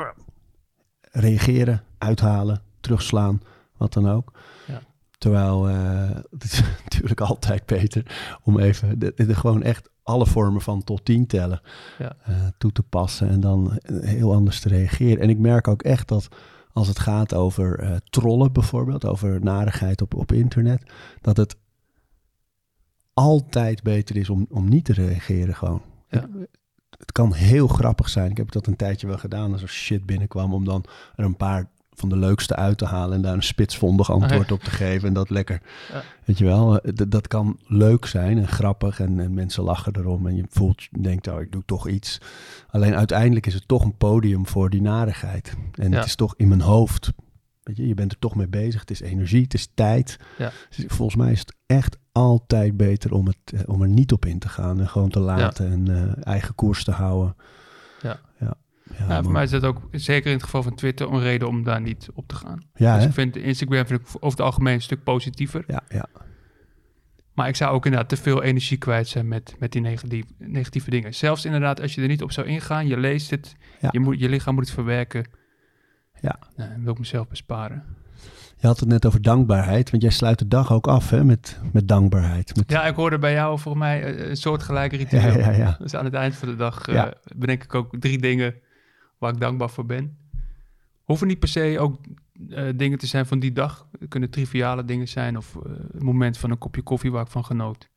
reageren, 1.12 1.84
uithalen, 1.98 2.62
terugslaan, 2.80 3.42
wat 3.78 3.94
dan 3.94 4.10
ook. 4.10 4.32
Ja. 4.68 4.82
Terwijl 5.18 5.70
uh, 5.70 6.10
het 6.38 6.44
is 6.44 6.62
natuurlijk 6.84 7.22
altijd 7.22 7.66
beter 7.66 8.38
om 8.44 8.60
even 8.60 9.00
de, 9.00 9.14
de, 9.16 9.36
gewoon 9.36 9.64
echt 9.64 9.90
alle 10.04 10.26
vormen 10.26 10.62
van 10.62 10.84
tot 10.84 11.06
tien 11.06 11.28
tellen 11.28 11.62
ja. 11.98 12.16
uh, 12.30 12.36
toe 12.58 12.72
te 12.72 12.84
passen 12.84 13.30
en 13.30 13.40
dan 13.40 13.80
heel 14.02 14.34
anders 14.34 14.60
te 14.60 14.70
reageren. 14.70 15.22
En 15.22 15.30
ik 15.30 15.38
merk 15.38 15.68
ook 15.68 15.82
echt 15.82 16.08
dat 16.08 16.28
als 16.74 16.88
het 16.88 17.00
gaat 17.00 17.34
over 17.34 17.84
uh, 17.84 17.96
trollen 18.10 18.52
bijvoorbeeld, 18.52 19.06
over 19.06 19.44
narigheid 19.44 20.02
op, 20.02 20.14
op 20.14 20.32
internet, 20.32 20.92
dat 21.22 21.38
het 21.38 21.56
altijd 23.14 23.84
beter 23.84 24.16
is 24.16 24.30
om, 24.30 24.46
om 24.50 24.70
niet 24.70 24.86
te 24.86 24.94
reageren 24.94 25.56
gewoon. 25.56 25.82
Ja. 26.10 26.30
Het 27.00 27.12
kan 27.12 27.34
heel 27.34 27.68
grappig 27.68 28.10
zijn. 28.10 28.32
Ik 28.32 28.38
heb 28.38 28.52
dat 28.52 28.68
een 28.68 28.76
tijdje 28.76 29.08
wel 29.08 29.18
gedaan 29.18 29.52
als 29.52 29.62
er 29.62 29.70
shit 29.70 30.06
binnenkwam, 30.06 30.54
om 30.54 30.66
dan 30.66 30.86
er 31.16 31.26
een 31.26 31.38
paar 31.38 31.70
van 32.00 32.10
de 32.10 32.18
leukste 32.18 32.56
uit 32.56 32.78
te 32.78 32.86
halen 32.86 33.16
en 33.16 33.22
daar 33.22 33.34
een 33.34 33.44
spitsvondig 33.44 34.12
antwoord 34.12 34.52
op 34.52 34.64
te 34.64 34.70
geven 34.70 35.08
en 35.08 35.14
dat 35.14 35.30
lekker. 35.30 35.62
Ja. 35.92 36.04
Weet 36.26 36.38
je 36.38 36.46
wel, 36.46 36.80
eh, 36.80 36.94
dat 37.08 37.28
kan 37.28 37.60
leuk 37.68 38.06
zijn 38.06 38.38
en 38.38 38.48
grappig 38.48 39.00
en, 39.00 39.20
en, 39.20 39.34
mensen 39.34 39.64
lachen 39.64 39.96
erom 39.96 40.28
en 40.28 40.36
je 40.36 40.46
voelt, 40.50 40.84
je 40.84 41.02
denkt, 41.02 41.28
oh, 41.28 41.42
ik 41.42 41.52
doe 41.52 41.64
toch 41.66 41.88
iets. 41.88 42.22
Alleen 42.70 42.96
uiteindelijk 42.96 43.46
is 43.46 43.54
het 43.54 43.68
toch 43.68 43.84
een 43.84 43.98
podium 43.98 44.48
voor 44.48 44.70
die 44.70 44.82
narigheid. 44.82 45.54
En 45.74 45.92
het 45.92 46.06
is 46.06 46.16
toch 46.16 46.34
in 46.38 46.48
mijn 46.48 46.62
hoofd. 46.62 47.12
Weet 47.64 47.78
je, 47.78 47.88
je 47.88 47.94
bent 47.94 48.12
er 48.12 48.20
toch 48.20 48.36
mee 48.36 48.48
bezig. 48.48 48.80
Het 48.80 48.92
is 48.92 49.02
energie, 49.02 49.44
het 49.44 49.54
is 49.54 49.70
tijd. 49.74 50.18
Ja. 50.38 50.52
Dus 50.76 50.86
volgens 50.88 51.18
mij 51.18 51.32
is 51.32 51.40
het 51.40 51.56
echt 51.66 51.98
altijd 52.20 52.78
beter 52.78 53.14
om, 53.14 53.28
het, 53.28 53.38
eh, 53.54 53.60
om 53.66 53.82
er 53.82 53.88
niet 53.88 54.12
op 54.12 54.26
in 54.26 54.40
te 54.40 54.50
gaan 54.50 54.80
en 54.80 54.90
gewoon 54.90 55.10
te 55.10 55.20
laten 55.20 55.72
en 55.72 55.90
uh, 55.90 56.28
eigen 56.28 56.56
koers 56.56 56.84
te 56.84 56.92
houden. 56.92 57.36
Ja. 58.02 58.20
ja. 58.40 58.56
Ja, 59.08 59.24
voor 59.24 59.32
mij 59.32 59.44
is 59.44 59.50
dat 59.50 59.64
ook, 59.64 59.82
zeker 59.92 60.28
in 60.28 60.36
het 60.36 60.44
geval 60.44 60.64
van 60.64 60.76
Twitter, 60.76 61.12
een 61.12 61.20
reden 61.20 61.48
om 61.48 61.64
daar 61.64 61.82
niet 61.82 62.10
op 62.14 62.28
te 62.28 62.36
gaan. 62.36 62.62
Ja, 62.76 62.96
dus 62.96 63.06
ik 63.06 63.14
vind 63.14 63.36
Instagram 63.36 63.86
vind 63.86 64.00
ik 64.00 64.08
over 64.08 64.30
het 64.30 64.42
algemeen 64.42 64.74
een 64.74 64.82
stuk 64.82 65.04
positiever. 65.04 65.64
Ja, 65.68 65.82
ja. 65.90 66.06
Maar 67.34 67.48
ik 67.48 67.56
zou 67.56 67.74
ook 67.74 67.86
inderdaad 67.86 68.10
te 68.10 68.18
veel 68.18 68.44
energie 68.44 68.78
kwijt 68.78 69.08
zijn 69.08 69.28
met, 69.28 69.56
met 69.60 69.72
die 69.72 69.82
negatieve, 69.82 70.28
negatieve 70.38 70.90
dingen. 70.90 71.16
Zelfs 71.16 71.46
inderdaad, 71.46 71.82
als 71.82 71.96
je 71.96 72.02
er 72.02 72.08
niet 72.08 72.24
op 72.24 72.32
zou 72.32 72.48
ingaan, 72.48 72.88
je 72.88 72.98
leest 72.98 73.30
het, 73.30 73.56
je, 73.92 74.00
moet, 74.00 74.20
je 74.20 74.30
lichaam 74.30 74.54
moet 74.54 74.64
het 74.64 74.74
verwerken. 74.74 75.30
Ja. 76.22 76.40
Nou, 76.56 76.70
wil 76.84 76.92
ik 76.92 77.00
mezelf 77.00 77.28
besparen. 77.28 77.84
Je 78.62 78.68
had 78.68 78.80
het 78.80 78.90
net 78.90 79.06
over 79.06 79.22
dankbaarheid, 79.22 79.90
want 79.90 80.04
jij 80.04 80.12
sluit 80.12 80.40
de 80.40 80.48
dag 80.48 80.72
ook 80.72 80.88
af 80.88 81.10
hè, 81.10 81.24
met, 81.24 81.60
met 81.72 81.88
dankbaarheid. 81.88 82.56
Met... 82.56 82.72
Ja, 82.72 82.86
ik 82.86 82.96
hoorde 82.96 83.20
bij 83.20 83.34
jou 83.34 83.60
volgens 83.60 83.84
mij 83.84 84.30
een 84.30 84.38
soort 84.38 84.64
gelijke 84.64 84.96
ritueel. 84.96 85.38
Ja, 85.38 85.38
ja, 85.38 85.52
ja. 85.52 85.76
Dus 85.80 85.96
aan 85.96 86.06
het 86.06 86.14
eind 86.14 86.36
van 86.36 86.48
de 86.48 86.56
dag 86.56 86.88
uh, 86.88 87.06
bedenk 87.36 87.64
ik 87.64 87.76
ook 87.76 88.00
drie 88.00 88.18
dingen 88.18 88.56
waar 89.18 89.34
ik 89.34 89.40
dankbaar 89.40 89.70
voor 89.70 89.86
ben. 89.86 90.18
Hoeven 91.04 91.28
niet 91.28 91.40
per 91.40 91.48
se 91.48 91.78
ook 91.80 92.00
uh, 92.50 92.70
dingen 92.76 92.98
te 92.98 93.08
zijn 93.08 93.26
van 93.26 93.40
die 93.40 93.52
dag. 93.52 93.88
Het 94.00 94.10
kunnen 94.10 94.30
triviale 94.30 94.86
dingen 94.86 95.08
zijn 95.08 95.38
of 95.38 95.56
uh, 95.56 95.62
een 95.92 96.06
moment 96.06 96.38
van 96.38 96.52
een 96.52 96.58
kopje 96.58 96.82
koffie 96.82 97.12
waar 97.12 97.26
ik 97.26 97.32
van 97.32 97.46
genoot. 97.46 97.90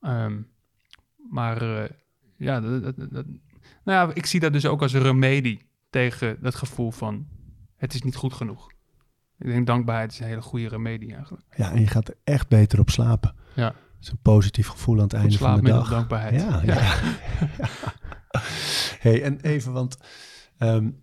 Um, 0.00 0.48
maar 1.30 1.88
ja, 2.36 2.60
dat, 2.60 2.82
dat, 2.82 2.96
dat, 2.96 3.26
nou 3.84 4.08
ja, 4.08 4.14
ik 4.14 4.26
zie 4.26 4.40
dat 4.40 4.52
dus 4.52 4.66
ook 4.66 4.82
als 4.82 4.92
een 4.92 5.02
remedie 5.02 5.70
tegen 5.90 6.38
dat 6.40 6.54
gevoel 6.54 6.90
van 6.90 7.26
het 7.76 7.94
is 7.94 8.02
niet 8.02 8.16
goed 8.16 8.32
genoeg. 8.32 8.76
Ik 9.38 9.46
denk 9.46 9.66
dankbaarheid 9.66 10.12
is 10.12 10.20
een 10.20 10.26
hele 10.26 10.42
goede 10.42 10.68
remedie 10.68 11.14
eigenlijk. 11.14 11.44
Ja, 11.56 11.70
en 11.70 11.80
je 11.80 11.86
gaat 11.86 12.08
er 12.08 12.16
echt 12.24 12.48
beter 12.48 12.80
op 12.80 12.90
slapen. 12.90 13.34
Ja. 13.54 13.66
Het 13.66 14.06
is 14.06 14.10
een 14.10 14.22
positief 14.22 14.68
gevoel 14.68 14.96
aan 14.96 15.02
het 15.02 15.12
einde 15.12 15.38
van 15.38 15.60
de 15.60 15.70
dag. 15.70 15.90
dankbaarheid. 15.90 16.40
Ja, 16.40 16.60
ja. 16.64 16.74
ja. 16.74 16.82
ja. 17.58 17.70
hey, 19.04 19.22
en 19.22 19.40
even, 19.40 19.72
want 19.72 19.98
um, 20.58 21.02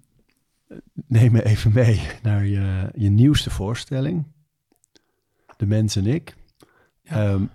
neem 1.07 1.31
me 1.31 1.43
even 1.45 1.73
mee 1.73 2.01
naar 2.21 2.45
je, 2.45 2.89
je 2.95 3.09
nieuwste 3.09 3.49
voorstelling. 3.49 4.25
De 5.57 5.65
Mens 5.65 5.95
en 5.95 6.05
ik. 6.05 6.35
Um, 7.13 7.49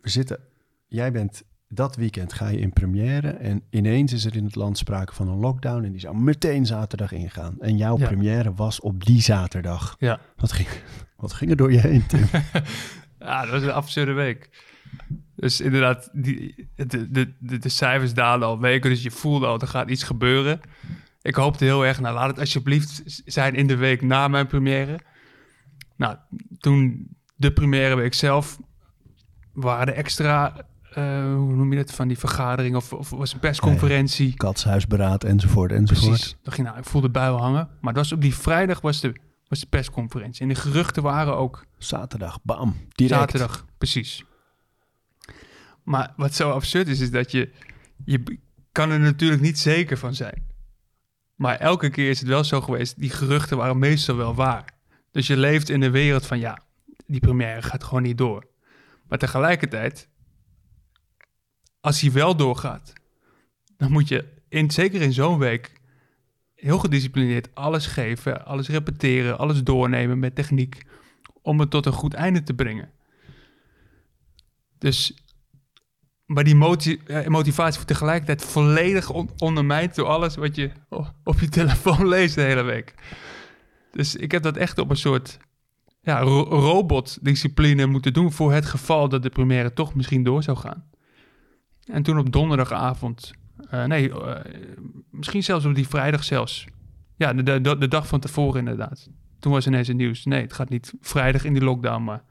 we 0.00 0.08
zitten, 0.08 0.38
jij 0.86 1.12
bent 1.12 1.42
dat 1.72 1.96
weekend 1.96 2.32
ga 2.32 2.48
je 2.48 2.58
in 2.58 2.72
première 2.72 3.28
en 3.28 3.62
ineens 3.70 4.12
is 4.12 4.24
er 4.24 4.36
in 4.36 4.44
het 4.44 4.54
land 4.54 4.78
sprake 4.78 5.14
van 5.14 5.28
een 5.28 5.38
lockdown 5.38 5.84
en 5.84 5.90
die 5.90 6.00
zou 6.00 6.16
meteen 6.16 6.66
zaterdag 6.66 7.12
ingaan. 7.12 7.56
En 7.60 7.76
jouw 7.76 7.96
première 7.96 8.54
was 8.54 8.80
op 8.80 9.04
die 9.04 9.22
zaterdag. 9.22 9.96
Ja. 9.98 10.20
Wat 10.36 10.52
ging, 10.52 10.68
wat 11.16 11.32
ging 11.32 11.50
er 11.50 11.56
door 11.56 11.72
je 11.72 11.78
heen, 11.78 12.06
Tim? 12.06 12.26
ja, 13.18 13.42
dat 13.42 13.50
was 13.50 13.62
een 13.62 13.72
absurde 13.72 14.12
week. 14.12 14.68
Dus 15.36 15.60
inderdaad, 15.60 16.10
die, 16.12 16.68
de, 16.74 17.10
de, 17.10 17.34
de, 17.38 17.58
de, 17.58 17.68
cijfers 17.68 18.14
dalen 18.14 18.48
al 18.48 18.60
weken, 18.60 18.90
dus 18.90 19.02
je 19.02 19.10
voelde 19.10 19.46
al, 19.46 19.60
er 19.60 19.66
gaat 19.66 19.90
iets 19.90 20.02
gebeuren. 20.02 20.60
Ik 21.22 21.34
hoopte 21.34 21.64
heel 21.64 21.86
erg, 21.86 22.00
nou 22.00 22.14
laat 22.14 22.28
het 22.28 22.38
alsjeblieft 22.38 23.22
zijn 23.24 23.54
in 23.54 23.66
de 23.66 23.76
week 23.76 24.02
na 24.02 24.28
mijn 24.28 24.46
première. 24.46 25.00
Nou, 25.96 26.16
toen 26.58 27.08
de 27.36 27.52
première 27.52 27.94
week 27.94 28.14
zelf 28.14 28.58
waren 29.52 29.86
er 29.86 29.94
extra 29.94 30.68
hoe 30.94 31.54
noem 31.54 31.72
je 31.72 31.78
het, 31.78 31.92
van 31.92 32.08
die 32.08 32.18
vergadering 32.18 32.76
of, 32.76 32.92
of 32.92 33.10
was 33.10 33.32
een 33.32 33.38
persconferentie. 33.38 34.34
Katshuisberaad 34.36 35.24
enzovoort 35.24 35.72
enzovoort. 35.72 36.08
Precies. 36.08 36.36
Dan 36.42 36.52
ging, 36.52 36.66
nou, 36.66 36.78
ik 36.78 36.84
voelde 36.84 37.10
buil 37.10 37.38
hangen. 37.38 37.68
Maar 37.80 37.92
dat 37.92 38.02
was 38.02 38.12
op 38.12 38.20
die 38.20 38.34
vrijdag 38.34 38.80
was 38.80 39.00
de, 39.00 39.14
was 39.48 39.60
de 39.60 39.66
persconferentie. 39.66 40.42
En 40.42 40.48
de 40.48 40.54
geruchten 40.54 41.02
waren 41.02 41.36
ook... 41.36 41.66
Zaterdag, 41.78 42.38
bam, 42.42 42.76
direct. 42.88 43.20
Zaterdag, 43.20 43.66
precies. 43.78 44.24
Maar 45.82 46.12
wat 46.16 46.34
zo 46.34 46.50
absurd 46.50 46.88
is, 46.88 47.00
is 47.00 47.10
dat 47.10 47.30
je... 47.30 47.52
Je 48.04 48.38
kan 48.72 48.90
er 48.90 49.00
natuurlijk 49.00 49.42
niet 49.42 49.58
zeker 49.58 49.96
van 49.98 50.14
zijn. 50.14 50.48
Maar 51.34 51.56
elke 51.56 51.90
keer 51.90 52.10
is 52.10 52.18
het 52.18 52.28
wel 52.28 52.44
zo 52.44 52.60
geweest, 52.60 53.00
die 53.00 53.10
geruchten 53.10 53.56
waren 53.56 53.78
meestal 53.78 54.16
wel 54.16 54.34
waar. 54.34 54.64
Dus 55.10 55.26
je 55.26 55.36
leeft 55.36 55.68
in 55.68 55.82
een 55.82 55.90
wereld 55.90 56.26
van, 56.26 56.38
ja, 56.38 56.58
die 57.06 57.20
première 57.20 57.62
gaat 57.62 57.84
gewoon 57.84 58.02
niet 58.02 58.18
door. 58.18 58.46
Maar 59.08 59.18
tegelijkertijd 59.18 60.08
als 61.80 62.00
hij 62.00 62.12
wel 62.12 62.36
doorgaat, 62.36 62.92
dan 63.76 63.92
moet 63.92 64.08
je, 64.08 64.24
in, 64.48 64.70
zeker 64.70 65.00
in 65.00 65.12
zo'n 65.12 65.38
week, 65.38 65.80
heel 66.54 66.78
gedisciplineerd 66.78 67.54
alles 67.54 67.86
geven, 67.86 68.44
alles 68.44 68.68
repeteren, 68.68 69.38
alles 69.38 69.62
doornemen 69.62 70.18
met 70.18 70.34
techniek, 70.34 70.82
om 71.42 71.60
het 71.60 71.70
tot 71.70 71.86
een 71.86 71.92
goed 71.92 72.14
einde 72.14 72.42
te 72.42 72.54
brengen. 72.54 72.90
Dus, 74.78 75.14
maar 76.26 76.44
die 76.44 76.54
motivatie 76.54 77.74
wordt 77.74 77.86
tegelijkertijd 77.86 78.44
volledig 78.44 79.10
on 79.10 79.30
ondermijnd 79.38 79.94
door 79.94 80.06
alles 80.06 80.36
wat 80.36 80.56
je 80.56 80.70
op 81.24 81.40
je 81.40 81.48
telefoon 81.48 82.08
leest 82.14 82.34
de 82.34 82.40
hele 82.40 82.62
week. 82.62 82.94
Dus 83.92 84.16
ik 84.16 84.32
heb 84.32 84.42
dat 84.42 84.56
echt 84.56 84.78
op 84.78 84.90
een 84.90 84.96
soort 84.96 85.38
ja, 86.00 86.20
robotdiscipline 86.20 87.86
moeten 87.86 88.12
doen 88.12 88.32
voor 88.32 88.52
het 88.52 88.66
geval 88.66 89.08
dat 89.08 89.22
de 89.22 89.30
première 89.30 89.72
toch 89.72 89.94
misschien 89.94 90.22
door 90.22 90.42
zou 90.42 90.56
gaan. 90.56 90.90
En 91.90 92.02
toen 92.02 92.18
op 92.18 92.32
donderdagavond, 92.32 93.32
uh, 93.74 93.84
nee, 93.84 94.08
uh, 94.08 94.36
misschien 95.10 95.42
zelfs 95.42 95.64
op 95.64 95.74
die 95.74 95.88
vrijdag 95.88 96.24
zelfs. 96.24 96.66
Ja, 97.16 97.32
de, 97.32 97.60
de, 97.60 97.78
de, 97.78 97.88
dag 97.88 98.06
van 98.06 98.20
tevoren 98.20 98.58
inderdaad. 98.58 99.08
Toen 99.38 99.52
was 99.52 99.66
ineens 99.66 99.88
het 99.88 99.96
nieuws. 99.96 100.24
Nee, 100.24 100.42
het 100.42 100.52
gaat 100.52 100.68
niet 100.68 100.94
vrijdag 101.00 101.44
in 101.44 101.52
die 101.52 101.62
lockdown, 101.62 102.04
maar 102.04 102.22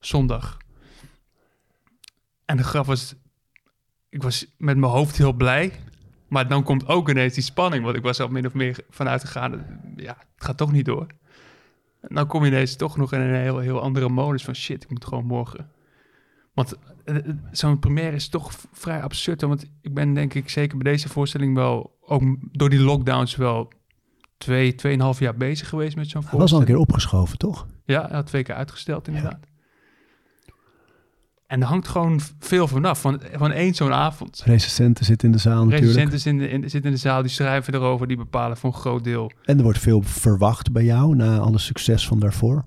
zondag. 0.00 0.56
En 2.44 2.56
de 2.56 2.64
grap 2.64 2.86
was, 2.86 3.14
ik 4.08 4.22
was 4.22 4.46
met 4.58 4.76
mijn 4.76 4.92
hoofd 4.92 5.16
heel 5.16 5.32
blij. 5.32 5.72
Maar 6.28 6.48
dan 6.48 6.62
komt 6.62 6.88
ook 6.88 7.08
ineens 7.08 7.34
die 7.34 7.42
spanning, 7.42 7.84
want 7.84 7.96
ik 7.96 8.02
was 8.02 8.20
al 8.20 8.28
min 8.28 8.46
of 8.46 8.54
meer 8.54 8.78
vanuit 8.90 9.24
gegaan. 9.24 9.80
Ja, 9.96 10.16
het 10.34 10.44
gaat 10.44 10.56
toch 10.56 10.72
niet 10.72 10.84
door. 10.84 11.06
En 12.00 12.14
dan 12.14 12.26
kom 12.26 12.44
je 12.44 12.50
ineens 12.50 12.76
toch 12.76 12.96
nog 12.96 13.12
in 13.12 13.20
een 13.20 13.34
heel, 13.34 13.58
heel 13.58 13.80
andere 13.80 14.08
modus 14.08 14.44
van 14.44 14.54
shit, 14.54 14.82
ik 14.82 14.90
moet 14.90 15.04
gewoon 15.04 15.24
morgen. 15.24 15.70
Want 16.58 16.76
eh, 17.04 17.16
eh, 17.16 17.22
zo'n 17.50 17.78
première 17.78 18.14
is 18.16 18.28
toch 18.28 18.52
vrij 18.72 19.02
absurd. 19.02 19.40
Want 19.40 19.66
ik 19.80 19.94
ben 19.94 20.14
denk 20.14 20.34
ik 20.34 20.48
zeker 20.48 20.78
bij 20.78 20.92
deze 20.92 21.08
voorstelling 21.08 21.54
wel, 21.54 21.96
ook 22.00 22.22
door 22.52 22.70
die 22.70 22.80
lockdowns 22.80 23.36
wel 23.36 23.72
twee, 24.38 24.74
tweeënhalf 24.74 25.18
jaar 25.18 25.34
bezig 25.36 25.68
geweest 25.68 25.96
met 25.96 26.08
zo'n 26.08 26.20
Hij 26.20 26.30
was 26.38 26.38
al 26.38 26.40
een 26.40 26.48
voorstelling. 26.48 26.66
keer 26.66 26.94
opgeschoven, 26.94 27.38
toch? 27.38 27.66
Ja, 27.84 28.02
hij 28.06 28.16
had 28.16 28.26
twee 28.26 28.42
keer 28.42 28.54
uitgesteld 28.54 29.08
inderdaad. 29.08 29.46
En 31.46 31.60
er 31.60 31.66
hangt 31.66 31.88
gewoon 31.88 32.20
veel 32.38 32.68
vanaf, 32.68 33.00
van, 33.00 33.20
van 33.32 33.50
één 33.52 33.74
zo'n 33.74 33.92
avond. 33.92 34.42
Recensenten 34.44 35.04
zitten 35.04 35.28
in 35.28 35.32
de 35.34 35.40
zaal 35.40 35.64
natuurlijk. 35.64 35.94
Recensenten 36.10 36.30
in 36.32 36.38
de- 36.38 36.48
in- 36.48 36.70
zitten 36.70 36.90
in 36.90 36.96
de 36.96 37.00
zaal, 37.02 37.22
die 37.22 37.30
schrijven 37.30 37.74
erover, 37.74 38.06
die 38.06 38.16
bepalen 38.16 38.56
voor 38.56 38.70
een 38.72 38.80
groot 38.80 39.04
deel. 39.04 39.30
En 39.44 39.56
er 39.56 39.62
wordt 39.62 39.78
veel 39.78 40.02
verwacht 40.02 40.72
bij 40.72 40.84
jou 40.84 41.16
na 41.16 41.38
alle 41.38 41.58
succes 41.58 42.06
van 42.06 42.18
daarvoor. 42.18 42.64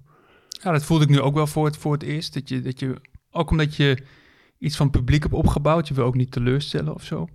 Ja, 0.49 0.71
dat 0.71 0.83
voelde 0.83 1.03
ik 1.03 1.09
nu 1.09 1.19
ook 1.21 1.33
wel 1.33 1.47
voor 1.47 1.65
het, 1.65 1.77
voor 1.77 1.93
het 1.93 2.03
eerst. 2.03 2.33
Dat 2.33 2.49
je, 2.49 2.61
dat 2.61 2.79
je, 2.79 2.95
ook 3.31 3.49
omdat 3.51 3.75
je 3.75 4.03
iets 4.57 4.75
van 4.75 4.89
publiek 4.89 5.23
hebt 5.23 5.35
opgebouwd, 5.35 5.87
je 5.87 5.93
wil 5.93 6.05
ook 6.05 6.15
niet 6.15 6.31
teleurstellen 6.31 6.93
of 6.93 7.03
zo. 7.03 7.27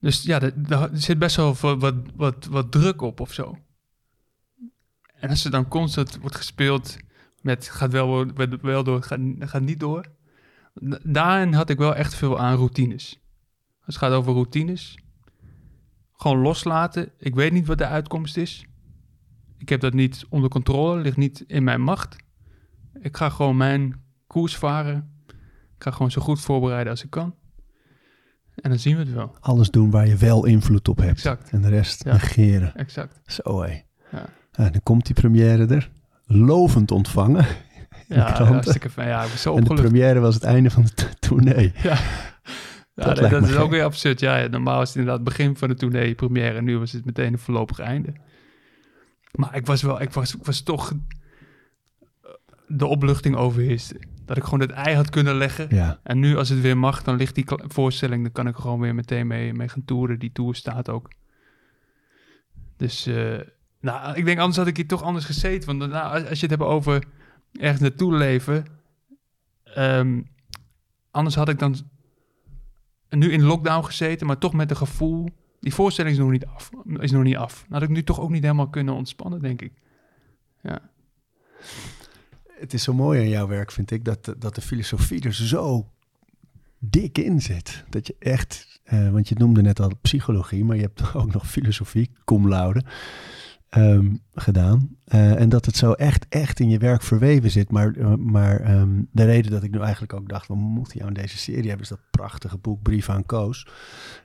Dus 0.00 0.22
ja, 0.22 0.40
er, 0.40 0.90
zit 0.92 1.18
best 1.18 1.36
wel 1.36 1.54
wat, 1.54 1.94
wat, 2.16 2.46
wat, 2.46 2.72
druk 2.72 3.00
op 3.02 3.20
of 3.20 3.32
zo. 3.32 3.58
En 5.14 5.28
als 5.28 5.44
er 5.44 5.50
dan 5.50 5.68
constant 5.68 6.18
wordt 6.20 6.36
gespeeld 6.36 6.96
met 7.40 7.68
gaat 7.68 7.92
wel, 7.92 8.32
wel- 8.60 8.84
door, 8.84 9.02
gaat, 9.02 9.20
gaat 9.38 9.62
niet 9.62 9.80
door. 9.80 10.06
da- 10.74 10.98
Daarin 11.02 11.52
had 11.52 11.70
ik 11.70 11.78
wel 11.78 11.94
echt 11.94 12.14
veel 12.14 12.38
aan 12.38 12.56
routines. 12.56 13.20
Als 13.84 13.94
het 13.94 14.04
gaat 14.04 14.12
over 14.12 14.32
routines, 14.32 14.98
gewoon 16.12 16.38
loslaten. 16.38 17.10
Ik 17.18 17.34
weet 17.34 17.52
niet 17.52 17.66
wat 17.66 17.78
de 17.78 17.86
uitkomst 17.86 18.36
is. 18.36 18.66
Ik 19.58 19.68
heb 19.68 19.80
dat 19.80 19.92
niet 19.92 20.26
onder 20.28 20.50
controle, 20.50 21.00
ligt 21.00 21.16
niet 21.16 21.44
in 21.46 21.64
mijn 21.64 21.80
macht. 21.80 22.16
Ik 23.00 23.16
ga 23.16 23.28
gewoon 23.30 23.56
mijn 23.56 24.04
koers 24.26 24.56
varen. 24.56 25.10
Ik 25.76 25.82
ga 25.82 25.90
gewoon 25.90 26.10
zo 26.10 26.20
goed 26.22 26.40
voorbereiden 26.40 26.90
als 26.92 27.04
ik 27.04 27.10
kan. 27.10 27.34
En 28.54 28.70
dan 28.70 28.78
zien 28.78 28.96
we 28.96 29.02
het 29.02 29.12
wel. 29.12 29.36
Alles 29.40 29.70
doen 29.70 29.90
waar 29.90 30.06
je 30.06 30.16
wel 30.16 30.44
invloed 30.46 30.88
op 30.88 30.96
hebt. 30.98 31.10
Exact, 31.10 31.50
En 31.50 31.62
de 31.62 31.68
rest 31.68 32.04
Ja. 32.04 32.12
negeren. 32.12 32.74
exact. 32.74 33.20
Zo 33.26 33.62
hé. 33.62 33.82
Ja. 34.12 34.24
Ja, 34.52 34.70
dan 34.70 34.80
komt 34.82 35.06
die 35.06 35.14
première 35.14 35.66
er. 35.66 35.90
Lovend 36.26 36.90
ontvangen. 36.90 37.46
Ja, 38.08 38.44
hartstikke 38.44 38.90
fijn. 38.90 39.08
Ja, 39.08 39.22
ik 39.22 39.28
ben 39.28 39.38
zo 39.38 39.56
En 39.56 39.64
de 39.64 39.74
première 39.74 40.20
was 40.20 40.34
het 40.34 40.42
einde 40.42 40.70
van 40.70 40.84
de 40.94 41.08
tournee. 41.18 41.72
Ja, 41.82 41.98
ja 42.94 43.14
Dat 43.14 43.42
is 43.48 43.56
ook 43.56 43.70
weer 43.70 43.84
absurd. 43.84 44.20
Ja, 44.20 44.46
normaal 44.46 44.82
is 44.82 44.88
het 44.88 44.96
inderdaad 44.96 45.20
het 45.24 45.36
begin 45.36 45.56
van 45.56 45.68
de 45.68 45.74
tournee, 45.74 46.14
première. 46.14 46.56
En 46.56 46.64
nu 46.64 46.78
was 46.78 46.92
het 46.92 47.04
meteen 47.04 47.32
een 47.32 47.38
voorlopig 47.38 47.78
einde. 47.78 48.12
Maar 49.32 49.56
ik 49.56 49.66
was 49.66 49.82
wel, 49.82 50.00
ik 50.02 50.10
was, 50.10 50.34
ik 50.34 50.44
was 50.44 50.60
toch... 50.60 50.92
De 52.68 52.86
opluchting 52.86 53.36
overheerste. 53.36 53.96
Dat 54.26 54.36
ik 54.36 54.44
gewoon 54.44 54.60
het 54.60 54.70
ei 54.70 54.94
had 54.94 55.10
kunnen 55.10 55.34
leggen. 55.34 55.66
Ja. 55.70 56.00
En 56.02 56.18
nu, 56.18 56.36
als 56.36 56.48
het 56.48 56.60
weer 56.60 56.78
mag, 56.78 57.02
dan 57.02 57.16
ligt 57.16 57.34
die 57.34 57.44
voorstelling, 57.48 58.22
dan 58.22 58.32
kan 58.32 58.46
ik 58.46 58.56
gewoon 58.56 58.80
weer 58.80 58.94
meteen 58.94 59.26
mee, 59.26 59.52
mee 59.54 59.68
gaan 59.68 59.84
toeren. 59.84 60.18
Die 60.18 60.32
tour 60.32 60.54
staat 60.54 60.88
ook. 60.88 61.10
Dus, 62.76 63.06
eh, 63.06 63.40
nou, 63.80 64.16
ik 64.16 64.24
denk 64.24 64.38
anders 64.38 64.56
had 64.56 64.66
ik 64.66 64.76
hier 64.76 64.86
toch 64.86 65.02
anders 65.02 65.24
gezeten. 65.24 65.78
Want 65.78 65.92
als, 65.92 66.28
als 66.28 66.40
je 66.40 66.46
het 66.46 66.58
hebt 66.58 66.70
over 66.70 67.04
ergens 67.52 67.80
naartoe 67.80 68.14
leven, 68.14 68.64
ehm, 69.64 70.22
anders 71.10 71.34
had 71.34 71.48
ik 71.48 71.58
dan 71.58 71.76
nu 73.08 73.32
in 73.32 73.42
lockdown 73.42 73.84
gezeten, 73.84 74.26
maar 74.26 74.38
toch 74.38 74.52
met 74.52 74.70
een 74.70 74.76
gevoel. 74.76 75.28
Die 75.60 75.74
voorstelling 75.74 76.14
is 76.14 76.20
nog 76.20 76.30
niet 76.30 76.46
af. 76.46 76.70
Is 76.98 77.10
nog 77.10 77.22
niet 77.22 77.36
af. 77.36 77.64
Dan 77.68 77.72
had 77.72 77.82
ik 77.82 77.94
nu 77.94 78.02
toch 78.02 78.20
ook 78.20 78.30
niet 78.30 78.42
helemaal 78.42 78.68
kunnen 78.68 78.94
ontspannen, 78.94 79.40
denk 79.40 79.62
ik. 79.62 79.72
Ja. 80.62 80.90
Het 82.58 82.72
is 82.72 82.82
zo 82.82 82.94
mooi 82.94 83.20
aan 83.20 83.28
jouw 83.28 83.46
werk, 83.46 83.72
vind 83.72 83.90
ik, 83.90 84.04
dat, 84.04 84.34
dat 84.38 84.54
de 84.54 84.60
filosofie 84.60 85.22
er 85.22 85.34
zo 85.34 85.86
dik 86.78 87.18
in 87.18 87.42
zit. 87.42 87.84
Dat 87.88 88.06
je 88.06 88.16
echt, 88.18 88.80
eh, 88.84 89.10
want 89.10 89.28
je 89.28 89.34
noemde 89.38 89.62
net 89.62 89.80
al 89.80 89.90
psychologie, 90.00 90.64
maar 90.64 90.76
je 90.76 90.82
hebt 90.82 91.14
ook 91.14 91.32
nog 91.32 91.50
filosofie, 91.50 92.10
cum 92.24 92.48
laude, 92.48 92.82
ehm, 93.68 94.14
gedaan. 94.34 94.96
Eh, 95.04 95.40
en 95.40 95.48
dat 95.48 95.64
het 95.64 95.76
zo 95.76 95.92
echt, 95.92 96.26
echt 96.28 96.60
in 96.60 96.68
je 96.68 96.78
werk 96.78 97.02
verweven 97.02 97.50
zit. 97.50 97.70
Maar, 97.70 97.92
eh, 97.92 98.14
maar 98.14 98.60
ehm, 98.60 99.02
de 99.12 99.24
reden 99.24 99.50
dat 99.50 99.62
ik 99.62 99.70
nu 99.70 99.80
eigenlijk 99.80 100.12
ook 100.12 100.28
dacht, 100.28 100.48
we 100.48 100.54
moeten 100.54 100.98
jou 100.98 101.08
in 101.08 101.20
deze 101.20 101.38
serie 101.38 101.68
hebben, 101.68 101.82
is 101.82 101.88
dat 101.88 102.10
prachtige 102.10 102.58
boek 102.58 102.82
Brief 102.82 103.08
aan 103.08 103.26
Koos. 103.26 103.66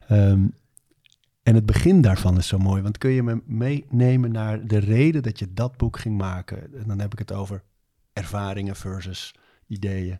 Ehm, 0.07 0.47
en 1.43 1.55
het 1.55 1.65
begin 1.65 2.01
daarvan 2.01 2.37
is 2.37 2.47
zo 2.47 2.57
mooi, 2.57 2.81
want 2.81 2.97
kun 2.97 3.11
je 3.11 3.23
me 3.23 3.41
meenemen 3.45 4.31
naar 4.31 4.67
de 4.67 4.77
reden 4.77 5.23
dat 5.23 5.39
je 5.39 5.53
dat 5.53 5.77
boek 5.77 5.99
ging 5.99 6.17
maken? 6.17 6.73
En 6.75 6.87
dan 6.87 6.99
heb 6.99 7.11
ik 7.11 7.19
het 7.19 7.31
over 7.31 7.63
ervaringen 8.13 8.75
versus 8.75 9.33
ideeën. 9.67 10.19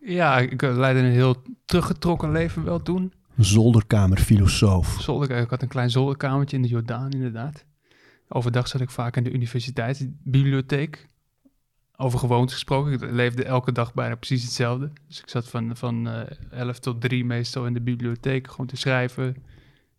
Ja, 0.00 0.38
ik 0.38 0.62
eh, 0.62 0.76
leidde 0.76 1.02
een 1.02 1.12
heel 1.12 1.42
teruggetrokken 1.64 2.32
leven 2.32 2.64
wel 2.64 2.82
toen. 2.82 3.12
Zolderkamer 3.36 4.18
filosoof. 4.18 4.96
Zolder, 5.00 5.30
ik 5.30 5.50
had 5.50 5.62
een 5.62 5.68
klein 5.68 5.90
zolderkamertje 5.90 6.56
in 6.56 6.62
de 6.62 6.68
Jordaan, 6.68 7.10
inderdaad. 7.10 7.64
Overdag 8.28 8.68
zat 8.68 8.80
ik 8.80 8.90
vaak 8.90 9.16
in 9.16 9.24
de 9.24 9.32
universiteitsbibliotheek. 9.32 11.08
Over 11.96 12.18
gewoontes 12.18 12.54
gesproken. 12.54 12.92
Ik 12.92 13.10
leefde 13.10 13.44
elke 13.44 13.72
dag 13.72 13.94
bijna 13.94 14.14
precies 14.14 14.42
hetzelfde. 14.42 14.92
Dus 15.06 15.20
ik 15.20 15.28
zat 15.28 15.48
van, 15.48 15.76
van 15.76 16.08
eh 16.08 16.58
11 16.58 16.78
tot 16.78 17.00
3 17.00 17.24
meestal 17.24 17.66
in 17.66 17.72
de 17.72 17.80
bibliotheek 17.80 18.50
gewoon 18.50 18.66
te 18.66 18.76
schrijven. 18.76 19.28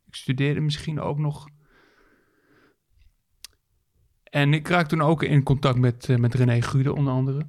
Ik 0.08 0.16
studeerde 0.16 0.60
misschien 0.60 1.00
ook 1.00 1.18
nog. 1.18 1.48
En 4.36 4.54
ik 4.54 4.68
raakte 4.68 4.96
toen 4.96 5.08
ook 5.08 5.24
in 5.24 5.44
contact 5.44 5.78
met, 5.78 6.10
eh, 6.10 6.18
met 6.18 6.34
René 6.34 6.62
Gude, 6.62 6.94
onder 6.94 7.14
andere. 7.14 7.46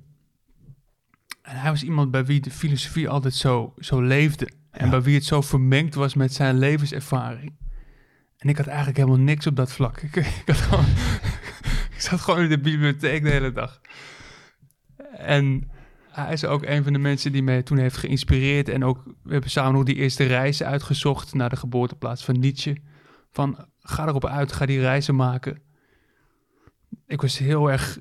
En 1.43 1.57
hij 1.57 1.71
was 1.71 1.83
iemand 1.83 2.11
bij 2.11 2.25
wie 2.25 2.41
de 2.41 2.51
filosofie 2.51 3.09
altijd 3.09 3.35
zo, 3.35 3.75
zo 3.79 4.01
leefde. 4.01 4.49
En 4.71 4.85
Ja. 4.85 4.91
bij 4.91 5.03
wie 5.03 5.15
het 5.15 5.25
zo 5.25 5.41
vermengd 5.41 5.95
was 5.95 6.15
met 6.15 6.33
zijn 6.33 6.59
levenservaring. 6.59 7.57
En 8.37 8.49
ik 8.49 8.57
had 8.57 8.67
eigenlijk 8.67 8.97
helemaal 8.97 9.19
niks 9.19 9.47
op 9.47 9.57
dat 9.57 9.73
vlak. 9.73 10.01
Ik, 10.03 10.17
ik, 10.17 10.43
had 10.47 10.57
gewoon, 10.57 10.85
ik 11.95 12.01
zat 12.01 12.21
gewoon 12.21 12.41
in 12.43 12.49
de 12.49 12.61
bibliotheek 12.61 13.23
de 13.23 13.31
hele 13.31 13.53
dag. 13.53 13.81
En 15.17 15.71
hij 16.11 16.33
is 16.33 16.45
ook 16.45 16.65
een 16.65 16.83
van 16.83 16.93
de 16.93 16.99
mensen 16.99 17.33
die 17.33 17.43
mij 17.43 17.63
toen 17.63 17.79
heeft 17.79 17.97
geïnspireerd. 17.97 18.69
En 18.69 18.85
ook, 18.85 19.03
we 19.23 19.33
hebben 19.33 19.51
samen 19.51 19.73
nog 19.73 19.85
die 19.85 19.95
eerste 19.95 20.25
reizen 20.25 20.67
uitgezocht 20.67 21.35
naar 21.35 21.51
de 21.51 21.57
geboorteplaats 21.57 22.25
van 22.25 22.39
Nietzsche. 22.41 22.77
Van, 23.33 23.67
ga 23.81 24.07
erop 24.07 24.27
uit, 24.27 24.53
ga 24.53 24.67
die 24.67 24.81
reizen 24.81 25.17
maken. 25.17 25.65
Ik 27.07 27.21
was 27.21 27.39
heel 27.39 27.71
erg... 27.71 27.99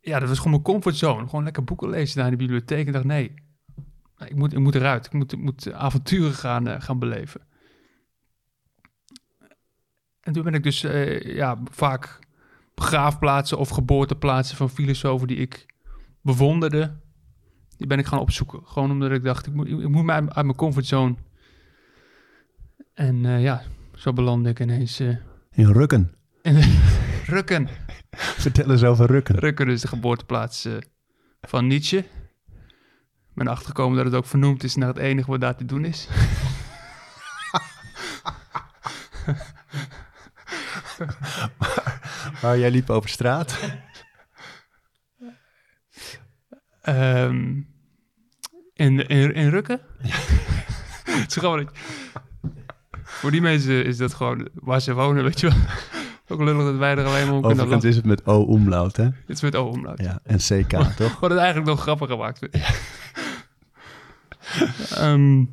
Ja, 0.00 0.18
dat 0.18 0.28
was 0.28 0.36
gewoon 0.36 0.52
mijn 0.52 0.62
comfortzone. 0.64 1.28
Gewoon 1.28 1.44
lekker 1.44 1.64
boeken 1.64 1.88
lezen 1.90 2.16
daar 2.16 2.24
in 2.24 2.30
de 2.30 2.44
bibliotheek. 2.44 2.80
En 2.80 2.86
ik 2.86 2.92
dacht, 2.92 3.04
nee, 3.04 3.34
ik 4.18 4.34
moet, 4.36 4.52
ik 4.52 4.58
moet 4.58 4.74
eruit. 4.74 5.06
Ik 5.06 5.12
moet, 5.12 5.32
ik 5.32 5.38
moet 5.38 5.72
avonturen 5.72 6.32
gaan, 6.32 6.66
eh, 6.66 6.80
gaan 6.80 6.98
beleven. 6.98 7.40
En 10.20 10.32
toen 10.32 10.44
ben 10.44 10.54
ik 10.54 10.62
dus 10.62 10.84
eh, 10.84 11.20
ja, 11.20 11.58
vaak 11.70 12.18
begraafplaatsen 12.74 13.58
of 13.58 13.68
geboorteplaatsen 13.68 14.56
van 14.56 14.70
filosofen 14.70 15.26
die 15.26 15.36
ik 15.36 15.66
bewonderde, 16.20 16.96
die 17.76 17.86
ben 17.86 17.98
ik 17.98 18.06
gaan 18.06 18.18
opzoeken. 18.18 18.60
Gewoon 18.64 18.90
omdat 18.90 19.10
ik 19.10 19.24
dacht, 19.24 19.46
ik 19.46 19.54
moet, 19.54 19.68
ik 19.68 19.88
moet 19.88 20.04
mij 20.04 20.14
uit 20.14 20.34
mijn 20.34 20.54
comfortzone. 20.54 21.14
En 22.94 23.24
eh, 23.26 23.42
ja, 23.42 23.62
zo 23.94 24.12
belandde 24.12 24.50
ik 24.50 24.60
ineens 24.60 25.00
In 25.00 25.18
Rukken. 25.72 26.14
in 26.42 26.60
Rukken. 27.34 27.68
Vertel 28.44 28.70
eens 28.70 28.84
over 28.84 29.06
Rukken. 29.06 29.38
Rukken 29.38 29.68
is 29.68 29.80
de 29.80 29.88
geboorteplaats 29.88 30.64
eh, 30.64 30.76
van 31.40 31.66
Nietzsche. 31.66 31.98
Ik 31.98 33.36
ben 33.46 33.46
achtergekomen 33.46 33.96
dat 33.96 34.06
het 34.06 34.14
ook 34.14 34.26
vernoemd 34.26 34.64
is 34.64 34.74
naar 34.74 34.88
het 34.88 34.96
enige 34.96 35.30
wat 35.30 35.40
daar 35.40 35.56
te 35.56 35.64
doen 35.64 35.84
is. 35.84 36.08
Waar 42.40 42.58
jij 42.58 42.70
liep 42.70 42.90
over 42.90 43.10
straat. 43.10 43.58
Ehm, 46.80 47.60
in, 48.74 49.06
in, 49.06 49.34
in 49.34 49.48
Rukken? 49.48 49.80
Het 51.04 51.30
is 51.30 51.36
gewoon 51.36 51.70
Voor 53.02 53.30
die 53.30 53.40
mensen 53.40 53.84
is 53.84 53.96
dat 53.96 54.14
gewoon 54.14 54.48
waar 54.54 54.80
ze 54.80 54.94
wonen, 54.94 55.24
weet 55.24 55.40
je 55.40 55.48
wel. 55.48 55.58
Ook 56.30 56.40
lullig 56.40 56.64
dat 56.64 56.76
wij 56.76 56.96
er 56.96 57.04
alleen 57.04 57.26
maar 57.26 57.34
om 57.34 57.42
kunnen 57.42 57.68
lachen. 57.68 57.88
is 57.88 57.96
het 57.96 58.04
met 58.04 58.26
O-umlaut, 58.26 58.96
hè? 58.96 59.04
Het 59.04 59.14
is 59.26 59.40
met 59.40 59.56
O-omlaut. 59.56 60.00
Ja, 60.02 60.20
en 60.24 60.36
CK, 60.38 60.70
toch? 60.96 61.20
Wat 61.20 61.30
het 61.30 61.38
eigenlijk 61.38 61.68
nog 61.68 61.80
grappiger 61.80 62.16
maakt. 62.16 62.48
Ehm, 64.94 65.44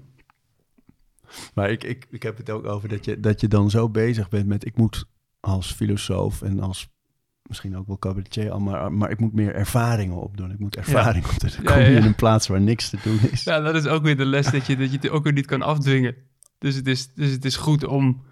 Maar 1.54 1.70
ik, 1.70 1.84
ik, 1.84 2.08
ik 2.10 2.24
heb 2.24 2.38
het 2.38 2.50
ook 2.50 2.66
over 2.66 2.90
dat 2.90 3.06
je, 3.06 3.20
dat 3.20 3.42
je 3.42 3.48
dan 3.48 3.70
zo 3.70 3.90
bezig 3.90 4.30
bent 4.30 4.48
met... 4.48 4.66
ik 4.66 4.78
moet 4.78 5.06
als 5.40 5.72
filosoof 5.72 6.42
en 6.42 6.60
als 6.60 6.90
misschien 7.44 7.78
ook 7.78 7.88
wel 7.88 8.00
cabaretier... 8.00 8.62
maar, 8.62 8.92
maar 8.94 9.10
ik 9.10 9.20
moet 9.20 9.34
meer 9.34 9.56
ervaringen 9.56 10.22
opdoen. 10.22 10.52
Ik 10.52 10.60
moet 10.60 10.76
ervaring 10.76 11.26
opdoen. 11.26 11.50
Dan 11.50 11.64
Ja, 11.64 11.72
kom 11.72 11.82
je 11.82 11.92
ja. 11.92 11.98
in 11.98 12.06
een 12.06 12.16
plaats 12.16 12.48
waar 12.48 12.62
niks 12.62 12.90
te 12.90 12.98
doen 13.04 13.20
is. 13.32 13.44
ja, 13.44 13.60
dat 13.60 13.76
is 13.76 13.88
ook 13.88 14.04
weer 14.04 14.18
de 14.18 14.26
les 14.26 14.52
dat 14.52 14.66
je, 14.66 14.78
dat 14.78 14.92
je 14.92 14.98
het 14.98 15.10
ook 15.10 15.24
weer 15.24 15.34
niet 15.34 15.46
kan 15.46 15.62
afdwingen. 15.62 16.16
Dus 16.58 16.76
het 16.76 16.88
is, 16.88 17.14
dus 17.14 17.32
het 17.32 17.46
is 17.46 17.56
goed 17.56 17.86
om, 17.86 18.24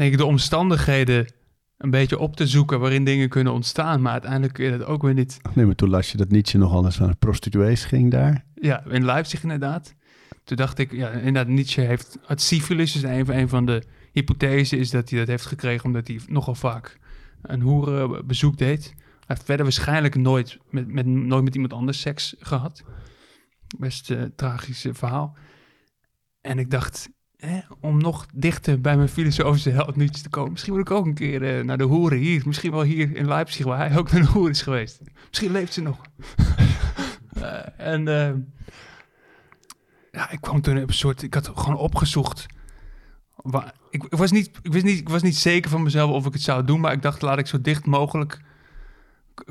denk 0.00 0.12
ik, 0.12 0.18
de 0.18 0.24
omstandigheden 0.24 1.32
een 1.76 1.90
beetje 1.90 2.18
op 2.18 2.36
te 2.36 2.46
zoeken 2.46 2.80
waarin 2.80 3.04
dingen 3.04 3.28
kunnen 3.28 3.52
ontstaan. 3.52 4.02
Maar 4.02 4.12
uiteindelijk 4.12 4.52
kun 4.52 4.64
je 4.64 4.78
dat 4.78 4.86
ook 4.86 5.02
weer 5.02 5.14
niet. 5.14 5.40
Nee, 5.54 5.66
maar 5.66 5.74
toen 5.74 5.90
las 5.90 6.10
je 6.10 6.16
dat 6.16 6.30
Nietzsche 6.30 6.58
nogal 6.58 6.84
eens 6.84 6.98
naar 6.98 7.16
prostituees 7.16 7.84
ging 7.84 8.10
daar. 8.10 8.44
Ja, 8.54 8.84
in 8.84 9.04
Leipzig 9.04 9.42
inderdaad. 9.42 9.94
Toen 10.44 10.56
dacht 10.56 10.78
ik, 10.78 10.92
ja, 10.92 11.10
inderdaad, 11.10 11.46
Nietzsche 11.46 11.80
heeft 11.80 12.18
het 12.26 12.40
syfilis, 12.40 12.96
is 12.96 13.02
een 13.02 13.26
van, 13.26 13.34
een 13.34 13.48
van 13.48 13.66
de 13.66 13.82
hypothese 14.12 14.76
is 14.76 14.90
dat 14.90 15.10
hij 15.10 15.18
dat 15.18 15.28
heeft 15.28 15.46
gekregen 15.46 15.84
omdat 15.84 16.06
hij 16.06 16.20
nogal 16.26 16.54
vaak 16.54 16.98
een 17.42 17.60
hoerenbezoek 17.60 18.58
deed. 18.58 18.94
Hij 18.96 19.24
heeft 19.26 19.44
verder 19.44 19.64
waarschijnlijk 19.64 20.14
nooit 20.14 20.58
met, 20.70 20.92
met, 20.92 21.06
nooit 21.06 21.44
met 21.44 21.54
iemand 21.54 21.72
anders 21.72 22.00
seks 22.00 22.34
gehad. 22.38 22.84
Best 23.78 24.10
uh, 24.10 24.22
tragisch 24.36 24.86
verhaal. 24.90 25.36
En 26.40 26.58
ik 26.58 26.70
dacht, 26.70 27.08
om 27.80 27.98
nog 27.98 28.26
dichter 28.34 28.80
bij 28.80 28.96
mijn 28.96 29.08
filosofische 29.08 29.92
Nietzsche 29.94 30.22
te 30.22 30.28
komen. 30.28 30.50
Misschien 30.50 30.72
moet 30.72 30.82
ik 30.82 30.90
ook 30.90 31.06
een 31.06 31.14
keer 31.14 31.58
uh, 31.58 31.64
naar 31.64 31.78
de 31.78 31.84
hoeren 31.84 32.18
hier. 32.18 32.42
Misschien 32.46 32.70
wel 32.70 32.82
hier 32.82 33.16
in 33.16 33.28
Leipzig, 33.28 33.64
waar 33.64 33.88
hij 33.88 33.98
ook 33.98 34.12
naar 34.12 34.20
de 34.20 34.28
hoeren 34.28 34.50
is 34.50 34.62
geweest. 34.62 35.00
Misschien 35.28 35.52
leeft 35.52 35.72
ze 35.72 35.82
nog. 35.82 36.00
uh, 37.36 37.52
en 37.92 38.04
ja, 40.12 40.30
ik 40.30 40.40
kwam 40.40 40.60
toen 40.60 40.82
op 40.82 40.88
een 40.88 40.94
soort... 40.94 41.22
Ik 41.22 41.34
had 41.34 41.50
gewoon 41.54 41.78
opgezocht... 41.78 42.46
Waar, 43.36 43.74
ik, 43.90 44.04
ik, 44.04 44.16
was 44.16 44.30
niet, 44.30 44.50
ik, 44.62 44.72
wist 44.72 44.84
niet, 44.84 44.98
ik 44.98 45.08
was 45.08 45.22
niet 45.22 45.36
zeker 45.36 45.70
van 45.70 45.82
mezelf 45.82 46.10
of 46.10 46.26
ik 46.26 46.32
het 46.32 46.42
zou 46.42 46.64
doen, 46.64 46.80
maar 46.80 46.92
ik 46.92 47.02
dacht, 47.02 47.22
laat 47.22 47.38
ik 47.38 47.46
zo 47.46 47.60
dicht 47.60 47.86
mogelijk 47.86 48.40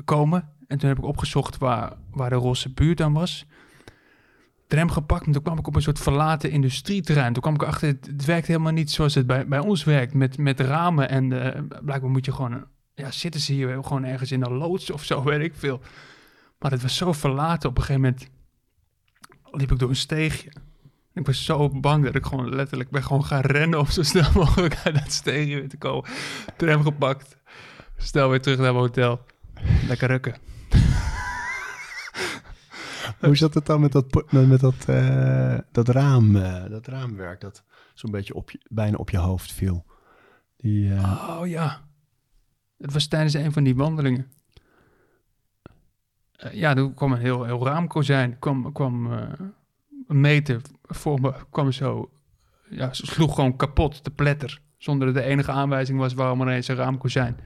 komen. 0.04 0.48
En 0.66 0.78
toen 0.78 0.88
heb 0.88 0.98
ik 0.98 1.04
opgezocht 1.04 1.58
waar, 1.58 1.92
waar 2.10 2.30
de 2.30 2.36
Rosse 2.36 2.72
buurt 2.72 2.98
dan 2.98 3.12
was 3.12 3.46
tram 4.70 4.90
gepakt. 4.90 5.26
En 5.26 5.32
toen 5.32 5.42
kwam 5.42 5.58
ik 5.58 5.66
op 5.66 5.76
een 5.76 5.82
soort 5.82 5.98
verlaten 5.98 6.50
industrieterrein. 6.50 7.32
Toen 7.32 7.42
kwam 7.42 7.54
ik 7.54 7.62
achter, 7.62 7.88
het, 7.88 8.24
werkt 8.24 8.46
helemaal 8.46 8.72
niet 8.72 8.90
zoals 8.90 9.14
het 9.14 9.26
bij, 9.26 9.46
bij 9.46 9.58
ons 9.58 9.84
werkt. 9.84 10.14
Met, 10.14 10.38
met 10.38 10.60
ramen 10.60 11.08
en 11.08 11.30
uh, 11.30 11.48
blijkbaar 11.82 12.10
moet 12.10 12.24
je 12.24 12.32
gewoon... 12.32 12.64
Ja, 12.94 13.10
zitten 13.10 13.40
ze 13.40 13.52
hier 13.52 13.84
gewoon 13.84 14.04
ergens 14.04 14.32
in 14.32 14.42
een 14.42 14.52
loods 14.52 14.90
of 14.90 15.04
zo, 15.04 15.22
weet 15.30 15.40
ik 15.40 15.54
veel. 15.54 15.80
Maar 16.58 16.70
het 16.70 16.82
was 16.82 16.96
zo 16.96 17.12
verlaten. 17.12 17.68
Op 17.68 17.76
een 17.76 17.82
gegeven 17.82 18.02
moment 18.02 18.28
liep 19.50 19.72
ik 19.72 19.78
door 19.78 19.88
een 19.88 19.96
steegje. 19.96 20.52
Ik 21.14 21.26
was 21.26 21.44
zo 21.44 21.68
bang 21.68 22.04
dat 22.04 22.14
ik 22.14 22.26
gewoon 22.26 22.54
letterlijk 22.54 22.90
ben 22.90 23.02
gewoon 23.02 23.24
gaan 23.24 23.40
rennen... 23.40 23.78
om 23.78 23.86
zo 23.86 24.02
snel 24.02 24.30
mogelijk 24.44 24.80
uit 24.84 24.94
dat 24.94 25.12
steegje 25.12 25.54
weer 25.54 25.68
te 25.68 25.78
komen. 25.78 26.10
Tram 26.56 26.82
gepakt. 26.82 27.36
Snel 27.96 28.28
weer 28.28 28.40
terug 28.40 28.58
naar 28.58 28.72
mijn 28.72 28.84
hotel. 28.84 29.20
Lekker 29.86 30.08
rukken. 30.08 30.49
Hoe 33.20 33.36
zat 33.36 33.54
het 33.54 33.66
dan 33.66 33.80
met 33.80 33.92
dat, 33.92 34.32
met 34.32 34.60
dat, 34.60 34.86
uh, 34.88 35.58
dat, 35.72 35.88
raam, 35.88 36.36
uh, 36.36 36.64
dat 36.68 36.86
raamwerk 36.86 37.40
dat 37.40 37.64
zo'n 37.94 38.10
beetje 38.10 38.34
op 38.34 38.50
bijna 38.68 38.96
op 38.96 39.10
je 39.10 39.18
hoofd 39.18 39.52
viel? 39.52 39.84
Die, 40.56 40.88
uh... 40.88 41.36
Oh 41.40 41.46
ja, 41.46 41.80
het 42.78 42.92
was 42.92 43.06
tijdens 43.06 43.34
een 43.34 43.52
van 43.52 43.64
die 43.64 43.76
wandelingen. 43.76 44.30
ja, 46.52 46.76
er 46.76 46.92
kwam 46.94 47.12
een 47.12 47.18
heel, 47.18 47.44
heel 47.44 47.64
raamkozijn, 47.66 48.38
kwam, 48.38 48.72
kwam 48.72 49.08
meter 50.06 50.60
voor 50.82 51.20
me, 51.20 51.34
kwam 51.50 51.72
zo, 51.72 52.10
ja, 52.70 52.92
sloeg 52.92 53.34
gewoon 53.34 53.56
kapot, 53.56 54.04
de 54.04 54.10
pletter. 54.10 54.60
Zonder 54.78 55.06
dat 55.06 55.22
de 55.22 55.28
enige 55.28 55.50
aanwijzing 55.50 55.98
was 55.98 56.14
waarom 56.14 56.40
er 56.40 56.46
ineens 56.46 56.68
een 56.68 56.76
raamkozijn 56.76 57.36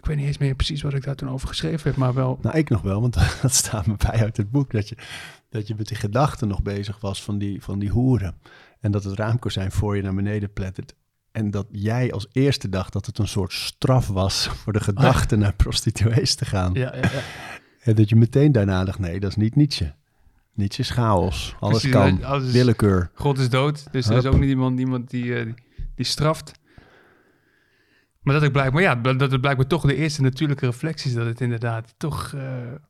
ik 0.00 0.06
weet 0.06 0.16
niet 0.16 0.26
eens 0.26 0.38
meer 0.38 0.54
precies 0.54 0.82
wat 0.82 0.94
ik 0.94 1.04
daar 1.04 1.14
toen 1.14 1.30
over 1.30 1.48
geschreven 1.48 1.90
heb, 1.90 1.96
maar 1.98 2.14
wel... 2.14 2.38
Nou, 2.42 2.58
ik 2.58 2.68
nog 2.68 2.82
wel, 2.82 3.00
want 3.00 3.14
dat 3.42 3.54
staat 3.54 3.86
me 3.86 3.94
bij 3.96 4.20
uit 4.20 4.36
het 4.36 4.50
boek. 4.50 4.70
Dat 4.70 4.88
je, 4.88 4.96
dat 5.48 5.66
je 5.66 5.74
met 5.76 5.88
die 5.88 5.96
gedachten 5.96 6.48
nog 6.48 6.62
bezig 6.62 7.00
was 7.00 7.22
van 7.22 7.38
die, 7.38 7.62
van 7.62 7.78
die 7.78 7.90
hoeren. 7.90 8.34
En 8.80 8.90
dat 8.90 9.04
het 9.04 9.18
raamkozijn 9.18 9.72
voor 9.72 9.96
je 9.96 10.02
naar 10.02 10.14
beneden 10.14 10.52
plettert. 10.52 10.94
En 11.32 11.50
dat 11.50 11.66
jij 11.70 12.12
als 12.12 12.26
eerste 12.32 12.68
dacht 12.68 12.92
dat 12.92 13.06
het 13.06 13.18
een 13.18 13.28
soort 13.28 13.52
straf 13.52 14.08
was 14.08 14.46
voor 14.62 14.72
de 14.72 14.80
gedachte 14.80 15.36
naar 15.36 15.54
prostituees 15.54 16.34
te 16.34 16.44
gaan. 16.44 16.74
Ja, 16.74 16.96
ja, 16.96 17.10
ja. 17.12 17.22
En 17.80 17.94
dat 17.94 18.08
je 18.08 18.16
meteen 18.16 18.52
daarna 18.52 18.84
dacht, 18.84 18.98
nee, 18.98 19.20
dat 19.20 19.30
is 19.30 19.36
niet 19.36 19.56
Nietzsche. 19.56 19.94
Nietzsche 20.54 20.82
is 20.82 20.90
chaos. 20.90 21.56
Alles 21.60 21.88
kan. 21.88 22.24
Alles 22.24 22.52
willekeur. 22.52 23.10
God 23.14 23.38
is 23.38 23.50
dood, 23.50 23.86
dus 23.92 24.08
er 24.08 24.16
is 24.16 24.26
ook 24.26 24.38
niet 24.38 24.48
iemand, 24.48 24.78
iemand 24.78 25.10
die, 25.10 25.24
uh, 25.24 25.52
die 25.94 26.06
straft. 26.06 26.59
Maar 28.20 28.34
dat 28.34 28.42
ik 28.42 28.52
blijkbaar, 28.52 28.82
ja, 28.82 28.94
dat 28.94 29.30
het 29.30 29.40
blijkbaar 29.40 29.66
toch 29.66 29.82
de 29.82 29.94
eerste 29.94 30.22
natuurlijke 30.22 30.66
reflecties 30.66 31.14
dat 31.14 31.26
het 31.26 31.40
inderdaad 31.40 31.94
toch 31.96 32.32
uh, 32.32 32.42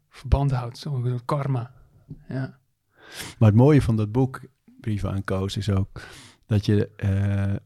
verband 0.08 0.50
houdt. 0.50 0.78
Zo'n 0.78 1.20
karma. 1.24 1.72
Ja. 2.28 2.58
Maar 3.38 3.48
het 3.48 3.58
mooie 3.58 3.82
van 3.82 3.96
dat 3.96 4.12
boek, 4.12 4.40
Brieven 4.80 5.10
aan 5.10 5.24
Koos, 5.24 5.56
is 5.56 5.70
ook 5.70 6.00
dat 6.46 6.66
je, 6.66 6.90
uh, 7.04 7.56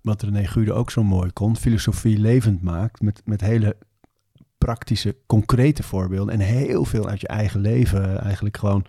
wat 0.00 0.22
René 0.22 0.46
Gude 0.46 0.72
ook 0.72 0.90
zo 0.90 1.02
mooi 1.02 1.32
kon, 1.32 1.56
filosofie 1.56 2.18
levend 2.18 2.62
maakt 2.62 3.00
met, 3.00 3.22
met 3.24 3.40
hele 3.40 3.76
praktische, 4.58 5.16
concrete 5.26 5.82
voorbeelden 5.82 6.34
en 6.34 6.40
heel 6.40 6.84
veel 6.84 7.08
uit 7.08 7.20
je 7.20 7.28
eigen 7.28 7.60
leven 7.60 8.20
eigenlijk 8.20 8.56
gewoon, 8.56 8.86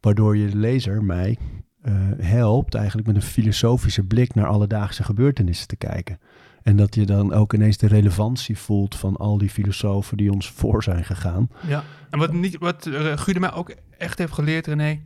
waardoor 0.00 0.36
je 0.36 0.50
de 0.50 0.56
lezer, 0.56 1.04
mij, 1.04 1.38
uh, 1.84 1.94
helpt 2.18 2.74
eigenlijk 2.74 3.06
met 3.06 3.16
een 3.16 3.22
filosofische 3.22 4.04
blik 4.04 4.34
naar 4.34 4.46
alledaagse 4.46 5.02
gebeurtenissen 5.02 5.68
te 5.68 5.76
kijken. 5.76 6.20
En 6.62 6.76
dat 6.76 6.94
je 6.94 7.06
dan 7.06 7.32
ook 7.32 7.52
ineens 7.52 7.76
de 7.76 7.86
relevantie 7.86 8.58
voelt 8.58 8.96
van 8.96 9.16
al 9.16 9.38
die 9.38 9.50
filosofen 9.50 10.16
die 10.16 10.32
ons 10.32 10.50
voor 10.50 10.82
zijn 10.82 11.04
gegaan. 11.04 11.50
Ja, 11.66 11.84
en 12.10 12.18
wat, 12.18 12.32
niet, 12.32 12.58
wat 12.58 12.86
uh, 12.86 13.16
Gude 13.16 13.40
mij 13.40 13.52
ook 13.52 13.74
echt 13.98 14.18
heeft 14.18 14.32
geleerd, 14.32 14.66
René, 14.66 15.00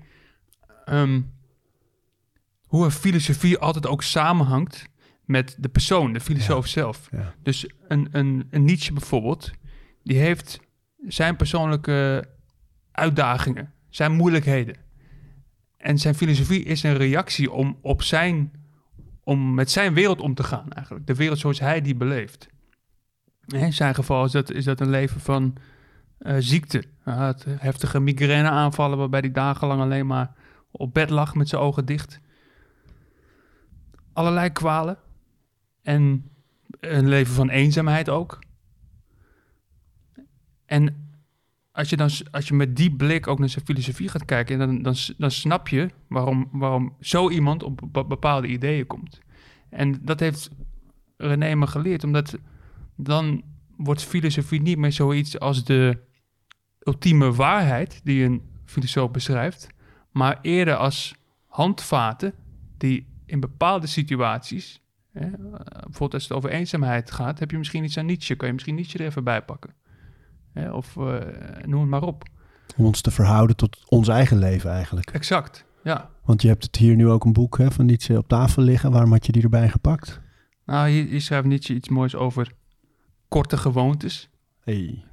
um, 0.88 1.32
hoe 2.66 2.84
een 2.84 2.90
filosofie 2.90 3.58
altijd 3.58 3.86
ook 3.86 4.02
samenhangt 4.02 4.88
met 5.24 5.56
de 5.58 5.68
persoon, 5.68 6.12
de 6.12 6.20
filosoof 6.20 6.66
zelf. 6.66 7.08
Ja. 7.10 7.34
Dus 7.42 7.70
een, 7.88 8.08
een, 8.10 8.46
een 8.50 8.64
Nietzsche 8.64 8.92
bijvoorbeeld, 8.92 9.50
die 10.02 10.18
heeft 10.18 10.60
zijn 11.08 11.36
persoonlijke 11.36 12.28
uitdagingen, 12.92 13.72
zijn 13.90 14.12
moeilijkheden. 14.12 14.76
En 15.76 15.98
zijn 15.98 16.14
filosofie 16.14 16.64
is 16.64 16.82
een 16.82 16.96
reactie 16.96 17.52
om 17.52 17.78
op 17.82 18.02
zijn 18.02 18.52
om 19.26 19.54
met 19.54 19.70
zijn 19.70 19.94
wereld 19.94 20.20
om 20.20 20.34
te 20.34 20.42
gaan 20.42 20.70
eigenlijk. 20.70 21.06
De 21.06 21.14
wereld 21.14 21.38
zoals 21.38 21.60
hij 21.60 21.80
die 21.80 21.94
beleeft. 21.94 22.48
In 23.46 23.72
zijn 23.72 23.94
geval 23.94 24.24
is 24.24 24.32
dat, 24.32 24.50
is 24.50 24.64
dat 24.64 24.80
een 24.80 24.90
leven 24.90 25.20
van 25.20 25.56
uh, 26.18 26.36
ziekte. 26.38 26.84
Hij 27.02 27.14
had 27.14 27.44
heftige 27.48 28.00
migraine 28.00 28.48
aanvallen 28.48 28.98
waarbij 28.98 29.20
hij 29.20 29.32
dagenlang 29.32 29.80
alleen 29.80 30.06
maar 30.06 30.34
op 30.70 30.94
bed 30.94 31.10
lag 31.10 31.34
met 31.34 31.48
zijn 31.48 31.62
ogen 31.62 31.84
dicht. 31.84 32.20
Allerlei 34.12 34.50
kwalen. 34.50 34.98
En 35.82 36.30
een 36.80 37.08
leven 37.08 37.34
van 37.34 37.48
eenzaamheid 37.48 38.08
ook. 38.08 38.38
En 40.66 41.05
als 41.76 41.88
je, 41.88 41.96
dan, 41.96 42.10
als 42.30 42.48
je 42.48 42.54
met 42.54 42.76
die 42.76 42.96
blik 42.96 43.26
ook 43.26 43.38
naar 43.38 43.48
zijn 43.48 43.64
filosofie 43.64 44.08
gaat 44.08 44.24
kijken, 44.24 44.58
dan, 44.58 44.82
dan, 44.82 44.94
dan 45.16 45.30
snap 45.30 45.68
je 45.68 45.90
waarom, 46.08 46.48
waarom 46.52 46.96
zo 47.00 47.30
iemand 47.30 47.62
op 47.62 47.80
bepaalde 48.08 48.46
ideeën 48.46 48.86
komt. 48.86 49.20
En 49.70 49.98
dat 50.04 50.20
heeft 50.20 50.50
René 51.16 51.54
me 51.54 51.66
geleerd, 51.66 52.04
omdat 52.04 52.38
dan 52.96 53.42
wordt 53.76 54.02
filosofie 54.02 54.60
niet 54.60 54.78
meer 54.78 54.92
zoiets 54.92 55.38
als 55.38 55.64
de 55.64 55.98
ultieme 56.80 57.32
waarheid 57.32 58.00
die 58.04 58.24
een 58.24 58.42
filosoof 58.64 59.10
beschrijft, 59.10 59.66
maar 60.10 60.38
eerder 60.42 60.76
als 60.76 61.14
handvaten 61.46 62.32
die 62.78 63.06
in 63.26 63.40
bepaalde 63.40 63.86
situaties, 63.86 64.80
hè, 65.12 65.30
bijvoorbeeld 65.30 66.14
als 66.14 66.22
het 66.22 66.32
over 66.32 66.50
eenzaamheid 66.50 67.10
gaat, 67.10 67.38
heb 67.38 67.50
je 67.50 67.58
misschien 67.58 67.84
iets 67.84 67.98
aan 67.98 68.06
Nietzsche, 68.06 68.34
kan 68.34 68.46
je 68.46 68.54
misschien 68.54 68.74
Nietzsche 68.74 68.98
er 68.98 69.06
even 69.06 69.24
bij 69.24 69.42
pakken. 69.42 69.74
Of 70.72 70.96
uh, 70.96 71.14
noem 71.64 71.80
het 71.80 71.90
maar 71.90 72.02
op. 72.02 72.24
Om 72.76 72.84
ons 72.84 73.00
te 73.00 73.10
verhouden 73.10 73.56
tot 73.56 73.78
ons 73.88 74.08
eigen 74.08 74.38
leven 74.38 74.70
eigenlijk. 74.70 75.10
Exact, 75.10 75.64
ja. 75.82 76.10
Want 76.24 76.42
je 76.42 76.48
hebt 76.48 76.62
het 76.64 76.76
hier 76.76 76.96
nu 76.96 77.08
ook 77.08 77.24
een 77.24 77.32
boek 77.32 77.58
hè, 77.58 77.70
van 77.70 77.86
Nietzsche 77.86 78.18
op 78.18 78.28
tafel 78.28 78.62
liggen. 78.62 78.90
Waarom 78.90 79.12
had 79.12 79.26
je 79.26 79.32
die 79.32 79.42
erbij 79.42 79.68
gepakt? 79.68 80.20
Nou, 80.64 80.88
hier, 80.88 81.06
hier 81.06 81.20
schrijft 81.20 81.46
Nietzsche 81.46 81.74
iets 81.74 81.88
moois 81.88 82.14
over 82.14 82.52
korte 83.28 83.56
gewoontes. 83.56 84.28
Hey. 84.60 85.04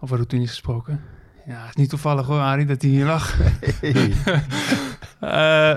Over 0.00 0.16
routines 0.16 0.48
gesproken. 0.48 1.00
Ja, 1.46 1.60
het 1.60 1.68
is 1.68 1.74
niet 1.74 1.88
toevallig 1.88 2.26
hoor, 2.26 2.40
Arie, 2.40 2.66
dat 2.66 2.82
hij 2.82 2.90
hier 2.90 3.04
lag. 3.04 3.36
Hey. 3.80 4.12
uh, 5.24 5.74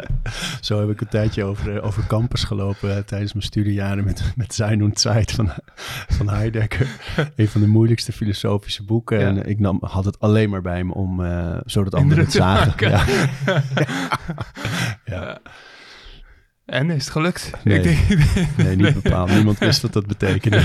Zo 0.61 0.79
heb 0.79 0.89
ik 0.89 1.01
een 1.01 1.07
tijdje 1.07 1.43
over, 1.43 1.77
eh, 1.77 1.85
over 1.85 2.07
campus 2.07 2.43
gelopen 2.43 2.89
uh, 2.89 2.97
tijdens 2.97 3.33
mijn 3.33 3.45
studiejaren 3.45 4.03
met, 4.03 4.33
met 4.35 4.53
Zijn 4.53 4.83
und 4.83 4.99
Zeit 4.99 5.31
van, 5.31 5.51
van 6.07 6.29
Heidegger. 6.29 6.87
een 7.35 7.47
van 7.47 7.61
de 7.61 7.67
moeilijkste 7.67 8.11
filosofische 8.11 8.83
boeken. 8.83 9.19
Ja. 9.19 9.25
En 9.25 9.49
ik 9.49 9.59
nam, 9.59 9.77
had 9.81 10.05
het 10.05 10.19
alleen 10.19 10.49
maar 10.49 10.61
bij 10.61 10.83
me 10.83 10.93
om, 10.93 11.19
uh, 11.19 11.57
zodat 11.65 11.95
anderen 11.95 12.23
het 12.23 12.33
zagen. 12.33 12.75
Ja. 12.89 13.03
ja. 15.05 15.39
En 16.65 16.89
is 16.89 17.03
het 17.03 17.11
gelukt? 17.11 17.51
Nee, 17.63 17.97
nee 18.57 18.75
niet 18.75 18.93
bepaald. 19.01 19.29
Niemand 19.29 19.57
wist 19.57 19.81
wat 19.81 19.93
dat 19.93 20.07
betekende. 20.07 20.63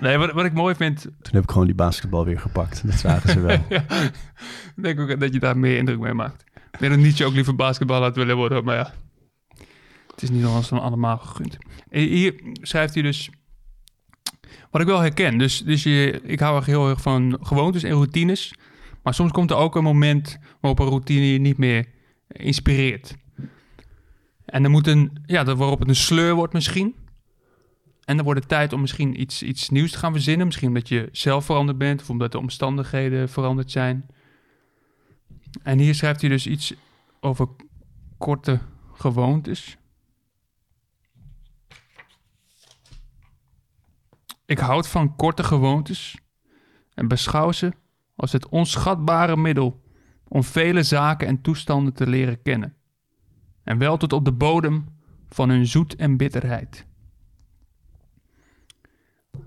Nee, 0.00 0.18
wat, 0.18 0.32
wat 0.32 0.44
ik 0.44 0.52
mooi 0.52 0.74
vind... 0.74 1.00
Toen 1.02 1.32
heb 1.34 1.42
ik 1.42 1.50
gewoon 1.50 1.66
die 1.66 1.74
basketbal 1.74 2.24
weer 2.24 2.40
gepakt. 2.40 2.86
Dat 2.86 2.98
zagen 2.98 3.30
ze 3.30 3.40
wel. 3.40 3.64
ja, 3.68 3.84
ik 4.76 4.82
denk 4.82 5.00
ook 5.00 5.20
dat 5.20 5.32
je 5.32 5.40
daar 5.40 5.58
meer 5.58 5.76
indruk 5.76 5.98
mee 5.98 6.14
maakt. 6.14 6.44
Ik 6.78 6.84
denk 6.84 6.92
dat 6.92 7.02
Nietzsche 7.02 7.24
ook 7.24 7.34
liever 7.34 7.54
basketbal 7.54 8.02
had 8.02 8.16
willen 8.16 8.36
worden, 8.36 8.64
maar 8.64 8.76
ja. 8.76 8.92
Het 10.10 10.22
is 10.22 10.30
niet 10.30 10.44
eens 10.44 10.68
van 10.68 10.80
allemaal 10.80 11.18
gegund. 11.18 11.56
hier 11.90 12.34
schrijft 12.52 12.94
hij 12.94 13.02
dus... 13.02 13.30
Wat 14.70 14.80
ik 14.80 14.86
wel 14.86 15.00
herken. 15.00 15.38
Dus, 15.38 15.64
dus 15.64 15.82
je, 15.82 16.20
ik 16.22 16.40
hou 16.40 16.56
er 16.56 16.64
heel 16.64 16.88
erg 16.88 17.00
van 17.00 17.38
gewoontes 17.42 17.82
en 17.82 17.90
routines. 17.90 18.54
Maar 19.02 19.14
soms 19.14 19.32
komt 19.32 19.50
er 19.50 19.56
ook 19.56 19.76
een 19.76 19.82
moment 19.82 20.38
waarop 20.60 20.78
een 20.78 20.88
routine 20.88 21.32
je 21.32 21.38
niet 21.38 21.58
meer 21.58 21.86
inspireert. 22.28 23.16
En 24.44 24.64
er 24.64 24.70
moet 24.70 24.86
een, 24.86 25.22
ja, 25.26 25.44
waarop 25.44 25.78
het 25.78 25.88
een 25.88 25.96
sleur 25.96 26.34
wordt 26.34 26.52
misschien. 26.52 26.94
En 28.04 28.16
dan 28.16 28.24
wordt 28.24 28.40
het 28.40 28.48
tijd 28.48 28.72
om 28.72 28.80
misschien 28.80 29.20
iets, 29.20 29.42
iets 29.42 29.68
nieuws 29.68 29.90
te 29.90 29.98
gaan 29.98 30.12
verzinnen. 30.12 30.46
Misschien 30.46 30.68
omdat 30.68 30.88
je 30.88 31.08
zelf 31.12 31.44
veranderd 31.44 31.78
bent 31.78 32.00
of 32.00 32.10
omdat 32.10 32.32
de 32.32 32.38
omstandigheden 32.38 33.28
veranderd 33.28 33.70
zijn. 33.70 34.06
En 35.62 35.78
hier 35.78 35.94
schrijft 35.94 36.20
hij 36.20 36.30
dus 36.30 36.46
iets 36.46 36.74
over 37.20 37.48
korte 38.18 38.60
gewoontes. 38.94 39.76
Ik 44.44 44.58
houd 44.58 44.88
van 44.88 45.16
korte 45.16 45.44
gewoontes 45.44 46.18
en 46.94 47.08
beschouw 47.08 47.52
ze 47.52 47.72
als 48.16 48.32
het 48.32 48.48
onschatbare 48.48 49.36
middel 49.36 49.82
om 50.28 50.42
vele 50.44 50.82
zaken 50.82 51.28
en 51.28 51.40
toestanden 51.40 51.92
te 51.94 52.06
leren 52.06 52.42
kennen. 52.42 52.74
En 53.64 53.78
wel 53.78 53.96
tot 53.96 54.12
op 54.12 54.24
de 54.24 54.32
bodem 54.32 54.86
van 55.28 55.48
hun 55.48 55.66
zoet 55.66 55.96
en 55.96 56.16
bitterheid. 56.16 56.86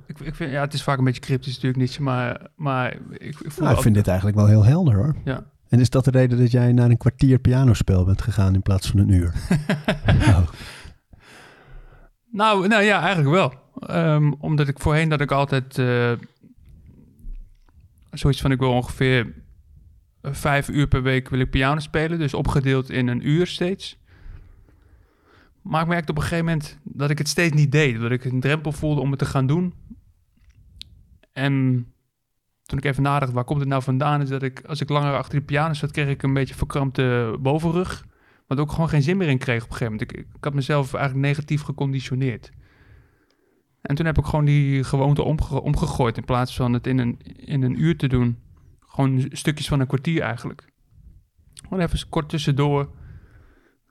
Ik, 0.06 0.20
ik 0.20 0.36
vind, 0.36 0.52
ja, 0.52 0.62
het 0.62 0.74
is 0.74 0.84
vaak 0.84 0.98
een 0.98 1.04
beetje 1.04 1.22
cryptisch 1.22 1.54
natuurlijk 1.54 1.82
niet, 1.82 2.00
maar, 2.00 2.50
maar 2.56 2.94
ik, 3.10 3.20
ik 3.20 3.38
voel 3.38 3.60
Nou, 3.60 3.70
ik 3.70 3.76
ook- 3.76 3.82
vind 3.82 3.96
dit 3.96 4.08
eigenlijk 4.08 4.38
wel 4.38 4.48
heel 4.48 4.64
helder 4.66 4.96
hoor. 4.96 5.16
Ja. 5.24 5.52
En 5.72 5.80
is 5.80 5.90
dat 5.90 6.06
de 6.06 6.12
reden 6.12 6.38
dat 6.38 6.52
jij 6.52 6.72
naar 6.72 6.90
een 6.90 6.98
kwartier 6.98 7.40
pianospel 7.40 8.06
bent 8.06 8.22
gegaan 8.22 8.54
in 8.54 8.62
plaats 8.62 8.90
van 8.90 9.00
een 9.00 9.10
uur? 9.10 9.34
Oh, 10.28 10.48
Nou, 12.32 12.68
nou 12.68 12.84
ja, 12.84 13.02
eigenlijk 13.02 13.30
wel. 13.30 13.54
Ehm, 13.80 14.32
omdat 14.38 14.68
ik 14.68 14.80
voorheen 14.80 15.10
dat 15.10 15.22
ik 15.22 15.32
altijd 15.32 15.78
eh, 15.78 16.12
zoiets 18.12 18.42
van 18.42 18.52
ik 18.52 18.60
wil 18.60 18.72
ongeveer 18.72 19.34
vijf 20.22 20.70
uur 20.70 20.88
per 20.88 21.04
week 21.04 21.30
wil 21.30 21.40
ik 21.40 21.50
piano 21.50 21.80
spelen, 21.80 22.20
dus 22.20 22.34
opgedeeld 22.34 22.90
in 22.90 23.08
een 23.08 23.28
uur 23.28 23.48
steeds. 23.48 23.98
Maar 25.62 25.82
ik 25.82 25.88
merkte 25.88 26.12
op 26.12 26.18
een 26.18 26.24
gegeven 26.24 26.46
moment 26.46 26.78
dat 26.84 27.10
ik 27.10 27.18
het 27.18 27.28
steeds 27.28 27.56
niet 27.56 27.72
deed, 27.72 28.00
dat 28.00 28.12
ik 28.12 28.26
een 28.26 28.40
drempel 28.40 28.72
voelde 28.72 29.02
om 29.02 29.10
het 29.10 29.20
te 29.20 29.26
gaan 29.26 29.48
doen. 29.48 29.74
En 31.34 31.86
toen 32.72 32.80
ik 32.80 32.86
even 32.86 33.04
nadacht, 33.04 33.32
waar 33.32 33.44
komt 33.44 33.60
het 33.60 33.70
nou 33.70 33.84
vandaan, 33.84 34.22
is 34.22 34.30
dat 34.30 34.44
ik 34.44 34.62
als 34.66 34.82
ik 34.82 34.90
langer 34.90 35.18
achter 35.18 35.40
de 35.40 35.46
piano 35.46 35.74
zat, 35.74 35.92
kreeg 35.92 36.08
ik 36.08 36.24
een 36.24 36.34
beetje 36.34 36.56
verkrampte 36.56 37.38
bovenrug. 37.40 38.06
Wat 38.48 38.60
ook 38.60 38.72
gewoon 38.72 38.90
geen 38.90 39.02
zin 39.02 39.18
meer 39.18 39.28
in 39.28 39.38
kreeg 39.38 39.64
op 39.64 39.70
een 39.70 39.76
gegeven 39.76 39.94
moment. 39.94 40.12
Ik, 40.12 40.20
ik 40.36 40.44
had 40.44 40.54
mezelf 40.54 40.94
eigenlijk 40.94 41.26
negatief 41.26 41.62
geconditioneerd. 41.62 42.52
En 43.82 43.96
toen 43.96 44.06
heb 44.06 44.18
ik 44.18 44.26
gewoon 44.26 44.46
die 44.46 44.84
gewoonte 44.84 45.24
omge- 45.24 45.62
omgegooid. 45.62 46.18
In 46.18 46.26
plaats 46.26 46.56
van 46.56 46.74
het 46.74 46.88
in 46.88 46.98
een, 46.98 47.20
in 47.36 47.62
een 47.62 47.82
uur 47.82 47.98
te 47.98 48.08
doen. 48.08 48.38
Gewoon 48.80 49.26
stukjes 49.30 49.68
van 49.68 49.80
een 49.80 49.88
kwartier 49.88 50.22
eigenlijk. 50.22 50.68
Gewoon 51.54 51.84
even 51.84 52.10
kort 52.10 52.30
tussendoor. 52.30 52.90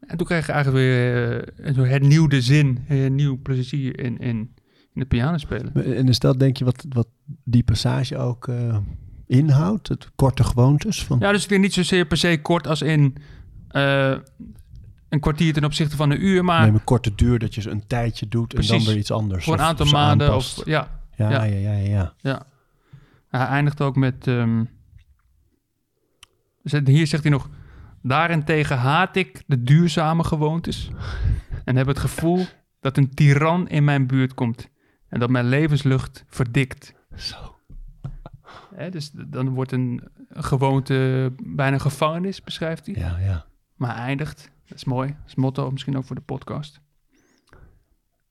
En 0.01 0.17
toen 0.17 0.27
kreeg 0.27 0.49
ik 0.49 0.55
eigenlijk 0.55 0.85
weer 0.85 1.41
eh, 1.43 1.67
een 1.67 1.89
hernieuwde 1.89 2.41
zin. 2.41 2.79
Hernieuw 2.85 3.39
plezier 3.43 4.01
in, 4.01 4.19
in, 4.19 4.55
in 4.95 5.01
het 5.01 5.09
piano 5.09 5.39
spelen. 5.39 5.97
En 5.97 6.09
is 6.09 6.19
dat 6.19 6.39
denk 6.39 6.57
je 6.57 6.65
wat, 6.65 6.87
wat 6.89 7.09
die 7.45 7.63
passage 7.63 8.17
ook 8.17 8.49
eh, 8.49 8.77
inhoudt? 9.27 9.89
Het 9.89 10.11
korte 10.15 10.45
gewoontes? 10.45 11.05
Van, 11.05 11.19
Ja, 11.19 11.33
dus 11.33 11.43
ik 11.43 11.49
denk 11.49 11.63
niet 11.63 11.75
zozeer 11.75 12.07
per 12.07 12.17
se 12.17 12.39
kort 12.43 12.67
als 12.67 12.83
in 12.83 13.17
eh, 13.69 14.17
een 15.09 15.21
kwartier 15.21 15.53
ten 15.53 15.65
opzichte 15.65 15.97
van 15.97 16.11
een 16.11 16.25
uur. 16.25 16.45
Maar 16.45 16.65
Neem 16.65 16.75
een 16.75 16.85
korte 16.85 17.15
duur 17.15 17.39
dat 17.39 17.55
je 17.55 17.71
een 17.71 17.87
tijdje 17.87 18.29
doet 18.29 18.55
en 18.55 18.67
dan 18.67 18.85
weer 18.85 18.97
iets 18.97 19.11
anders. 19.11 19.45
voor 19.45 19.55
een 19.55 19.61
aantal 19.61 19.85
of 19.85 19.91
ze 19.91 19.97
maanden. 19.97 20.27
aanpast. 20.27 20.59
Of, 20.59 20.67
ja, 20.67 21.01
ja, 21.17 21.31
ja. 21.31 21.45
ja, 21.45 21.73
ja, 21.73 22.15
ja. 22.17 22.47
Hij 23.29 23.47
eindigt 23.47 23.81
ook 23.81 23.97
met. 23.97 24.27
ehm, 24.27 24.65
hier 26.85 27.07
zegt 27.07 27.23
hij 27.23 27.33
nog. 27.33 27.49
Daarentegen 28.03 28.79
haat 28.79 29.17
ik 29.17 29.43
de 29.47 29.63
duurzame 29.63 30.25
gewoontes. 30.25 30.91
En 31.65 31.77
heb 31.77 31.87
het 31.87 31.99
gevoel 31.99 32.47
dat 32.81 32.97
een 32.97 33.15
tiran 33.15 33.69
in 33.69 33.85
mijn 33.85 34.07
buurt 34.07 34.35
komt. 34.35 34.69
En 35.11 35.21
dat 35.21 35.31
mijn 35.31 35.49
levenslucht 35.49 36.25
verdikt. 36.27 36.95
Zo. 37.17 37.57
Hè, 38.75 38.91
dus 38.91 39.11
dan 39.13 39.49
wordt 39.49 39.73
een, 39.73 40.09
een 40.29 40.45
gewoonte 40.45 41.33
bijna 41.43 41.75
een 41.75 41.81
gevangenis, 41.81 42.43
beschrijft 42.43 42.87
hij. 42.87 42.95
Ja, 42.95 43.19
ja. 43.19 43.47
Maar 43.75 43.97
eindigt. 43.97 44.51
Dat 44.67 44.77
is 44.77 44.85
mooi. 44.85 45.09
Dat 45.09 45.27
is 45.27 45.35
motto 45.35 45.71
misschien 45.71 45.97
ook 45.97 46.05
voor 46.05 46.17
de 46.17 46.23
podcast. 46.23 46.81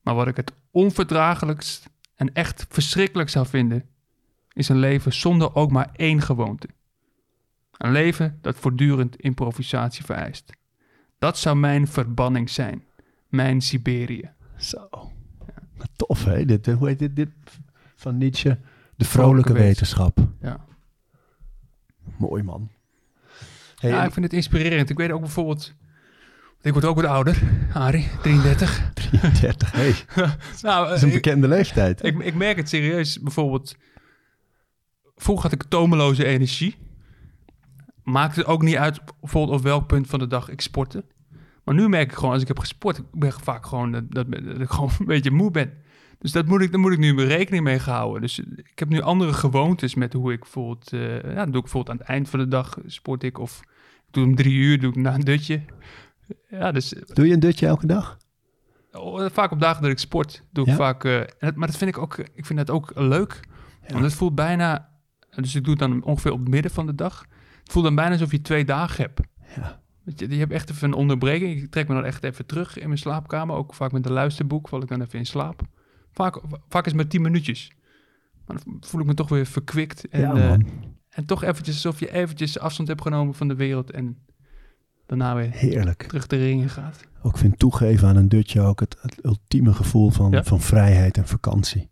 Maar 0.00 0.14
wat 0.14 0.26
ik 0.26 0.36
het 0.36 0.52
onverdraaglijkst 0.70 1.90
en 2.14 2.32
echt 2.32 2.66
verschrikkelijk 2.68 3.28
zou 3.28 3.46
vinden, 3.46 3.88
is 4.52 4.68
een 4.68 4.78
leven 4.78 5.12
zonder 5.12 5.54
ook 5.54 5.70
maar 5.70 5.90
één 5.92 6.22
gewoonte. 6.22 6.68
Een 7.76 7.92
leven 7.92 8.38
dat 8.40 8.56
voortdurend 8.56 9.16
improvisatie 9.16 10.04
vereist. 10.04 10.52
Dat 11.18 11.38
zou 11.38 11.56
mijn 11.56 11.88
verbanning 11.88 12.50
zijn. 12.50 12.84
Mijn 13.28 13.60
Siberië. 13.60 14.32
Zo. 14.56 14.88
Tof, 15.96 16.24
hè? 16.24 16.44
Dit, 16.44 16.68
eh, 16.68 16.74
hoe 16.74 16.88
heet 16.88 16.98
dit, 16.98 17.16
dit 17.16 17.28
van 17.96 18.18
Nietzsche? 18.18 18.58
De 18.96 19.04
vrolijke 19.04 19.52
wetenschap. 19.52 20.18
Ja. 20.40 20.64
Mooi, 22.16 22.42
man. 22.42 22.70
Hey, 23.78 23.90
ja, 23.90 24.04
ik 24.04 24.12
vind 24.12 24.24
het 24.24 24.34
inspirerend. 24.34 24.90
Ik 24.90 24.96
weet 24.96 25.10
ook 25.10 25.20
bijvoorbeeld... 25.20 25.74
Ik 26.62 26.72
word 26.72 26.84
ook 26.84 26.96
wat 26.96 27.04
ouder, 27.04 27.42
Arie, 27.72 28.08
33. 28.22 28.90
33, 28.94 29.72
hey, 29.72 29.94
nou, 30.62 30.86
dat 30.86 30.96
is 30.96 31.02
een 31.02 31.08
ik- 31.08 31.14
bekende 31.14 31.48
leeftijd. 31.48 32.04
Ik, 32.04 32.18
ik 32.18 32.34
merk 32.34 32.56
het 32.56 32.68
serieus. 32.68 33.20
Bijvoorbeeld, 33.20 33.76
vroeger 35.16 35.50
had 35.50 35.60
ik 35.62 35.68
tomeloze 35.68 36.24
energie. 36.24 36.76
Maakte 38.02 38.38
het 38.40 38.48
ook 38.48 38.62
niet 38.62 38.76
uit 38.76 39.00
bijvoorbeeld 39.20 39.58
op 39.58 39.64
welk 39.64 39.86
punt 39.86 40.06
van 40.06 40.18
de 40.18 40.26
dag 40.26 40.48
ik 40.48 40.60
sportte. 40.60 41.04
Maar 41.70 41.78
nu 41.78 41.88
merk 41.88 42.10
ik 42.10 42.16
gewoon, 42.16 42.32
als 42.32 42.42
ik 42.42 42.48
heb 42.48 42.58
gesport, 42.58 42.98
ik 42.98 43.04
ben 43.12 43.32
vaak 43.32 43.66
gewoon 43.66 43.92
dat, 43.92 44.04
dat, 44.10 44.30
dat 44.32 44.60
ik 44.60 44.70
gewoon 44.70 44.90
een 44.98 45.06
beetje 45.06 45.30
moe 45.30 45.50
ben. 45.50 45.72
Dus 46.18 46.32
dat 46.32 46.46
moet 46.46 46.60
ik, 46.60 46.70
daar 46.70 46.80
moet 46.80 46.92
ik 46.92 46.98
nu 46.98 47.14
mijn 47.14 47.26
rekening 47.28 47.64
mee 47.64 47.78
gehouden. 47.78 48.20
Dus 48.20 48.38
ik 48.56 48.78
heb 48.78 48.88
nu 48.88 49.00
andere 49.00 49.32
gewoontes 49.32 49.94
met 49.94 50.12
hoe 50.12 50.32
ik 50.32 50.40
bijvoorbeeld... 50.40 50.92
eh, 50.92 51.34
ja, 51.34 51.44
doe 51.44 51.54
ik 51.56 51.62
bijvoorbeeld 51.62 51.90
aan 51.90 51.96
het 51.96 52.06
eind 52.06 52.28
van 52.28 52.38
de 52.38 52.48
dag 52.48 52.78
sport 52.86 53.22
ik. 53.22 53.38
Of 53.38 53.60
ik 54.06 54.06
doe 54.12 54.24
om 54.24 54.34
drie 54.34 54.54
uur, 54.54 54.80
doe 54.80 54.90
ik 54.90 54.96
na 54.96 55.14
een 55.14 55.20
dutje. 55.20 55.62
Ja, 56.48 56.72
dus 56.72 56.88
Doe 57.12 57.26
je 57.26 57.32
een 57.32 57.40
dutje 57.40 57.66
elke 57.66 57.86
dag? 57.86 58.16
Oh, 58.92 59.26
Vaak 59.32 59.50
op 59.50 59.60
dagen 59.60 59.82
dat 59.82 59.90
ik 59.90 59.98
sport, 59.98 60.42
doe 60.52 60.64
ik 60.64 60.70
Ja? 60.70 60.76
vaak. 60.76 61.04
eh, 61.04 61.20
het- 61.38 61.56
maar 61.56 61.66
dat 61.68 61.76
vind 61.76 61.90
ik 61.90 61.98
ook, 61.98 62.18
ik 62.34 62.46
vind 62.46 62.58
dat 62.58 62.70
ook 62.70 62.92
leuk. 62.94 63.40
Want 63.88 64.04
het 64.04 64.14
voelt 64.14 64.34
bijna. 64.34 64.88
Dus 65.30 65.54
ik 65.54 65.62
doe 65.64 65.70
het 65.72 65.82
dan 65.82 66.02
ongeveer 66.02 66.32
op 66.32 66.38
het 66.40 66.48
midden 66.48 66.70
van 66.70 66.86
de 66.86 66.94
dag. 66.94 67.24
Het 67.62 67.72
voelt 67.72 67.84
dan 67.84 67.94
bijna 67.94 68.12
alsof 68.12 68.30
je 68.30 68.40
twee 68.42 68.64
dagen 68.64 69.02
hebt. 69.04 69.20
Ja. 69.56 69.80
Je, 70.04 70.28
je 70.28 70.36
hebt 70.36 70.52
echt 70.52 70.70
even 70.70 70.88
een 70.88 70.94
onderbreking. 70.94 71.62
Ik 71.62 71.70
trek 71.70 71.88
me 71.88 71.94
dan 71.94 72.04
echt 72.04 72.24
even 72.24 72.46
terug 72.46 72.78
in 72.78 72.86
mijn 72.86 72.98
slaapkamer. 72.98 73.56
Ook 73.56 73.74
vaak 73.74 73.92
met 73.92 74.06
een 74.06 74.12
luisterboek 74.12 74.68
val 74.68 74.82
ik 74.82 74.88
dan 74.88 75.00
even 75.00 75.18
in 75.18 75.26
slaap. 75.26 75.62
Vaak, 76.12 76.40
vaak 76.68 76.84
is 76.86 76.92
het 76.92 77.00
maar 77.00 77.10
tien 77.10 77.22
minuutjes. 77.22 77.72
Maar 78.46 78.56
dan 78.64 78.76
voel 78.80 79.00
ik 79.00 79.06
me 79.06 79.14
toch 79.14 79.28
weer 79.28 79.46
verkwikt. 79.46 80.08
En, 80.08 80.20
ja, 80.20 80.34
eh, 80.34 80.52
en 81.08 81.24
toch 81.26 81.42
eventjes 81.42 81.74
alsof 81.74 82.00
je 82.00 82.12
eventjes 82.12 82.58
afstand 82.58 82.88
hebt 82.88 83.02
genomen 83.02 83.34
van 83.34 83.48
de 83.48 83.54
wereld. 83.54 83.90
En 83.90 84.18
daarna 85.06 85.34
weer 85.34 85.50
Heerlijk. 85.50 86.02
terug 86.02 86.26
de 86.26 86.36
ringen 86.36 86.68
gaat. 86.68 87.00
Ook 87.22 87.38
vind 87.38 87.58
toegeven 87.58 88.08
aan 88.08 88.16
een 88.16 88.28
dutje 88.28 88.60
ook 88.60 88.80
het, 88.80 88.96
het 89.00 89.24
ultieme 89.24 89.72
gevoel 89.72 90.10
van, 90.10 90.30
Ja. 90.30 90.44
van 90.44 90.60
vrijheid 90.60 91.16
en 91.16 91.26
vakantie. 91.26 91.90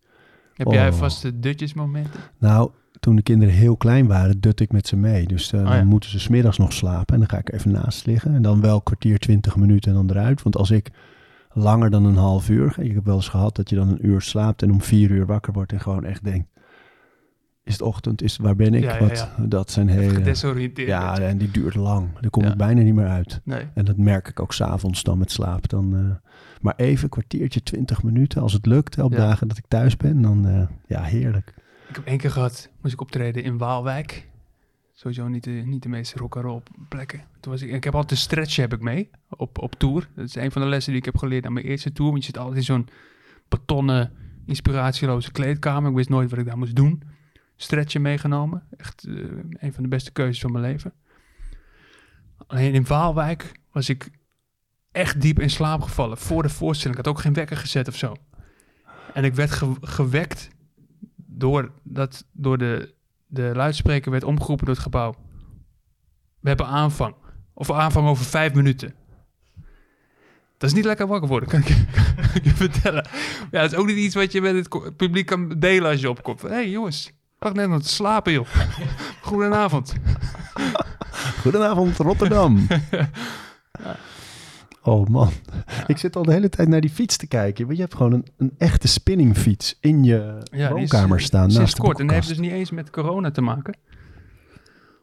Heb 0.54 0.66
Oh. 0.66 0.72
jij 0.72 0.92
vaste 0.92 1.38
dutjesmomenten? 1.38 2.20
Nou, 2.38 2.70
toen 3.00 3.16
de 3.16 3.22
kinderen 3.22 3.54
heel 3.54 3.76
klein 3.76 4.06
waren, 4.06 4.40
dut 4.40 4.60
ik 4.60 4.72
met 4.72 4.86
ze 4.86 4.96
mee. 4.96 5.26
Dus 5.26 5.52
eh, 5.52 5.60
Oh 5.60 5.66
ja. 5.66 5.76
dan 5.76 5.86
moeten 5.86 6.10
ze 6.10 6.20
smiddags 6.20 6.58
nog 6.58 6.72
slapen. 6.72 7.14
En 7.14 7.20
dan 7.20 7.28
ga 7.28 7.38
ik 7.38 7.52
even 7.52 7.70
naast 7.70 8.06
liggen. 8.06 8.34
En 8.34 8.42
dan 8.42 8.60
wel 8.60 8.74
een 8.74 8.82
kwartier, 8.82 9.18
twintig 9.18 9.56
minuten 9.56 9.90
en 9.90 10.06
dan 10.06 10.16
eruit. 10.16 10.42
Want 10.42 10.56
als 10.56 10.70
ik 10.70 10.90
langer 11.52 11.90
dan 11.90 12.04
een 12.04 12.16
half 12.16 12.48
uur... 12.48 12.74
Ik 12.78 12.94
heb 12.94 13.04
wel 13.04 13.14
eens 13.14 13.28
gehad 13.28 13.56
dat 13.56 13.70
je 13.70 13.76
dan 13.76 13.88
een 13.88 14.06
uur 14.06 14.20
slaapt 14.20 14.62
en 14.62 14.72
om 14.72 14.82
vier 14.82 15.10
uur 15.10 15.26
wakker 15.26 15.52
wordt. 15.52 15.72
En 15.72 15.80
gewoon 15.80 16.04
echt 16.04 16.24
denkt, 16.24 16.48
is 17.68 17.72
het 17.72 17.82
ochtend? 17.82 18.22
Is, 18.22 18.36
waar 18.36 18.56
ben 18.56 18.74
ik? 18.74 18.82
Ja, 18.82 18.94
ja, 18.94 19.00
Wat, 19.00 19.28
Dat 19.38 19.70
zijn 19.70 19.88
hele... 19.88 20.14
Gedesoriënteerd. 20.14 20.88
Ja, 20.88 21.18
en 21.18 21.38
die 21.38 21.50
duurt 21.50 21.74
lang. 21.74 22.08
Daar 22.20 22.30
kom 22.30 22.44
ik 22.44 22.56
bijna 22.56 22.82
niet 22.82 22.94
meer 22.94 23.08
uit. 23.08 23.40
Nee. 23.44 23.66
En 23.74 23.84
dat 23.84 23.96
merk 23.96 24.28
ik 24.28 24.40
ook 24.40 24.52
s'avonds 24.52 25.02
dan 25.02 25.18
met 25.18 25.30
slaap. 25.30 25.68
Dan, 25.68 25.96
eh, 25.96 26.30
maar 26.60 26.74
even 26.76 27.04
een 27.04 27.08
kwartiertje, 27.08 27.62
twintig 27.62 28.02
minuten. 28.02 28.42
Als 28.42 28.52
het 28.52 28.66
lukt 28.66 28.98
op 28.98 29.16
dagen 29.16 29.48
dat 29.48 29.56
ik 29.56 29.64
thuis 29.68 29.96
ben, 29.96 30.22
dan 30.22 30.46
eh, 30.46 30.62
ja, 30.86 31.02
heerlijk. 31.02 31.54
Ik 31.88 31.94
heb 31.94 32.04
één 32.04 32.18
keer 32.18 32.30
gehad, 32.30 32.70
moest 32.80 32.94
ik 32.94 33.00
optreden 33.00 33.42
in 33.42 33.58
Waalwijk. 33.58 34.28
Sowieso 34.92 35.28
niet 35.28 35.44
de, 35.44 35.50
niet 35.50 35.82
de 35.82 35.88
meest 35.88 36.14
rock'n'roll 36.14 36.62
plekken. 36.88 37.24
Toen 37.40 37.52
was 37.52 37.62
ik, 37.62 37.70
ik 37.70 37.84
heb 37.84 37.94
altijd 37.94 38.10
een 38.10 38.16
stretch 38.16 38.56
heb 38.56 38.72
ik 38.72 38.80
mee 38.80 39.10
op, 39.28 39.58
op 39.58 39.74
tour. 39.74 40.08
Dat 40.14 40.24
is 40.24 40.34
een 40.34 40.52
van 40.52 40.62
de 40.62 40.68
lessen 40.68 40.90
die 40.92 41.00
ik 41.00 41.06
heb 41.06 41.16
geleerd 41.16 41.46
aan 41.46 41.52
mijn 41.52 41.66
eerste 41.66 41.92
tour. 41.92 42.10
Want 42.10 42.22
je 42.24 42.30
zit 42.32 42.38
altijd 42.38 42.56
in 42.56 42.62
zo'n 42.64 42.88
betonnen, 43.48 44.12
inspiratieloze 44.46 45.32
kleedkamer. 45.32 45.90
Ik 45.90 45.96
wist 45.96 46.08
nooit 46.08 46.30
wat 46.30 46.38
ik 46.38 46.46
daar 46.46 46.58
moest 46.58 46.76
doen. 46.76 47.02
Stretchen 47.56 48.02
meegenomen. 48.02 48.62
Echt 48.76 49.04
eh, 49.04 49.14
een 49.52 49.72
van 49.72 49.82
de 49.82 49.88
beste 49.88 50.12
keuzes 50.12 50.40
van 50.40 50.52
mijn 50.52 50.64
leven. 50.64 50.92
Alleen 52.46 52.74
in 52.74 52.86
Waalwijk 52.86 53.52
was 53.72 53.88
ik 53.88 54.10
echt 54.92 55.20
diep 55.20 55.40
in 55.40 55.50
slaap 55.50 55.82
gevallen. 55.82 56.18
Voor 56.18 56.42
de 56.42 56.48
voorstelling. 56.48 56.98
Ik 56.98 57.04
had 57.04 57.14
ook 57.14 57.20
geen 57.20 57.32
wekker 57.32 57.56
gezet 57.56 57.88
of 57.88 57.96
zo. 57.96 58.14
En 59.14 59.24
ik 59.24 59.34
werd 59.34 59.50
ge- 59.50 59.76
gewekt 59.80 60.48
door, 61.38 61.70
dat, 61.82 62.24
door 62.32 62.58
de, 62.58 62.94
de 63.26 63.50
luidspreker 63.54 64.10
werd 64.10 64.24
omgeroepen 64.24 64.66
door 64.66 64.74
het 64.74 64.84
gebouw. 64.84 65.14
We 66.40 66.48
hebben 66.48 66.66
aanvang. 66.66 67.14
Of 67.54 67.70
aanvang 67.70 68.08
over 68.08 68.24
vijf 68.24 68.54
minuten. 68.54 68.94
Dat 70.58 70.70
is 70.70 70.76
niet 70.76 70.84
lekker 70.84 71.06
wakker 71.06 71.28
worden, 71.28 71.48
kan 71.48 71.60
ik, 71.60 71.68
je- 71.68 71.84
ik 72.42 72.56
vertellen. 72.56 73.06
Ja, 73.50 73.60
dat 73.60 73.72
is 73.72 73.78
ook 73.78 73.86
niet 73.86 73.96
iets 73.96 74.14
wat 74.14 74.32
je 74.32 74.40
met 74.40 74.54
het 74.54 74.96
publiek 74.96 75.26
kan 75.26 75.48
delen 75.58 75.90
als 75.90 76.00
je 76.00 76.10
opkomt. 76.10 76.42
Hé 76.42 76.48
hey, 76.48 76.70
jongens, 76.70 77.12
wacht 77.38 77.54
net 77.54 77.68
aan 77.70 77.80
te 77.80 77.88
slapen 77.88 78.32
joh. 78.32 78.46
Goedenavond. 79.22 79.94
Goedenavond, 81.40 81.96
Rotterdam. 81.96 82.66
Oh 84.88 85.06
man, 85.08 85.30
ik 85.86 85.98
zit 85.98 86.16
al 86.16 86.22
de 86.22 86.32
hele 86.32 86.48
tijd 86.48 86.68
naar 86.68 86.80
die 86.80 86.90
fiets 86.90 87.16
te 87.16 87.26
kijken. 87.26 87.64
Want 87.64 87.76
je 87.76 87.82
hebt 87.82 87.94
gewoon 87.96 88.12
een, 88.12 88.26
een 88.36 88.52
echte 88.58 88.88
spinningfiets 88.88 89.78
in 89.80 90.04
je 90.04 90.38
Ja, 90.50 90.66
is, 90.66 90.72
woonkamer 90.72 91.20
staan. 91.20 91.42
Sinds 91.42 91.58
naast 91.58 91.76
de 91.76 91.82
kort. 91.82 91.98
En 91.98 92.06
dat 92.06 92.14
heeft 92.14 92.28
dus 92.28 92.38
niet 92.38 92.52
eens 92.52 92.70
met 92.70 92.90
corona 92.90 93.30
te 93.30 93.40
maken. 93.40 93.76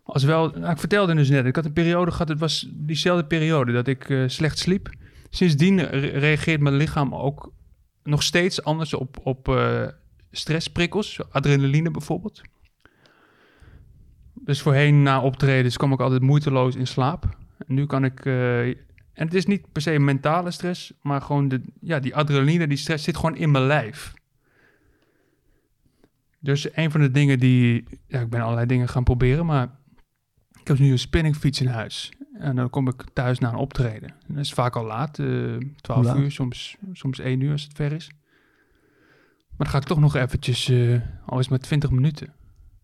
Als 0.03 0.23
wel, 0.23 0.49
nou, 0.49 0.71
ik 0.71 0.77
vertelde 0.77 1.15
dus 1.15 1.29
net, 1.29 1.45
ik 1.45 1.55
had 1.55 1.65
een 1.65 1.73
periode 1.73 2.11
gehad, 2.11 2.27
het 2.27 2.39
was 2.39 2.69
diezelfde 2.73 3.25
periode 3.25 3.71
dat 3.71 3.87
ik 3.87 4.09
eh, 4.09 4.23
slecht 4.27 4.57
sliep. 4.57 4.89
Sindsdien 5.29 5.79
re- 5.79 6.07
reageert 6.07 6.61
mijn 6.61 6.75
lichaam 6.75 7.15
ook 7.15 7.51
nog 8.03 8.23
steeds 8.23 8.63
anders 8.63 8.93
op, 8.93 9.17
op 9.23 9.47
eh, 9.49 9.87
stressprikkels, 10.31 11.19
adrenaline 11.29 11.91
bijvoorbeeld. 11.91 12.41
Dus 14.33 14.61
voorheen 14.61 15.03
na 15.03 15.21
optredens 15.21 15.77
kwam 15.77 15.91
ik 15.91 15.99
altijd 15.99 16.21
moeiteloos 16.21 16.75
in 16.75 16.87
slaap. 16.87 17.37
En 17.67 17.75
nu 17.75 17.85
kan 17.85 18.03
ik, 18.05 18.25
eh, 18.25 18.67
en 19.15 19.25
het 19.25 19.33
is 19.33 19.45
niet 19.45 19.71
per 19.71 19.81
se 19.81 19.99
mentale 19.99 20.51
stress, 20.51 20.93
maar 21.01 21.21
gewoon 21.21 21.47
de, 21.47 21.61
ja, 21.81 21.99
die 21.99 22.15
adrenaline, 22.15 22.67
die 22.67 22.77
stress 22.77 23.03
zit 23.03 23.15
gewoon 23.15 23.35
in 23.35 23.51
mijn 23.51 23.65
lijf. 23.65 24.13
Dus 26.39 26.75
een 26.75 26.91
van 26.91 27.01
de 27.01 27.11
dingen 27.11 27.39
die... 27.39 27.83
Ja, 28.07 28.19
ik 28.19 28.29
ben 28.29 28.41
allerlei 28.41 28.65
dingen 28.65 28.89
gaan 28.89 29.03
proberen, 29.03 29.45
maar... 29.45 29.69
Ik 30.59 30.67
heb 30.67 30.79
nu 30.79 30.91
een 30.91 30.99
spinningfiets 30.99 31.61
in 31.61 31.67
huis. 31.67 32.11
En 32.39 32.55
dan 32.55 32.69
kom 32.69 32.87
ik 32.87 33.03
thuis 33.13 33.39
na 33.39 33.49
een 33.49 33.55
optreden. 33.55 34.09
En 34.09 34.33
dat 34.35 34.43
is 34.43 34.53
vaak 34.53 34.75
al 34.75 34.85
laat, 34.85 35.19
eh 35.19 35.25
12 35.25 35.65
Hoe 35.85 36.03
laat? 36.03 36.17
uur, 36.17 36.31
soms, 36.31 36.77
soms 36.93 37.19
1 37.19 37.41
uur 37.41 37.51
als 37.51 37.63
het 37.63 37.73
ver 37.73 37.91
is. 37.91 38.09
Maar 39.49 39.57
dan 39.57 39.67
ga 39.67 39.77
ik 39.77 39.83
toch 39.83 39.99
nog 39.99 40.15
eventjes, 40.15 40.69
eh 40.69 41.01
al 41.25 41.39
is 41.39 41.47
maar 41.47 41.59
20 41.59 41.89
minuten. 41.91 42.33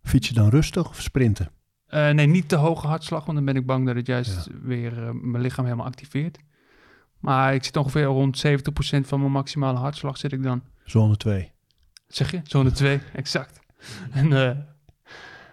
Fiets 0.04 0.28
je 0.28 0.34
dan 0.34 0.50
rustig 0.50 0.90
of 0.90 1.02
sprinten? 1.02 1.52
Eh, 1.92 2.10
nee, 2.10 2.26
niet 2.26 2.50
te 2.50 2.56
hoge 2.56 2.88
hartslag, 2.88 3.26
want 3.26 3.38
dan 3.38 3.46
ben 3.46 3.56
ik 3.56 3.66
bang 3.66 3.86
dat 3.86 3.96
het 3.96 4.08
juist 4.08 4.48
weer 4.62 5.08
eh, 5.08 5.10
mijn 5.12 5.44
lichaam 5.44 5.66
helemaal 5.66 5.86
activeert. 5.86 6.38
Maar 7.20 7.54
ik 7.54 7.64
zit 7.64 7.78
ongeveer 7.78 8.04
rond 8.04 8.44
70% 8.48 9.08
van 9.08 9.20
mijn 9.20 9.32
maximale 9.32 9.78
hartslag 9.78 10.18
zit 10.18 10.32
ik 10.32 10.44
dan. 10.44 10.64
Zone 10.86 11.18
2. 11.18 11.52
Zeg 12.08 12.32
je? 12.32 12.40
Zone 12.44 12.72
2, 12.72 13.00
exact. 13.14 13.60
En 14.12 14.34
eh 14.34 14.58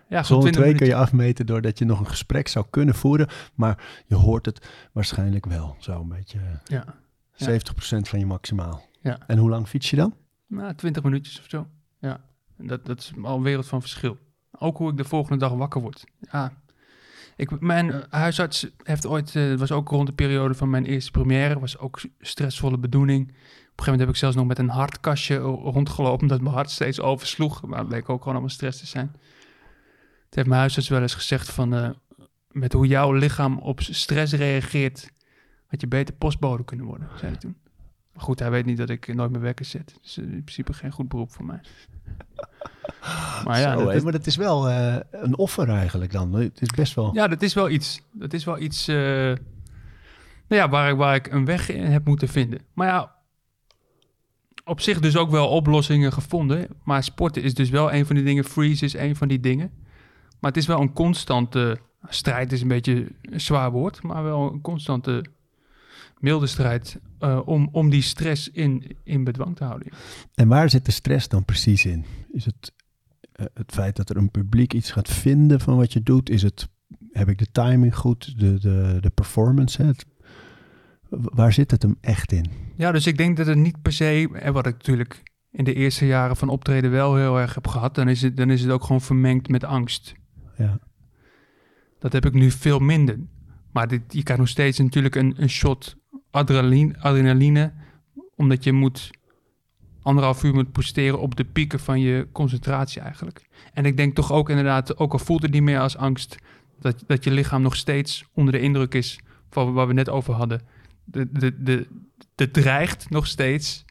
ja, 0.08 0.22
Zone 0.22 0.40
20 0.40 0.62
2 0.62 0.74
kun 0.74 0.86
je 0.86 0.94
afmeten 0.94 1.46
doordat 1.46 1.78
je 1.78 1.84
nog 1.84 2.00
een 2.00 2.08
gesprek 2.08 2.48
zou 2.48 2.66
kunnen 2.70 2.94
voeren. 2.94 3.28
Maar 3.54 4.02
je 4.06 4.14
hoort 4.14 4.46
het 4.46 4.68
waarschijnlijk 4.92 5.46
wel. 5.46 5.76
Zo 5.78 6.00
een 6.00 6.08
beetje 6.08 6.40
Ja, 6.64 6.84
70% 7.32 8.08
van 8.08 8.18
je 8.18 8.26
maximaal. 8.26 8.88
Ja. 9.00 9.18
En 9.26 9.38
hoe 9.38 9.50
lang 9.50 9.68
fiets 9.68 9.90
je 9.90 9.96
dan? 9.96 10.14
nou, 10.46 10.74
20 10.74 11.02
minuutjes 11.02 11.38
of 11.40 11.46
zo. 11.48 11.66
Ja, 12.00 12.20
dat, 12.56 12.86
dat 12.86 12.98
is 12.98 13.12
al 13.22 13.36
een 13.36 13.42
wereld 13.42 13.66
van 13.66 13.80
verschil. 13.80 14.18
Ook 14.50 14.76
hoe 14.76 14.90
ik 14.90 14.96
de 14.96 15.04
volgende 15.04 15.38
dag 15.38 15.52
wakker 15.52 15.80
word. 15.80 16.04
Ja, 16.20 16.52
ik, 17.38 17.60
mijn 17.60 17.92
eh, 17.92 18.00
huisarts 18.10 18.66
heeft 18.82 19.06
ooit, 19.06 19.36
eh, 19.36 19.48
het 19.48 19.58
was 19.58 19.72
ook 19.72 19.88
rond 19.88 20.06
de 20.06 20.12
periode 20.12 20.54
van 20.54 20.70
mijn 20.70 20.84
eerste 20.84 21.10
première, 21.10 21.58
was 21.58 21.78
ook 21.78 22.00
stressvolle 22.20 22.78
bedoeling. 22.78 23.22
Op 23.22 23.28
een 23.28 23.34
gegeven 23.34 23.84
moment 23.84 24.00
heb 24.00 24.08
ik 24.08 24.16
zelfs 24.16 24.36
nog 24.36 24.46
met 24.46 24.58
een 24.58 24.68
hartkastje 24.68 25.36
rondgelopen, 25.36 26.20
omdat 26.20 26.40
mijn 26.40 26.54
hart 26.54 26.70
steeds 26.70 27.00
oversloeg. 27.00 27.66
Maar 27.66 27.78
dat 27.78 27.88
bleek 27.88 28.08
ook 28.08 28.18
gewoon 28.18 28.32
allemaal 28.32 28.54
stress 28.54 28.78
te 28.78 28.86
zijn. 28.86 29.10
Het 30.24 30.34
heeft 30.34 30.48
mijn 30.48 30.60
huisarts 30.60 30.88
wel 30.88 31.00
eens 31.00 31.14
gezegd 31.14 31.50
van, 31.50 31.74
eh, 31.74 31.90
met 32.50 32.72
hoe 32.72 32.86
jouw 32.86 33.12
lichaam 33.12 33.58
op 33.58 33.80
stress 33.80 34.32
reageert, 34.32 35.10
had 35.66 35.80
je 35.80 35.86
beter 35.86 36.14
postbode 36.14 36.64
kunnen 36.64 36.86
worden, 36.86 37.08
zei 37.16 37.30
hij 37.30 37.40
toen. 37.40 37.56
Maar 38.12 38.22
goed, 38.22 38.38
hij 38.38 38.50
weet 38.50 38.64
niet 38.64 38.76
dat 38.76 38.90
ik 38.90 39.14
nooit 39.14 39.30
meer 39.30 39.40
wekker 39.40 39.64
zet. 39.64 39.98
Dus 40.02 40.18
in 40.18 40.28
principe 40.28 40.72
geen 40.72 40.92
goed 40.92 41.08
beroep 41.08 41.32
voor 41.32 41.44
mij. 41.44 41.60
Maar 43.44 43.60
ja, 43.60 43.76
Zo, 43.78 43.84
dat 43.84 43.94
is, 43.94 44.02
maar 44.02 44.12
dat 44.12 44.26
is 44.26 44.36
wel 44.36 44.68
eh, 44.68 44.96
een 45.10 45.36
offer 45.38 45.68
eigenlijk 45.68 46.12
dan. 46.12 46.32
Het 46.34 46.60
is 46.60 46.68
best 46.68 46.94
wel... 46.94 47.14
ja, 47.14 47.28
dat 47.28 47.42
is 47.42 47.54
wel 47.54 47.68
iets. 47.70 48.00
Dat 48.12 48.32
is 48.32 48.44
wel 48.44 48.58
iets 48.58 48.88
eh, 48.88 48.96
nou 48.96 50.60
ja, 50.62 50.68
waar, 50.68 50.90
ik- 50.90 50.96
waar 50.96 51.14
ik 51.14 51.26
een 51.32 51.44
weg 51.44 51.70
in 51.70 51.82
heb 51.84 52.04
moeten 52.06 52.28
vinden. 52.28 52.60
Maar 52.74 52.86
ja, 52.88 53.14
op 54.64 54.80
zich 54.80 55.00
dus 55.00 55.16
ook 55.16 55.30
wel 55.30 55.48
oplossingen 55.48 56.12
gevonden. 56.12 56.66
Maar 56.84 57.02
sporten 57.04 57.42
is 57.42 57.54
dus 57.54 57.70
wel 57.70 57.92
een 57.92 58.06
van 58.06 58.14
die 58.14 58.24
dingen. 58.24 58.44
Freeze 58.44 58.84
is 58.84 58.94
een 58.94 59.16
van 59.16 59.28
die 59.28 59.40
dingen. 59.40 59.70
Maar 60.40 60.50
het 60.50 60.60
is 60.60 60.66
wel 60.66 60.80
een 60.80 60.92
constante 60.92 61.78
strijd, 62.08 62.52
is 62.52 62.60
een 62.62 62.68
beetje 62.68 63.06
een 63.22 63.40
zwaar 63.40 63.70
woord. 63.70 64.02
Maar 64.02 64.22
wel 64.22 64.52
een 64.52 64.60
constante 64.60 65.24
milde 66.18 66.46
strijd 66.46 66.98
eh, 67.18 67.40
om, 67.44 67.68
om 67.72 67.90
die 67.90 68.02
stress 68.02 68.48
in, 68.50 68.96
in 69.04 69.24
bedwang 69.24 69.56
te 69.56 69.64
houden. 69.64 69.88
En 70.34 70.48
waar 70.48 70.70
zit 70.70 70.84
de 70.84 70.92
stress 70.92 71.28
dan 71.28 71.44
precies 71.44 71.84
in? 71.86 72.04
Is 72.32 72.44
het 72.44 72.72
het 73.54 73.72
feit 73.72 73.96
dat 73.96 74.10
er 74.10 74.16
een 74.16 74.30
publiek 74.30 74.72
iets 74.74 74.90
gaat 74.90 75.08
vinden 75.08 75.60
van 75.60 75.76
wat 75.76 75.92
je 75.92 76.02
doet? 76.02 76.30
Is 76.30 76.42
het, 76.42 76.68
heb 77.12 77.28
ik 77.28 77.38
de 77.38 77.50
timing 77.52 77.96
goed, 77.96 78.38
de, 78.38 78.58
de, 78.58 78.98
de 79.00 79.10
performance? 79.10 79.82
Het- 79.82 80.06
waar 81.10 81.52
zit 81.52 81.70
het 81.70 81.82
hem 81.82 81.96
echt 82.00 82.32
in? 82.32 82.46
Ja, 82.76 82.92
dus 82.92 83.06
ik 83.06 83.16
denk 83.16 83.36
dat 83.36 83.46
het 83.46 83.56
niet 83.58 83.82
per 83.82 83.92
se, 83.92 84.28
en 84.32 84.52
wat 84.52 84.66
ik 84.66 84.72
natuurlijk 84.72 85.22
in 85.50 85.64
de 85.64 85.74
eerste 85.74 86.06
jaren 86.06 86.36
van 86.36 86.48
optreden 86.48 86.90
wel 86.90 87.16
heel 87.16 87.38
erg 87.38 87.54
heb 87.54 87.66
gehad, 87.66 87.94
dan 87.94 88.08
is 88.08 88.22
het, 88.22 88.36
dan 88.36 88.50
is 88.50 88.62
het 88.62 88.70
ook 88.70 88.82
gewoon 88.82 89.00
vermengd 89.00 89.48
met 89.48 89.64
angst. 89.64 90.14
Ja. 90.56 90.80
Dat 91.98 92.12
heb 92.12 92.26
ik 92.26 92.32
nu 92.32 92.50
veel 92.50 92.78
minder. 92.78 93.18
Maar 93.72 93.88
dit, 93.88 94.02
je 94.08 94.22
krijgt 94.22 94.42
nog 94.42 94.50
steeds 94.50 94.78
natuurlijk 94.78 95.14
een, 95.14 95.34
een 95.36 95.48
shot 95.50 95.96
adrenaline, 96.30 96.98
adrenaline, 96.98 97.72
omdat 98.36 98.64
je 98.64 98.72
moet 98.72 99.10
anderhalf 100.08 100.44
uur 100.44 100.54
moet 100.54 100.72
presteren 100.72 101.20
op 101.20 101.36
de 101.36 101.44
pieken 101.44 101.80
van 101.80 102.00
je 102.00 102.28
concentratie 102.32 103.00
eigenlijk. 103.00 103.48
En 103.72 103.84
ik 103.84 103.96
denk 103.96 104.14
toch 104.14 104.32
ook 104.32 104.48
inderdaad, 104.48 104.96
ook 104.96 105.12
al 105.12 105.18
voelt 105.18 105.42
het 105.42 105.50
niet 105.50 105.62
meer 105.62 105.80
als 105.80 105.96
angst, 105.96 106.36
dat, 106.80 107.04
dat 107.06 107.24
je 107.24 107.30
lichaam 107.30 107.62
nog 107.62 107.76
steeds 107.76 108.24
onder 108.32 108.52
de 108.52 108.60
indruk 108.60 108.94
is 108.94 109.20
van 109.50 109.72
waar 109.72 109.86
we 109.86 109.92
net 109.92 110.08
over 110.08 110.34
hadden. 110.34 110.60
De, 111.04 111.32
de, 111.32 111.62
de, 111.62 111.86
de 112.34 112.50
dreigt 112.50 113.10
nog 113.10 113.26
steeds 113.26 113.84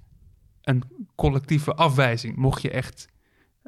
een 0.62 0.84
collectieve 1.16 1.74
afwijzing, 1.74 2.36
mocht 2.36 2.62
je 2.62 2.70
echt 2.70 3.08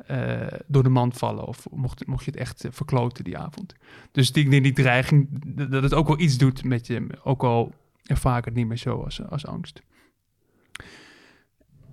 eh, 0.05 0.47
door 0.67 0.83
de 0.83 0.89
mand 0.89 1.17
vallen 1.17 1.45
of 1.45 1.67
mocht, 1.71 2.07
mocht 2.07 2.25
je 2.25 2.31
het 2.31 2.39
echt 2.39 2.65
eh, 2.65 2.71
verkloten 2.71 3.23
die 3.23 3.37
avond. 3.37 3.75
Dus 4.11 4.31
die, 4.31 4.49
die, 4.49 4.61
die 4.61 4.73
dreiging, 4.73 5.27
dat 5.69 5.83
het 5.83 5.93
ook 5.93 6.07
wel 6.07 6.19
iets 6.19 6.37
doet 6.37 6.63
met 6.63 6.87
je, 6.87 7.07
ook 7.23 7.43
al 7.43 7.73
ervaar 8.03 8.43
het 8.43 8.53
niet 8.53 8.67
meer 8.67 8.77
zo 8.77 9.03
als, 9.03 9.23
als 9.29 9.45
angst. 9.45 9.81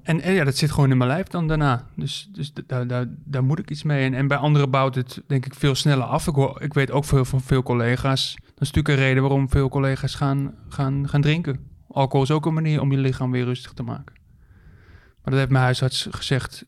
En, 0.07 0.21
en 0.21 0.33
ja, 0.33 0.45
dat 0.45 0.57
zit 0.57 0.71
gewoon 0.71 0.91
in 0.91 0.97
mijn 0.97 1.11
lijf 1.11 1.27
dan 1.27 1.49
daarna. 1.49 1.87
Dus, 1.97 2.29
dus 2.33 2.53
daar, 2.67 2.87
daar, 2.87 3.07
daar 3.25 3.45
moet 3.45 3.59
ik 3.59 3.71
iets 3.71 3.83
mee. 3.83 4.05
En, 4.05 4.15
en 4.15 4.29
bij 4.29 4.37
anderen 4.37 4.71
bouwt 4.71 4.95
het 4.95 5.23
denk 5.27 5.47
ik 5.47 5.55
veel 5.55 5.75
sneller 5.75 6.05
af. 6.05 6.27
Ik, 6.27 6.35
hoor, 6.35 6.63
ik 6.63 6.75
weet 6.75 6.91
ook 6.91 7.05
veel 7.05 7.25
van 7.25 7.41
veel 7.41 7.63
collega's. 7.63 8.35
Dat 8.35 8.61
is 8.61 8.71
natuurlijk 8.71 8.89
een 8.89 9.05
reden 9.05 9.23
waarom 9.23 9.49
veel 9.49 9.69
collega's 9.69 10.15
gaan, 10.15 10.55
gaan, 10.69 11.09
gaan 11.09 11.21
drinken. 11.21 11.59
Alcohol 11.89 12.25
is 12.25 12.31
ook 12.31 12.47
een 12.47 12.55
manier 12.55 12.81
om 12.81 12.93
je 12.93 12.99
lichaam 12.99 13.31
weer 13.31 13.45
rustig 13.45 13.73
te 13.73 13.83
maken. 13.83 14.15
Maar 15.23 15.31
dat 15.31 15.35
heeft 15.35 15.51
mijn 15.51 15.65
huisarts 15.65 16.07
gezegd. 16.11 16.67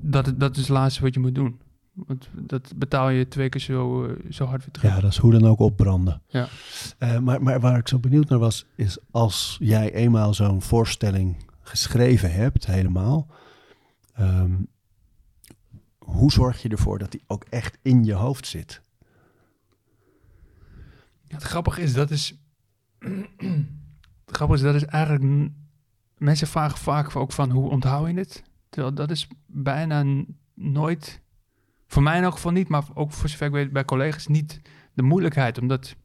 Dat, 0.00 0.32
dat 0.36 0.52
is 0.52 0.60
het 0.60 0.68
laatste 0.68 1.02
wat 1.02 1.14
je 1.14 1.20
moet 1.20 1.34
doen. 1.34 1.60
Want 1.92 2.28
dat 2.32 2.72
betaal 2.76 3.08
je 3.08 3.28
twee 3.28 3.48
keer 3.48 3.60
zo, 3.60 4.04
eh, 4.04 4.12
zo 4.30 4.44
hard 4.44 4.60
weer 4.60 4.70
terug. 4.70 4.94
ja, 4.94 5.00
dat 5.00 5.10
is 5.10 5.18
hoe 5.18 5.32
dan 5.32 5.46
ook 5.46 5.58
opbranden. 5.58 6.22
Ja. 6.28 6.48
Eh, 6.98 7.18
maar, 7.18 7.42
maar 7.42 7.60
waar 7.60 7.78
ik 7.78 7.88
zo 7.88 7.98
benieuwd 7.98 8.28
naar 8.28 8.38
was, 8.38 8.66
is 8.76 8.98
als 9.10 9.56
jij 9.60 9.94
eenmaal 9.94 10.34
zo'n 10.34 10.62
voorstelling 10.62 11.46
geschreven 11.68 12.32
hebt, 12.32 12.66
helemaal. 12.66 13.28
ehm, 14.14 14.56
hoe 15.98 16.32
zorg 16.32 16.62
je 16.62 16.68
ervoor 16.68 16.98
dat 16.98 17.10
die 17.10 17.22
ook 17.26 17.44
echt 17.44 17.78
in 17.82 18.04
je 18.04 18.12
hoofd 18.12 18.46
zit? 18.46 18.80
Ja, 21.22 21.34
het 21.34 21.42
grappige 21.42 21.80
is, 21.82 21.92
dat 21.92 22.10
is... 22.10 22.34
het 24.26 24.36
grappige 24.36 24.58
is, 24.58 24.64
dat 24.64 24.74
is 24.74 24.84
eigenlijk... 24.84 25.50
Mensen 26.16 26.46
vragen 26.46 26.78
vaak 26.78 27.16
ook 27.16 27.32
van, 27.32 27.50
hoe 27.50 27.70
onthoud 27.70 28.08
je 28.08 28.14
het? 28.14 28.42
Terwijl 28.68 28.94
dat 28.94 29.10
is 29.10 29.28
bijna 29.46 30.24
nooit... 30.54 31.20
Voor 31.86 32.02
mij 32.02 32.16
in 32.16 32.22
elk 32.22 32.34
geval 32.34 32.52
niet, 32.52 32.68
maar 32.68 32.84
ook 32.94 33.12
voor 33.12 33.28
zover 33.28 33.46
ik 33.46 33.52
weet 33.52 33.72
bij 33.72 33.84
collega's 33.84 34.26
niet 34.26 34.60
de 34.94 35.02
moeilijkheid. 35.02 35.58
Omdat, 35.58 35.96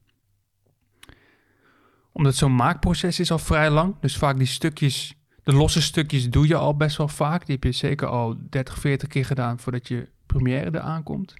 omdat 2.11 2.36
zo'n 2.36 2.55
maakproces 2.55 3.20
is 3.20 3.32
al 3.32 3.39
vrij 3.39 3.70
lang. 3.70 3.95
Dus 3.99 4.18
vaak 4.18 4.38
die 4.38 4.47
stukjes, 4.47 5.16
de 5.44 5.54
losse 5.54 5.82
stukjes 5.82 6.30
doe 6.30 6.48
je 6.48 6.56
al 6.56 6.76
best 6.76 6.98
wel 6.98 7.08
vaak. 7.08 7.46
Die 7.46 7.56
heb 7.56 7.64
je 7.64 7.72
zeker 7.72 8.08
al 8.08 8.38
30, 8.50 8.78
40 8.80 9.08
keer 9.08 9.26
gedaan 9.26 9.60
voordat 9.60 9.88
je 9.88 10.10
première 10.26 10.70
eraan 10.74 11.04
komt. 11.04 11.34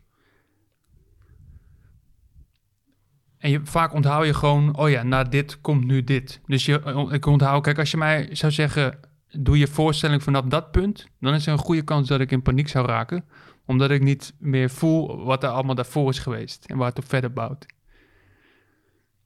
En 3.38 3.50
je, 3.50 3.60
vaak 3.64 3.94
onthoud 3.94 4.26
je 4.26 4.34
gewoon, 4.34 4.78
oh 4.78 4.90
ja, 4.90 5.04
na 5.04 5.24
dit 5.24 5.62
komt 5.62 5.86
nu 5.86 6.04
dit. 6.04 6.42
Dus 6.46 6.66
je, 6.66 7.08
ik 7.12 7.26
onthoud, 7.26 7.64
kijk, 7.64 7.80
als 7.80 7.92
je 7.92 7.98
mij 7.98 8.30
zou 8.32 8.52
zeggen, 8.52 9.00
doe 9.32 9.58
je 9.58 9.68
voorstelling 9.68 10.24
vanaf 10.24 10.46
dat 10.46 10.72
punt, 10.72 11.08
dan 11.20 11.34
is 11.34 11.46
er 11.46 11.54
een 11.54 11.60
goede 11.60 11.82
kans 11.82 12.08
dat 12.08 12.20
ik 12.20 12.32
in 12.32 12.42
paniek 12.42 12.68
zou 12.68 12.88
raken. 12.88 13.26
Omdat 13.66 13.90
ik 13.90 14.02
niet 14.02 14.34
meer 14.40 14.70
voel 14.70 15.24
wat 15.24 15.44
er 15.44 15.50
allemaal 15.50 15.76
daarvoor 15.76 16.10
is 16.10 16.20
geweest 16.20 16.66
en 16.66 16.78
waar 16.78 16.90
het 16.90 16.98
op 16.98 17.10
verder 17.10 17.34
bouwt. 17.34 17.66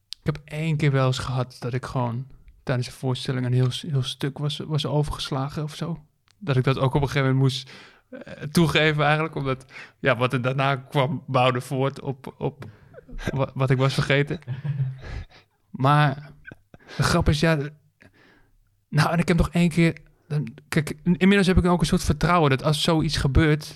Ik 0.09 0.33
heb 0.33 0.39
één 0.45 0.77
keer 0.77 0.91
wel 0.91 1.07
eens 1.07 1.19
gehad 1.19 1.57
dat 1.59 1.73
ik 1.73 1.85
gewoon 1.85 2.27
tijdens 2.67 2.87
de 2.87 2.93
voorstelling 2.93 3.45
een 3.45 3.53
heel, 3.53 3.69
heel 3.87 4.03
stuk 4.03 4.37
was, 4.37 4.57
was 4.57 4.85
overgeslagen 4.85 5.63
of 5.63 5.75
zo. 5.75 6.03
Dat 6.37 6.57
ik 6.57 6.63
dat 6.63 6.77
ook 6.77 6.93
op 6.93 7.01
een 7.01 7.07
gegeven 7.07 7.33
moment 7.33 7.39
moest 7.43 7.71
eh, 8.09 8.43
toegeven 8.51 9.03
eigenlijk. 9.03 9.35
Omdat 9.35 9.65
ja, 9.99 10.17
wat 10.17 10.33
er 10.33 10.41
daarna 10.41 10.75
kwam 10.75 11.23
bouwde 11.27 11.61
voort 11.61 12.01
op, 12.01 12.35
op 12.37 12.65
wa- 13.33 13.51
wat 13.53 13.69
ik 13.69 13.77
was 13.77 13.93
vergeten. 13.93 14.39
Maar 15.71 16.31
de 16.97 17.03
grap 17.03 17.29
is, 17.29 17.39
ja... 17.39 17.57
Nou, 18.89 19.11
en 19.11 19.19
ik 19.19 19.27
heb 19.27 19.37
nog 19.37 19.49
één 19.49 19.69
keer... 19.69 19.97
dan- 20.27 20.47
Kijk, 20.67 20.97
inmiddels 21.03 21.47
heb 21.47 21.57
ik 21.57 21.65
ook 21.65 21.79
een 21.79 21.85
soort 21.85 22.03
vertrouwen 22.03 22.49
dat 22.49 22.63
als 22.63 22.81
zoiets 22.81 23.17
gebeurt... 23.17 23.75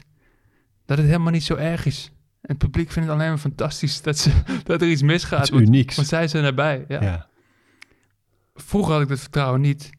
dat 0.86 0.98
het 0.98 1.08
helemaal 1.08 1.32
niet 1.32 1.44
zo 1.44 1.56
erg 1.56 1.86
is. 1.86 2.12
En 2.42 2.48
het 2.50 2.58
publiek 2.58 2.92
vindt 2.92 3.10
het 3.10 3.18
alleen 3.18 3.30
maar 3.30 3.38
fantastisch 3.39 4.02
dat, 4.02 4.18
ze, 4.18 4.32
dat 4.64 4.82
er 4.82 4.88
iets 4.88 5.02
misgaat. 5.02 5.50
Want, 5.50 5.62
unieks. 5.68 5.96
want 5.96 6.08
zij 6.08 6.28
zijn 6.28 6.44
erbij. 6.44 6.86
Ja. 6.88 7.02
Ja. 7.02 7.28
Vroeger 8.62 8.93
had 8.93 9.01
ik 9.01 9.07
dat 9.07 9.20
vertrouwen 9.20 9.62
niet. 9.62 9.89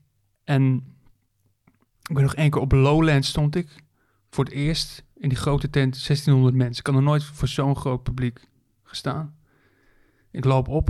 En 0.44 0.74
ik 2.02 2.14
ben 2.14 2.22
nog 2.22 2.34
één 2.34 2.50
keer 2.50 2.60
op 2.60 2.72
Lowland 2.72 3.24
stond 3.24 3.56
ik. 3.56 3.82
Voor 4.30 4.44
het 4.44 4.52
eerst 4.52 5.04
in 5.16 5.28
die 5.28 5.38
grote 5.38 5.70
tent, 5.70 6.06
1600 6.06 6.54
mensen. 6.54 6.76
Ik 6.76 6.82
kan 6.82 6.94
nog 6.94 7.02
nooit 7.02 7.24
voor 7.24 7.48
zo'n 7.48 7.76
groot 7.76 8.02
publiek 8.02 8.40
gestaan. 8.82 9.36
Ik 10.30 10.44
loop 10.44 10.68
op. 10.68 10.88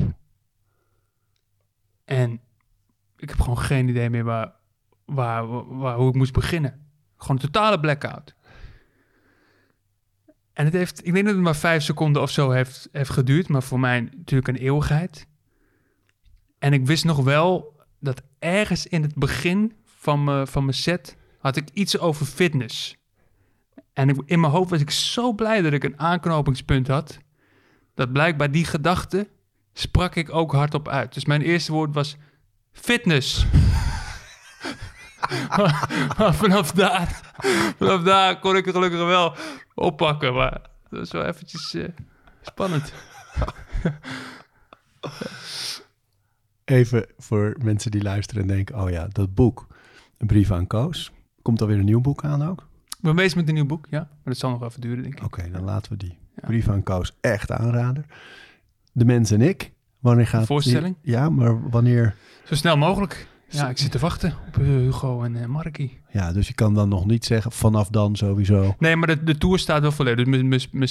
En 2.04 2.40
ik 3.16 3.28
heb 3.28 3.40
gewoon 3.40 3.58
geen 3.58 3.88
idee 3.88 4.10
meer 4.10 4.24
waar, 4.24 4.52
waar, 5.04 5.46
waar, 5.76 5.96
hoe 5.96 6.08
ik 6.08 6.14
moest 6.14 6.32
beginnen. 6.32 6.86
Gewoon 7.16 7.36
een 7.36 7.42
totale 7.42 7.80
blackout. 7.80 8.34
En 10.52 10.64
het 10.64 10.74
heeft, 10.74 11.06
ik 11.06 11.12
denk 11.12 11.24
dat 11.24 11.34
het 11.34 11.44
maar 11.44 11.56
vijf 11.56 11.82
seconden 11.82 12.22
of 12.22 12.30
zo 12.30 12.50
heeft, 12.50 12.88
heeft 12.92 13.10
geduurd. 13.10 13.48
Maar 13.48 13.62
voor 13.62 13.80
mij 13.80 14.00
natuurlijk 14.00 14.48
een 14.48 14.56
eeuwigheid. 14.56 15.26
En 16.62 16.72
ik 16.72 16.86
wist 16.86 17.04
nog 17.04 17.16
wel 17.16 17.76
dat 18.00 18.22
ergens 18.38 18.86
in 18.86 19.02
het 19.02 19.14
begin 19.14 19.72
van 19.84 20.24
mijn, 20.24 20.46
van 20.46 20.64
mijn 20.64 20.76
set 20.76 21.16
had 21.38 21.56
ik 21.56 21.68
iets 21.72 21.98
over 21.98 22.26
fitness. 22.26 22.96
En 23.92 24.08
ik, 24.08 24.22
in 24.24 24.40
mijn 24.40 24.52
hoofd 24.52 24.70
was 24.70 24.80
ik 24.80 24.90
zo 24.90 25.32
blij 25.32 25.62
dat 25.62 25.72
ik 25.72 25.84
een 25.84 25.98
aanknopingspunt 25.98 26.88
had. 26.88 27.18
Dat 27.94 28.12
blijkbaar 28.12 28.50
die 28.50 28.64
gedachte 28.64 29.28
sprak 29.72 30.14
ik 30.14 30.34
ook 30.34 30.52
hardop 30.52 30.88
uit. 30.88 31.14
Dus 31.14 31.24
mijn 31.24 31.42
eerste 31.42 31.72
woord 31.72 31.94
was 31.94 32.16
fitness. 32.72 33.46
maar, 35.56 35.88
maar 36.18 36.34
vanaf 36.34 36.72
daar, 36.72 37.20
vanaf 37.78 38.02
daar 38.02 38.38
kon 38.38 38.56
ik 38.56 38.64
het 38.64 38.74
gelukkig 38.74 38.98
wel 38.98 39.36
oppakken. 39.74 40.34
Maar 40.34 40.60
dat 40.88 40.98
was 40.98 41.10
wel 41.10 41.24
eventjes 41.24 41.74
eh, 41.74 41.88
spannend. 42.42 42.92
Even 46.64 47.06
voor 47.18 47.56
mensen 47.62 47.90
die 47.90 48.02
luisteren 48.02 48.42
en 48.42 48.48
denken, 48.48 48.82
oh 48.82 48.90
ja, 48.90 49.08
dat 49.12 49.34
boek, 49.34 49.66
een 50.18 50.26
brief 50.26 50.50
aan 50.50 50.66
Koos. 50.66 51.12
Komt 51.42 51.60
er 51.60 51.66
weer 51.66 51.78
een 51.78 51.84
nieuw 51.84 52.00
boek 52.00 52.24
aan 52.24 52.42
ook? 52.48 52.68
Ik 52.88 53.08
ben 53.08 53.16
bezig 53.16 53.34
met 53.36 53.48
een 53.48 53.54
nieuw 53.54 53.66
boek, 53.66 53.86
ja. 53.90 53.98
Maar 53.98 54.08
dat 54.24 54.36
zal 54.36 54.50
nog 54.50 54.62
even 54.62 54.80
duren, 54.80 55.02
denk 55.02 55.14
ik. 55.18 55.24
Oké, 55.24 55.50
dan 55.50 55.62
laten 55.64 55.92
we 55.92 55.98
die 55.98 56.18
Ja. 56.40 56.46
brief 56.46 56.68
aan 56.68 56.82
Koos 56.82 57.16
echt 57.20 57.50
aanraden. 57.50 58.06
De 58.92 59.04
mens 59.04 59.30
en 59.30 59.40
ik, 59.40 59.72
wanneer 60.00 60.26
gaat... 60.26 60.38
die- 60.38 60.46
voorstelling? 60.46 60.96
ja, 61.02 61.30
maar 61.30 61.70
wanneer... 61.70 62.14
Zo 62.44 62.54
snel 62.54 62.76
mogelijk. 62.76 63.26
Ja, 63.48 63.68
ik 63.68 63.78
zit 63.78 63.90
te 63.90 63.98
wachten 63.98 64.34
op 64.48 64.58
eh, 64.58 64.64
Hugo 64.66 65.22
en 65.22 65.36
eh 65.36 65.46
Markie. 65.46 66.00
Ja, 66.10 66.32
dus 66.32 66.48
je 66.48 66.54
kan 66.54 66.74
dan 66.74 66.88
nog 66.88 67.06
niet 67.06 67.24
zeggen, 67.24 67.52
vanaf 67.52 67.88
dan 67.88 68.16
sowieso. 68.16 68.74
Nee, 68.78 68.96
maar 68.96 69.06
de, 69.08 69.22
de 69.24 69.38
tour 69.38 69.58
staat 69.58 69.80
wel 69.80 69.92
volledig. 69.92 70.26
Dus 70.48 70.70
mijn 70.70 70.88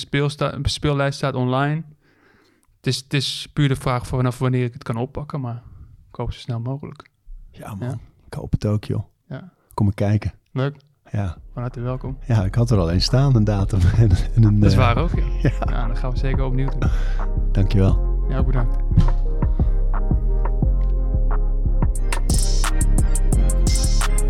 speellijst 0.64 1.18
staat 1.18 1.36
online. 1.36 1.84
Het 2.82 2.88
is, 2.94 2.98
het 2.98 3.14
is 3.14 3.48
puur 3.54 3.68
de 3.68 3.76
vraag 3.76 4.08
vanaf 4.08 4.40
wanneer 4.40 4.64
ik 4.64 4.74
het 4.74 4.84
kan 4.84 4.96
oppakken, 4.98 5.42
maar 5.42 5.64
ik 6.10 6.16
hoop 6.16 6.34
zo 6.34 6.40
snel 6.40 6.60
mogelijk. 6.60 7.10
Ja 7.52 7.76
man, 7.76 7.88
Ja. 7.90 7.98
ik 8.26 8.34
hoop 8.34 8.52
het 8.52 8.66
ook 8.66 8.84
joh. 8.84 9.04
Ja. 9.28 9.52
Kom 9.74 9.86
maar 9.86 9.96
kijken. 9.96 10.34
Leuk, 10.52 10.76
Ja. 11.12 11.38
van 11.54 11.62
harte 11.62 11.80
welkom. 11.82 12.18
ja, 12.28 12.44
ik 12.44 12.56
had 12.56 12.72
er 12.72 12.78
al 12.78 12.92
een 12.92 13.02
staan, 13.02 13.36
een 13.36 13.44
datum. 13.44 13.80
en, 13.98 14.10
en 14.36 14.44
een, 14.44 14.60
Dat 14.60 14.70
is 14.72 14.78
eh, 14.78 14.84
waar 14.84 14.98
ook, 14.98 15.12
ja. 15.16 15.24
Ja, 15.50 15.52
Ja, 15.70 15.88
dat 15.88 15.98
gaan 15.98 16.12
we 16.12 16.18
zeker 16.18 16.44
opnieuw 16.44 16.70
doen. 16.70 16.90
dankjewel. 17.52 18.26
Ja, 18.30 18.44
bedankt. 18.44 18.78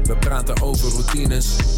We 0.03 0.15
praten 0.19 0.61
over 0.61 0.89
routines. 0.91 1.77